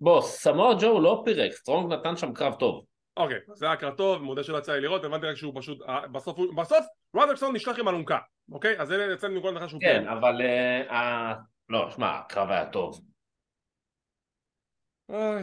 בוא, 0.00 0.20
סמואה 0.22 0.76
ג'ו 0.80 1.00
לא 1.00 1.22
פירק, 1.24 1.52
סטרונג 1.52 1.92
נתן 1.92 2.16
שם 2.16 2.32
קרב 2.32 2.54
טוב. 2.54 2.84
אוקיי, 3.16 3.38
זה 3.54 3.66
היה 3.66 3.76
קרב 3.76 3.94
טוב, 3.94 4.22
מודה 4.22 4.42
שלא 4.42 4.58
יצא 4.58 4.72
לי 4.72 4.80
לראות, 4.80 5.04
הבנתי 5.04 5.26
רק 5.26 5.36
שהוא 5.36 5.52
פשוט, 5.56 5.82
אה, 5.88 6.08
בסוף, 6.08 6.38
בסוף 6.56 6.86
רודרסון 7.14 7.56
נשלח 7.56 7.78
עם 7.78 7.88
אלונקה, 7.88 8.18
אוקיי? 8.52 8.80
אז 8.80 8.88
זה 8.88 9.08
יצא 9.12 9.28
לי 9.28 9.38
מכל 9.38 9.54
דבר 9.54 9.68
שהוא 9.68 9.80
כן, 9.80 10.08
אבל... 10.08 10.40
אה, 10.40 10.90
אה, 10.90 11.34
לא, 11.68 11.90
שמע, 11.90 12.18
הקרב 12.18 12.50
היה 12.50 12.66
טוב. 12.66 13.00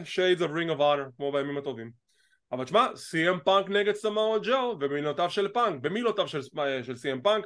Shades 0.03 0.39
of 0.39 0.49
Ring 0.49 0.77
of 0.77 0.79
Honor, 0.79 1.11
כמו 1.17 1.31
בימים 1.31 1.57
הטובים. 1.57 1.91
אבל 2.51 2.63
תשמע, 2.63 2.87
סי.אם 2.95 3.39
פאנק 3.39 3.69
נגד 3.69 3.93
סמואה 3.93 4.39
ג'ו, 4.43 4.75
ובמילותיו 4.79 5.29
של 5.29 5.47
פאנק, 5.47 5.81
במילותיו 5.81 6.27
של, 6.27 6.39
אה, 6.59 6.83
של 6.83 6.95
סי.אם 6.95 7.21
פאנק, 7.21 7.45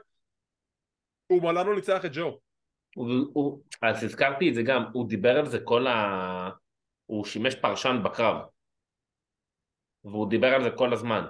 הוא 1.27 1.41
מעולם 1.41 1.67
לא 1.67 1.75
ניצח 1.75 2.05
את 2.05 2.11
ג'ו. 2.13 2.39
הוא, 2.95 3.07
הוא, 3.33 3.63
אז 3.81 4.03
הזכרתי 4.03 4.49
את 4.49 4.55
זה 4.55 4.63
גם, 4.63 4.83
הוא 4.93 5.09
דיבר 5.09 5.37
על 5.37 5.45
זה 5.45 5.59
כל 5.63 5.87
ה... 5.87 6.49
הוא 7.05 7.25
שימש 7.25 7.55
פרשן 7.55 8.01
בקרב. 8.03 8.37
והוא 10.03 10.29
דיבר 10.29 10.47
על 10.47 10.63
זה 10.63 10.69
כל 10.77 10.93
הזמן. 10.93 11.25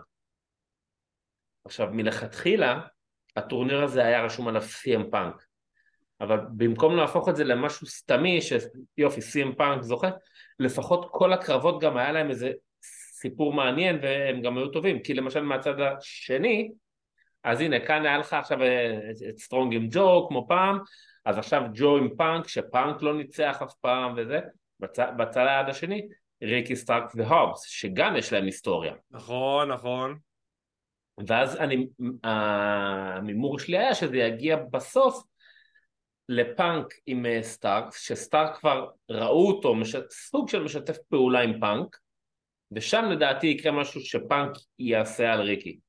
עכשיו, 1.66 1.88
מלכתחילה, 1.92 2.80
הטורניר 3.36 3.84
הזה 3.84 4.06
היה 4.06 4.24
רשום 4.24 4.48
עליו 4.48 4.62
CM 4.62 5.12
פאנק. 5.12 5.46
אבל 6.22 6.38
במקום 6.58 6.96
להפוך 6.96 7.30
את 7.30 7.36
זה 7.36 7.44
למשהו 7.44 7.88
סתמי, 7.88 8.40
שיופי, 8.42 9.22
CM 9.22 9.56
פאנק 9.58 9.82
זוכה, 9.82 10.10
לפחות 10.60 11.08
כל 11.12 11.34
הקרבות 11.34 11.82
גם 11.82 11.98
היה 11.98 12.12
להם 12.12 12.30
איזה 12.30 12.52
סיפור 13.20 13.54
מעניין 13.54 14.00
והם 14.02 14.42
גם 14.42 14.58
היו 14.58 14.68
טובים. 14.68 15.04
כי 15.04 15.14
למשל 15.14 15.42
מהצד 15.42 15.80
השני, 15.80 16.72
אז 17.48 17.62
הנה, 17.62 17.80
כאן 17.80 18.06
היה 18.06 18.18
לך 18.18 18.34
עכשיו 18.34 18.62
אה, 18.62 19.00
את 19.30 19.38
סטרונג 19.38 19.76
עם 19.76 19.88
ג'ו 19.92 20.28
כמו 20.30 20.48
פעם, 20.48 20.80
אז 21.26 21.38
עכשיו 21.38 21.62
ג'ו 21.74 21.98
עם 21.98 22.10
פאנק, 22.18 22.48
שפאנק 22.48 23.02
לא 23.02 23.18
ניצח 23.18 23.62
אף 23.64 23.74
פעם 23.82 24.14
וזה, 24.18 24.40
בצד, 24.80 25.14
בצד 25.18 25.46
היד 25.48 25.70
השני, 25.70 26.08
ריקי 26.44 26.76
סטארקס 26.76 27.12
והובס, 27.16 27.62
שגם 27.62 28.16
יש 28.16 28.34
להם 28.34 28.46
היסטוריה. 28.46 28.94
נכון, 29.12 29.72
נכון. 29.72 30.18
ואז 31.28 31.56
אני, 31.56 31.88
ההימור 32.24 33.60
שלי 33.60 33.78
היה 33.78 33.96
שזה 33.96 34.18
יגיע 34.18 34.56
בסוף 34.72 35.24
לפאנק 36.30 36.94
עם 37.06 37.26
אה, 37.26 37.44
סטארקס, 37.44 37.96
שסטארקס 37.96 38.58
כבר 38.58 38.88
ראו 39.10 39.48
אותו 39.48 39.76
מש... 39.76 39.96
סוג 40.12 40.50
של 40.50 40.64
משתף 40.64 40.98
פעולה 41.10 41.40
עם 41.40 41.60
פאנק, 41.60 41.98
ושם 42.72 43.06
לדעתי 43.12 43.48
יקרה 43.48 43.72
משהו 43.72 44.02
שפאנק 44.02 44.52
יעשה 44.80 45.34
על 45.34 45.42
ריקי. 45.42 45.80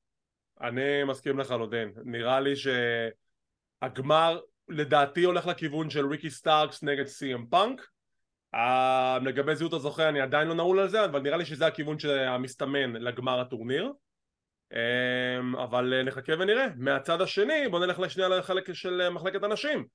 אני 0.61 1.03
מסכים 1.03 1.39
לחלוטין. 1.39 1.91
נראה 2.05 2.39
לי 2.39 2.53
שהגמר 3.81 4.39
לדעתי 4.69 5.23
הולך 5.23 5.47
לכיוון 5.47 5.89
של 5.89 6.07
ריקי 6.07 6.29
סטארקס 6.29 6.83
נגד 6.83 7.05
סי.אם 7.05 7.45
פאנק. 7.49 7.87
Uh, 8.55 9.23
לגבי 9.23 9.55
זהות 9.55 9.73
הזוכה 9.73 10.09
אני 10.09 10.21
עדיין 10.21 10.47
לא 10.47 10.53
נעול 10.53 10.79
על 10.79 10.87
זה, 10.87 11.05
אבל 11.05 11.21
נראה 11.21 11.37
לי 11.37 11.45
שזה 11.45 11.67
הכיוון 11.67 11.97
המסתמן 12.27 12.93
לגמר 12.93 13.39
הטורניר. 13.39 13.91
Um, 14.73 15.63
אבל 15.63 15.93
uh, 16.01 16.07
נחכה 16.07 16.33
ונראה. 16.39 16.67
מהצד 16.77 17.21
השני 17.21 17.67
בוא 17.71 17.79
נלך 17.79 17.99
לשנייה 17.99 18.29
לחלק 18.29 18.73
של 18.73 19.01
uh, 19.07 19.09
מחלקת 19.09 19.43
הנשים. 19.43 19.85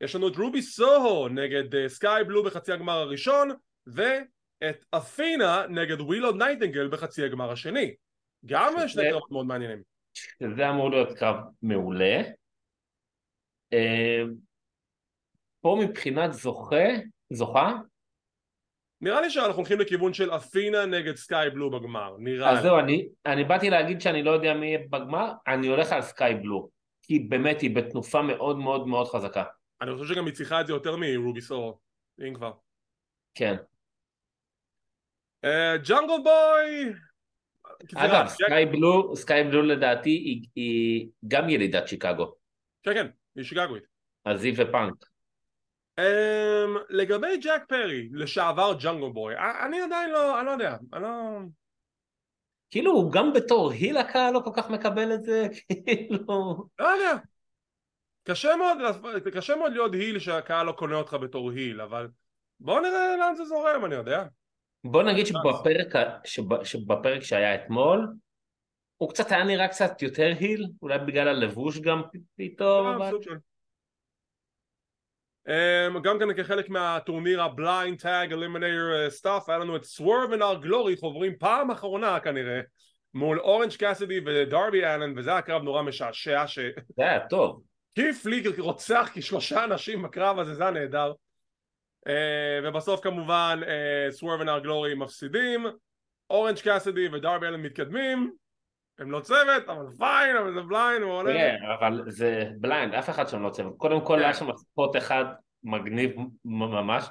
יש 0.00 0.14
לנו 0.14 0.28
את 0.28 0.36
רובי 0.36 0.62
סוהו 0.62 1.28
נגד 1.28 1.86
סקאי 1.86 2.20
uh, 2.20 2.24
בלו 2.24 2.42
בחצי 2.42 2.72
הגמר 2.72 2.98
הראשון, 2.98 3.50
ואת 3.86 4.84
אתינה 4.90 5.64
נגד 5.68 6.00
ווילו 6.00 6.32
נייטינגל 6.32 6.88
בחצי 6.88 7.24
הגמר 7.24 7.50
השני. 7.50 7.94
גם. 8.46 8.88
שני 8.88 9.10
קרבות 9.10 9.30
מאוד 9.30 9.46
מעניינים. 9.46 9.89
שזה 10.14 10.70
אמור 10.70 10.90
להיות 10.90 11.18
קרב 11.18 11.36
מעולה. 11.62 12.22
פה 15.60 15.78
מבחינת 15.82 16.32
זוכה, 16.32 16.86
זוכה, 17.32 17.72
נראה 19.00 19.20
לי 19.20 19.30
שאנחנו 19.30 19.56
הולכים 19.56 19.80
לכיוון 19.80 20.14
של 20.14 20.30
אפינה 20.30 20.86
נגד 20.86 21.16
סקאי 21.16 21.50
בלו 21.50 21.70
בגמר, 21.70 22.16
נראה 22.18 22.50
אז 22.50 22.56
לי. 22.56 22.62
זהו, 22.62 22.78
אני, 22.78 23.08
אני 23.26 23.44
באתי 23.44 23.70
להגיד 23.70 24.00
שאני 24.00 24.22
לא 24.22 24.30
יודע 24.30 24.54
מי 24.54 24.66
יהיה 24.66 24.78
בגמר, 24.90 25.32
אני 25.46 25.66
הולך 25.66 25.92
על 25.92 26.02
סקאי 26.02 26.34
בלו, 26.34 26.70
כי 27.02 27.18
באמת 27.18 27.60
היא 27.60 27.76
בתנופה 27.76 28.22
מאוד 28.22 28.58
מאוד 28.58 28.86
מאוד 28.86 29.08
חזקה. 29.08 29.44
אני 29.80 29.92
חושב 29.94 30.14
שגם 30.14 30.26
היא 30.26 30.34
צריכה 30.34 30.60
את 30.60 30.66
זה 30.66 30.72
יותר 30.72 30.96
מרובי 30.96 31.40
סורו, 31.40 31.78
אם 32.28 32.34
כבר. 32.34 32.52
כן. 33.34 33.56
ג'אנגל 35.82 36.22
בוי! 36.24 36.94
אגב, 37.94 38.26
סקאי 38.26 38.66
בלו, 38.66 39.16
סקאי 39.16 39.44
בלו 39.44 39.62
לדעתי 39.62 40.10
היא, 40.10 40.46
היא 40.54 41.08
גם 41.28 41.48
ילידת 41.48 41.88
שיקגו. 41.88 42.34
כן, 42.82 42.94
כן, 42.94 43.06
היא 43.36 43.44
שיקגואית. 43.44 43.84
אז 44.24 44.44
היא 44.44 44.54
ופאנק. 44.56 44.94
Um, 46.00 46.78
לגבי 46.90 47.36
ג'ק 47.36 47.62
פרי, 47.68 48.08
לשעבר 48.12 48.72
ג'אנגל 48.82 49.08
בוי, 49.08 49.34
אני 49.66 49.80
עדיין 49.80 50.10
לא, 50.10 50.38
אני 50.38 50.46
לא 50.46 50.50
יודע, 50.50 50.76
אני 50.92 51.02
לא... 51.02 51.38
כאילו, 52.70 52.92
הוא 52.92 53.12
גם 53.12 53.32
בתור 53.32 53.70
היל 53.70 53.96
הקהל 53.96 54.34
לא 54.34 54.40
כל 54.44 54.50
כך 54.56 54.70
מקבל 54.70 55.14
את 55.14 55.22
זה, 55.22 55.46
כאילו... 55.86 56.64
לא 56.78 56.86
יודע. 56.86 57.16
קשה 58.24 58.56
מאוד, 58.56 58.78
קשה 59.34 59.56
מאוד 59.56 59.72
להיות 59.72 59.92
היל 59.92 60.18
שהקהל 60.18 60.66
לא 60.66 60.72
קונה 60.72 60.96
אותך 60.96 61.14
בתור 61.14 61.50
היל, 61.50 61.80
אבל 61.80 62.08
בוא 62.60 62.80
נראה 62.80 63.16
לאן 63.16 63.34
זה 63.34 63.44
זורם, 63.44 63.84
אני 63.84 63.94
יודע. 63.94 64.24
בוא 64.84 65.02
נגיד 65.02 65.26
שבפרק, 65.26 65.94
שבפרק, 66.24 66.64
שבפרק 66.64 67.22
שהיה 67.22 67.54
אתמול, 67.54 68.08
הוא 68.96 69.10
קצת 69.10 69.32
היה 69.32 69.44
נראה 69.44 69.68
קצת 69.68 70.02
יותר 70.02 70.32
heel, 70.40 70.66
אולי 70.82 70.98
בגלל 70.98 71.28
הלבוש 71.28 71.78
גם 71.78 72.02
פתאום, 72.36 72.86
אבל... 72.86 73.16
Um, 75.48 76.00
גם 76.02 76.18
כן 76.18 76.34
כחלק 76.34 76.68
מהטורניר 76.68 77.42
ה 77.42 77.52
Blind 77.52 78.00
Tag 78.00 78.32
Eliminator 78.32 79.08
stuff 79.08 79.48
היה 79.48 79.58
לנו 79.58 79.76
את 79.76 79.84
Swerve 79.84 80.30
In 80.30 80.42
Our 80.42 80.60
Glory 80.60 80.96
חוברים 80.96 81.32
פעם 81.38 81.70
אחרונה 81.70 82.20
כנראה 82.20 82.60
מול 83.14 83.40
אורנג' 83.40 83.76
קאסידי 83.76 84.20
ודרבי 84.26 84.84
אלן 84.84 85.18
וזה 85.18 85.30
היה 85.30 85.42
קרב 85.42 85.62
נורא 85.62 85.82
משעשע 85.82 86.46
ש... 86.46 86.58
זה 86.96 87.02
היה 87.02 87.28
טוב. 87.28 87.62
קית' 87.94 88.26
לי 88.26 88.42
רוצח 88.58 89.10
כשלושה 89.14 89.64
אנשים 89.64 90.02
בקרב 90.02 90.38
הזה 90.38 90.54
זה 90.54 90.62
היה 90.62 90.72
נהדר 90.72 91.12
ובסוף 92.62 93.00
כמובן 93.00 93.60
Swerve 94.10 94.40
In 94.40 94.47
Our 94.47 94.58
Glory 94.58 94.94
מפסידים 94.94 95.66
אורנג' 96.30 96.60
קאסידי 96.60 97.08
ודרבי 97.08 97.46
אלן 97.46 97.62
מתקדמים 97.62 98.32
הם 98.98 99.10
לא 99.10 99.20
צוות, 99.20 99.68
אבל 99.68 99.86
fine, 99.98 100.36
אבל 100.36 100.54
זה 100.54 100.60
blind. 100.60 101.04
כן, 101.26 101.56
אבל 101.78 102.02
זה 102.06 102.44
blind, 102.60 102.94
אף 102.94 103.10
אחד 103.10 103.28
שם 103.28 103.42
לא 103.42 103.50
צוות. 103.50 103.74
קודם 103.76 104.04
כל 104.04 104.18
היה 104.18 104.34
שם 104.34 104.56
spot 104.56 104.96
אחד 104.96 105.24
מגניב 105.62 106.10
ממש, 106.44 107.04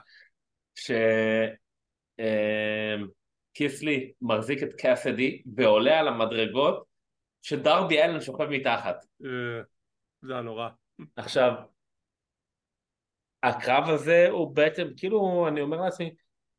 שקית' 3.55 3.97
לי 3.97 4.11
מחזיק 4.21 4.63
את 4.63 4.73
קאסידי 4.73 5.41
ועולה 5.55 5.99
על 5.99 6.07
המדרגות 6.07 6.83
שדרבי 7.41 8.01
אלן 8.01 8.21
שוכב 8.21 8.49
מתחת. 8.49 9.05
זה 10.21 10.33
היה 10.33 10.41
נורא. 10.41 10.69
עכשיו, 11.15 11.53
הקרב 13.43 13.89
הזה 13.89 14.27
הוא 14.29 14.55
בעצם, 14.55 14.87
כאילו, 14.97 15.47
אני 15.47 15.61
אומר 15.61 15.81
לעצמי, 15.81 16.13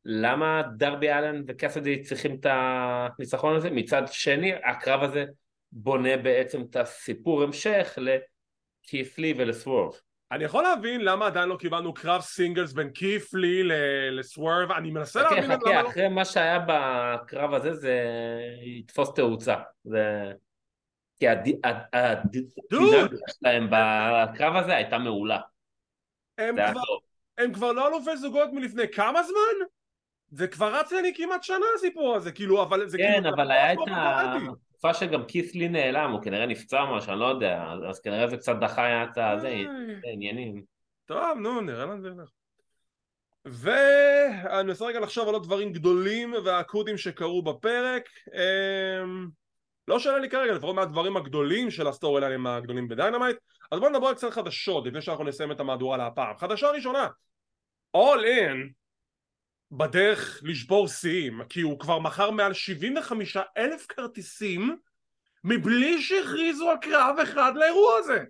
למה 0.05 0.61
דרבי 0.77 1.11
אלן 1.11 1.43
וקסדי 1.47 2.01
צריכים 2.01 2.35
את 2.35 2.45
הניצחון 2.49 3.55
הזה? 3.55 3.69
מצד 3.69 4.03
שני, 4.07 4.53
הקרב 4.63 5.03
הזה 5.03 5.25
בונה 5.71 6.17
בעצם 6.17 6.61
את 6.61 6.75
הסיפור 6.75 7.43
המשך 7.43 7.97
לכיפלי 7.97 9.33
ולסוורב. 9.37 9.93
אני 10.31 10.43
יכול 10.43 10.63
להבין 10.63 11.01
למה 11.01 11.25
עדיין 11.25 11.49
לא 11.49 11.55
קיבלנו 11.55 11.93
קרב 11.93 12.21
סינגלס 12.21 12.73
בין 12.73 12.89
כיפלי 12.89 13.63
לסוורב, 14.11 14.71
אני 14.71 14.91
מנסה 14.91 15.21
להבין 15.21 15.51
חכה, 15.51 15.81
אחרי 15.81 16.07
מה 16.07 16.25
שהיה 16.25 16.59
בקרב 16.67 17.53
הזה 17.53 17.73
זה 17.73 18.01
יתפוס 18.61 19.13
תאוצה. 19.13 19.55
זה... 19.83 20.31
כי 21.19 21.27
הדינמיקה 21.27 23.15
שלהם 23.39 23.67
בקרב 23.71 24.55
הזה 24.55 24.75
הייתה 24.75 24.97
מעולה. 24.97 25.39
הם 26.37 26.55
כבר, 26.71 26.81
הם 27.37 27.53
כבר 27.53 27.71
לא 27.71 27.87
אלופי 27.87 28.17
זוגות 28.17 28.49
מלפני 28.53 28.83
כמה 28.91 29.23
זמן? 29.23 29.65
זה 30.31 30.47
כבר 30.47 30.75
רץ 30.75 30.91
לי 30.91 31.13
כמעט 31.15 31.43
שנה 31.43 31.65
הסיפור 31.75 32.15
הזה, 32.15 32.31
כאילו, 32.31 32.63
אבל 32.63 32.89
זה 32.89 32.97
כן, 32.97 33.11
כאילו... 33.11 33.23
כן, 33.23 33.33
אבל 33.33 33.51
היה 33.51 33.73
את 33.73 33.77
התקופה 33.87 34.93
שגם 34.93 35.25
כיסלי 35.25 35.69
נעלם, 35.69 36.11
הוא 36.11 36.21
כנראה 36.21 36.45
נפצע 36.45 36.85
משהו, 36.85 37.11
אני 37.11 37.19
לא 37.19 37.25
יודע, 37.25 37.73
אז 37.89 37.99
כנראה 37.99 38.27
זה 38.27 38.37
קצת 38.37 38.55
דחה 38.61 39.03
את 39.03 39.17
העניינים. 39.17 40.63
טוב, 41.05 41.37
נו, 41.39 41.61
נראה 41.61 41.85
לנו 41.85 42.01
זה 42.01 42.07
ילך. 42.07 42.29
ואני 43.45 44.67
מנסה 44.67 44.85
רגע 44.85 44.99
לחשוב 44.99 45.27
על 45.27 45.33
עוד 45.33 45.43
דברים 45.43 45.73
גדולים 45.73 46.33
ואקוטיים 46.45 46.97
שקרו 46.97 47.41
בפרק. 47.41 48.09
לא 49.87 49.99
שעולה 49.99 50.17
לי 50.17 50.29
כרגע, 50.29 50.53
לפחות 50.53 50.75
מהדברים 50.75 51.17
הגדולים 51.17 51.71
של 51.71 51.87
הסטורי 51.87 52.21
ליינים 52.21 52.47
הגדולים 52.47 52.87
ב-Dynamite. 52.87 53.37
אז 53.71 53.79
בואו 53.79 53.91
נדבר 53.91 54.13
קצת 54.13 54.29
חדשות 54.31 54.85
לפני 54.85 55.01
שאנחנו 55.01 55.23
נסיים 55.23 55.51
את 55.51 55.59
המהדורה 55.59 55.97
להפעם. 55.97 56.37
חדשה 56.37 56.69
ראשונה, 56.69 57.07
All 57.97 58.19
In 58.19 58.73
בדרך 59.71 60.41
לשבור 60.43 60.87
שיאים, 60.87 61.41
כי 61.49 61.61
הוא 61.61 61.79
כבר 61.79 61.99
מכר 61.99 62.31
מעל 62.31 62.53
75 62.53 63.37
אלף 63.57 63.85
כרטיסים 63.87 64.77
מבלי 65.43 66.01
שהכריזו 66.01 66.69
על 66.69 66.77
קרב 66.81 67.15
אחד 67.23 67.51
לאירוע 67.55 67.97
הזה. 67.97 68.23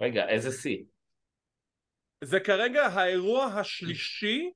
רגע, 0.00 0.28
איזה 0.28 0.52
שיא? 0.52 0.84
זה 2.24 2.40
כרגע 2.40 2.86
האירוע 2.86 3.44
השלישי 3.44 4.50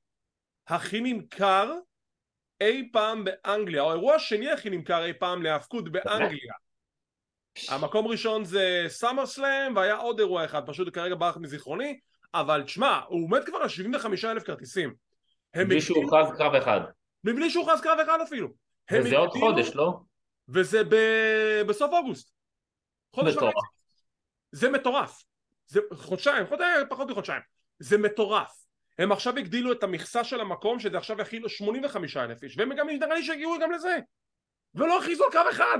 הכי 0.67 1.01
נמכר 1.01 1.73
אי 2.61 2.89
פעם 2.93 3.23
באנגליה, 3.23 3.81
או 3.81 3.91
האירוע 3.91 4.15
השני 4.15 4.51
הכי 4.51 4.69
נמכר 4.69 5.05
אי 5.05 5.13
פעם 5.13 5.43
להאבקות 5.43 5.91
באנגליה. 5.91 6.53
המקום 7.69 8.07
ראשון 8.07 8.45
זה 8.45 8.85
סאמר 8.87 9.25
סלאם 9.25 9.75
והיה 9.75 9.95
עוד 9.95 10.19
אירוע 10.19 10.45
אחד, 10.45 10.61
פשוט 10.65 10.93
כרגע 10.93 11.15
ברח 11.15 11.37
מזיכרוני, 11.37 11.99
אבל 12.33 12.63
תשמע, 12.63 12.99
הוא 13.07 13.23
עומד 13.23 13.45
כבר 13.45 13.57
על 13.57 13.69
75 13.69 14.25
אלף 14.25 14.43
כרטיסים. 14.43 14.93
בלי 15.55 15.81
שהוכרז 15.81 16.27
קרב 16.37 16.55
אחד. 16.55 16.81
מבלי 17.23 17.49
שהוכרז 17.49 17.81
קרב 17.81 17.99
אחד 17.99 18.17
אפילו. 18.23 18.47
וזה 18.91 19.17
עוד 19.17 19.29
חודש, 19.29 19.75
לא? 19.75 19.99
וזה 20.49 20.83
ב... 20.83 20.95
בסוף 21.67 21.91
אוגוסט. 21.93 22.31
חודש 23.15 23.35
וחצי. 23.35 23.47
זה 24.51 24.69
מטורף. 24.69 25.23
זה 25.67 25.79
חודשיים, 25.93 26.47
חודש, 26.47 26.65
פחות 26.89 27.09
מחודשיים. 27.09 27.41
זה 27.79 27.97
מטורף. 27.97 28.63
הם 28.99 29.11
עכשיו 29.11 29.37
הגדילו 29.37 29.71
את 29.71 29.83
המכסה 29.83 30.23
של 30.23 30.41
המקום 30.41 30.79
שזה 30.79 30.97
עכשיו 30.97 31.21
יכיל 31.21 31.47
85 31.47 32.17
אלף 32.17 32.43
איש 32.43 32.57
והם 32.57 32.75
גם 32.75 32.89
נראה 32.89 33.15
לי 33.15 33.23
שהגיעו 33.23 33.55
גם 33.61 33.71
לזה 33.71 33.97
ולא 34.75 34.99
הכריזו 34.99 35.23
על 35.25 35.31
קו 35.31 35.49
אחד 35.51 35.79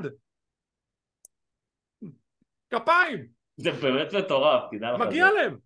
כפיים. 2.73 3.27
זה 3.57 3.71
באמת 3.71 4.13
מטורף, 4.13 4.63
תדע 4.71 4.91
לך 4.91 4.99
מגיע 4.99 5.31
להם. 5.31 5.57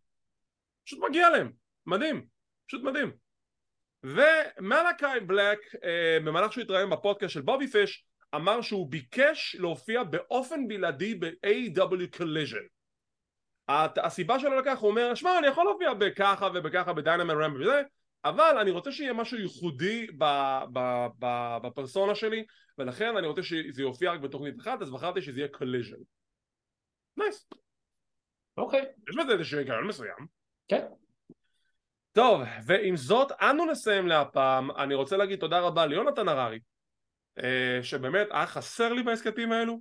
פשוט 0.86 1.00
מגיע 1.10 1.30
להם, 1.30 1.52
מדהים. 1.86 2.26
פשוט 2.68 2.84
מדהים. 2.84 3.12
ומלאקי 4.04 5.20
בלק 5.28 5.60
אה, 5.84 6.18
במהלך 6.26 6.54
שהוא 6.54 6.62
התראיין 6.62 6.90
בפודקאסט 6.90 7.34
של 7.34 7.42
בובי 7.42 7.68
פיש 7.68 8.06
אמר 8.36 8.62
שהוא 8.62 8.92
ביקש 8.92 9.56
להופיע 9.60 10.04
באופן 10.04 10.68
בלעדי 10.68 11.16
ב-AW 11.16 12.18
Collision. 12.20 12.68
הסיבה 13.98 14.40
שלו 14.40 14.60
לכך 14.60 14.80
הוא 14.80 14.90
אומר 14.90 15.16
שמע 15.16 15.40
אני 15.40 15.48
יכול 15.48 15.66
להופיע 15.66 15.94
בככה 15.94 16.50
ובככה 16.54 16.94
ב 16.94 16.99
Dynamite, 16.99 17.44
Rampage 17.44 17.62
וזה 17.62 17.82
אבל 18.26 18.58
אני 18.62 18.72
רוצה 18.72 18.92
שיהיה 18.92 19.14
משהו 19.14 19.38
ייחודי 19.38 20.08
בפרסונה 21.64 22.16
שלי 22.16 22.46
ולכן 22.78 23.18
אני 23.18 23.28
רוצה 23.28 23.44
שזה 23.44 23.82
יופיע 23.82 24.12
רק 24.12 24.20
בתוכנית 24.20 24.60
אחת 24.60 24.82
אז 24.82 24.92
בחרתי 24.92 25.22
שזה 25.22 25.40
יהיה 25.40 25.48
Collision 25.48 25.98
nice. 27.18 27.50
אוקיי. 28.58 28.86
יש 29.10 29.16
בזה 29.16 29.34
איזשהו 29.34 29.60
היגיון 29.60 29.88
מסוים. 29.88 30.28
כן. 30.68 30.86
טוב 32.12 32.42
ועם 32.66 32.96
זאת 32.96 33.32
אנו 33.32 33.66
נסיים 33.66 34.08
להפעם. 34.08 34.72
אני 34.72 34.96
רוצה 34.96 35.18
להגיד 35.18 35.40
תודה 35.40 35.60
רבה 35.60 35.86
ליונתן 35.86 36.28
הררי 36.28 36.60
אה, 37.44 37.80
שבאמת 37.84 38.28
היה 38.32 38.48
חסר 38.48 38.94
לי 38.94 39.04
בהסכתים 39.04 39.52
האלו. 39.52 39.80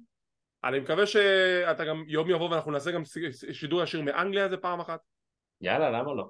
אני 0.65 0.81
מקווה 0.81 1.07
שאתה 1.07 1.85
גם 1.85 2.05
יום 2.07 2.31
יבוא 2.31 2.51
ואנחנו 2.51 2.73
נעשה 2.73 2.91
גם 2.91 3.03
שידור 3.53 3.83
ישיר 3.83 4.03
מאנגליה 4.03 4.45
איזה 4.45 4.57
פעם 4.57 4.81
אחת. 4.81 5.01
יאללה 5.61 5.91
למה 5.91 6.15
לא 6.15 6.29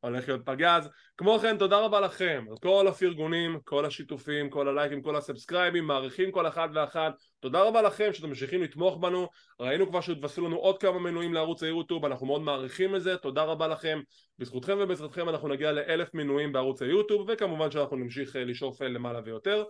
הולך 0.00 0.28
להיות 0.28 0.40
פגז. 0.44 0.88
כמו 1.16 1.38
כן 1.38 1.58
תודה 1.58 1.78
רבה 1.78 2.00
לכם 2.00 2.44
על 2.50 2.56
כל 2.62 2.86
הפרגונים, 2.88 3.58
כל 3.64 3.84
השיתופים, 3.84 4.50
כל 4.50 4.68
הלייקים, 4.68 5.02
כל 5.02 5.16
הסאבסקרייבים 5.16 5.84
מעריכים 5.84 6.32
כל 6.32 6.46
אחד 6.48 6.68
ואחת. 6.74 7.12
תודה 7.40 7.62
רבה 7.62 7.82
לכם 7.82 8.12
שאתם 8.12 8.28
ממשיכים 8.28 8.62
לתמוך 8.62 8.96
בנו. 8.96 9.28
ראינו 9.60 9.88
כבר 9.88 10.00
שהתווספו 10.00 10.40
לנו 10.40 10.56
עוד 10.56 10.78
כמה 10.78 10.98
מנויים 10.98 11.34
לערוץ 11.34 11.62
היוטיוב 11.62 12.04
אנחנו 12.04 12.26
מאוד 12.26 12.42
מעריכים 12.42 12.96
את 12.96 13.02
זה. 13.02 13.16
תודה 13.16 13.42
רבה 13.42 13.68
לכם. 13.68 14.00
בזכותכם 14.38 14.78
ובעזרתכם 14.80 15.28
אנחנו 15.28 15.48
נגיע 15.48 15.72
לאלף 15.72 16.14
מנויים 16.14 16.52
בערוץ 16.52 16.82
היוטיוב 16.82 17.28
וכמובן 17.28 17.70
שאנחנו 17.70 17.96
נמשיך 17.96 18.36
אה, 18.36 18.44
לשאוף 18.44 18.82
אה, 18.82 18.88
למעלה 18.88 19.20
ויותר. 19.24 19.64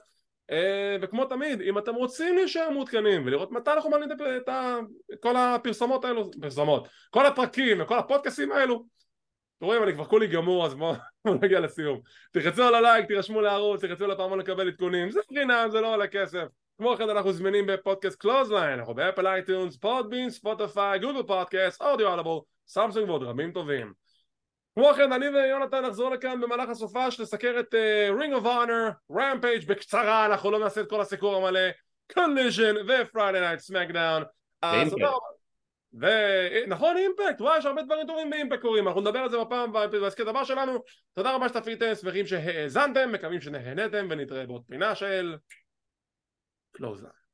אה, 0.51 0.97
וכמו 1.03 1.24
תמיד, 1.24 1.61
אם 1.61 1.79
אתם 1.79 1.95
רוצים 1.95 2.37
להישאר 2.37 2.70
מעודכנים 2.70 3.26
ולראות 3.26 3.53
מתי 3.53 3.70
אנחנו 3.70 3.91
מעלים 3.91 4.09
את 4.12 4.49
כל 5.20 5.37
הפרסומות 5.37 6.05
האלו, 6.05 6.31
פרסומות, 6.41 6.89
כל 7.11 7.26
הפרקים 7.26 7.83
וכל 7.83 7.99
הפודקאסטים 7.99 8.53
האלו 8.53 8.85
אתם 9.59 9.66
רואים, 9.66 9.82
אני 9.82 9.92
כבר 9.92 10.04
כולי 10.04 10.26
גמור, 10.26 10.66
אז 10.66 10.74
בואו 10.74 10.94
נגיע 11.42 11.61
לסיום. 11.61 12.00
תחצו 12.32 12.62
על 12.62 12.74
הלייק, 12.74 13.06
תירשמו 13.06 13.40
לערוץ, 13.40 13.84
תחצו 13.84 14.04
על 14.04 14.11
הפעמון 14.11 14.38
לקבל 14.38 14.68
עדכונים, 14.68 15.11
זה 15.11 15.20
חינם, 15.28 15.68
זה 15.70 15.80
לא 15.80 15.94
עולה 15.94 16.06
כסף. 16.06 16.44
כמו 16.78 16.96
כן 16.96 17.11
אנחנו 17.11 17.32
זמינים 17.32 17.66
בפודקאסט 17.66 18.20
Clothesline, 18.20 18.78
אנחנו 18.78 18.94
ב 18.94 19.26
Apple 19.26 19.76
iTunes, 19.76 20.30
Podbean, 20.30 20.99
Spotify, 20.99 21.22
Google 21.22 21.82
Podcast, 21.82 22.14
Audible, 22.14 22.40
Samsung 22.68 23.09
ועוד 23.09 23.22
רבים 23.22 23.52
טובים. 23.52 23.92
כמו 24.74 24.90
כן 24.96 25.12
אני 25.12 25.28
ויונתן 25.28 25.84
נחזור 25.84 26.11
לכאן 26.11 26.40
במהלך 26.40 26.68
הסופש 26.68 27.20
לסקר 27.20 27.61
את 27.61 27.74
Ring 28.18 28.34
of 28.34 28.46
Honor, 28.46 28.88
Rampage 29.12 29.66
בקצרה 29.68 30.26
אנחנו 30.26 30.50
לא 30.50 30.59
נעשה 30.59 30.80
את 30.80 30.90
כל 30.90 31.00
הסיקור 31.00 31.36
המלא, 31.36 31.70
Collision 32.14 32.74
ו 32.88 32.96
Friday 32.96 33.40
Night 33.40 33.61
SmackDown 33.61 34.22
ונכון 35.93 36.97
Impact, 36.96 37.40
וואי 37.41 37.59
יש 37.59 37.66
הרבה 37.66 37.82
דברים 37.82 38.07
טובים 38.07 38.30
ב 38.30 38.35
Impact 38.35 38.62
קורים, 38.62 38.89
אנחנו 38.89 39.01
נדבר 39.01 39.18
על 39.18 39.30
זה 39.30 39.39
בפעם 39.39 39.72
בהסכת 39.72 40.26
הבא 40.26 40.45
שלנו, 40.45 40.82
תודה 41.14 41.34
רבה 41.34 41.49
שצפיתם, 41.49 41.95
שמחים 41.95 42.26
שהאזנתם, 42.26 43.12
מקווים 43.12 43.41
שנהנתם 43.41 44.07
ונתראה 44.11 44.47
בעוד 44.47 44.62
פינה 44.68 44.95
של 44.95 45.36
Clothesline 46.72 47.28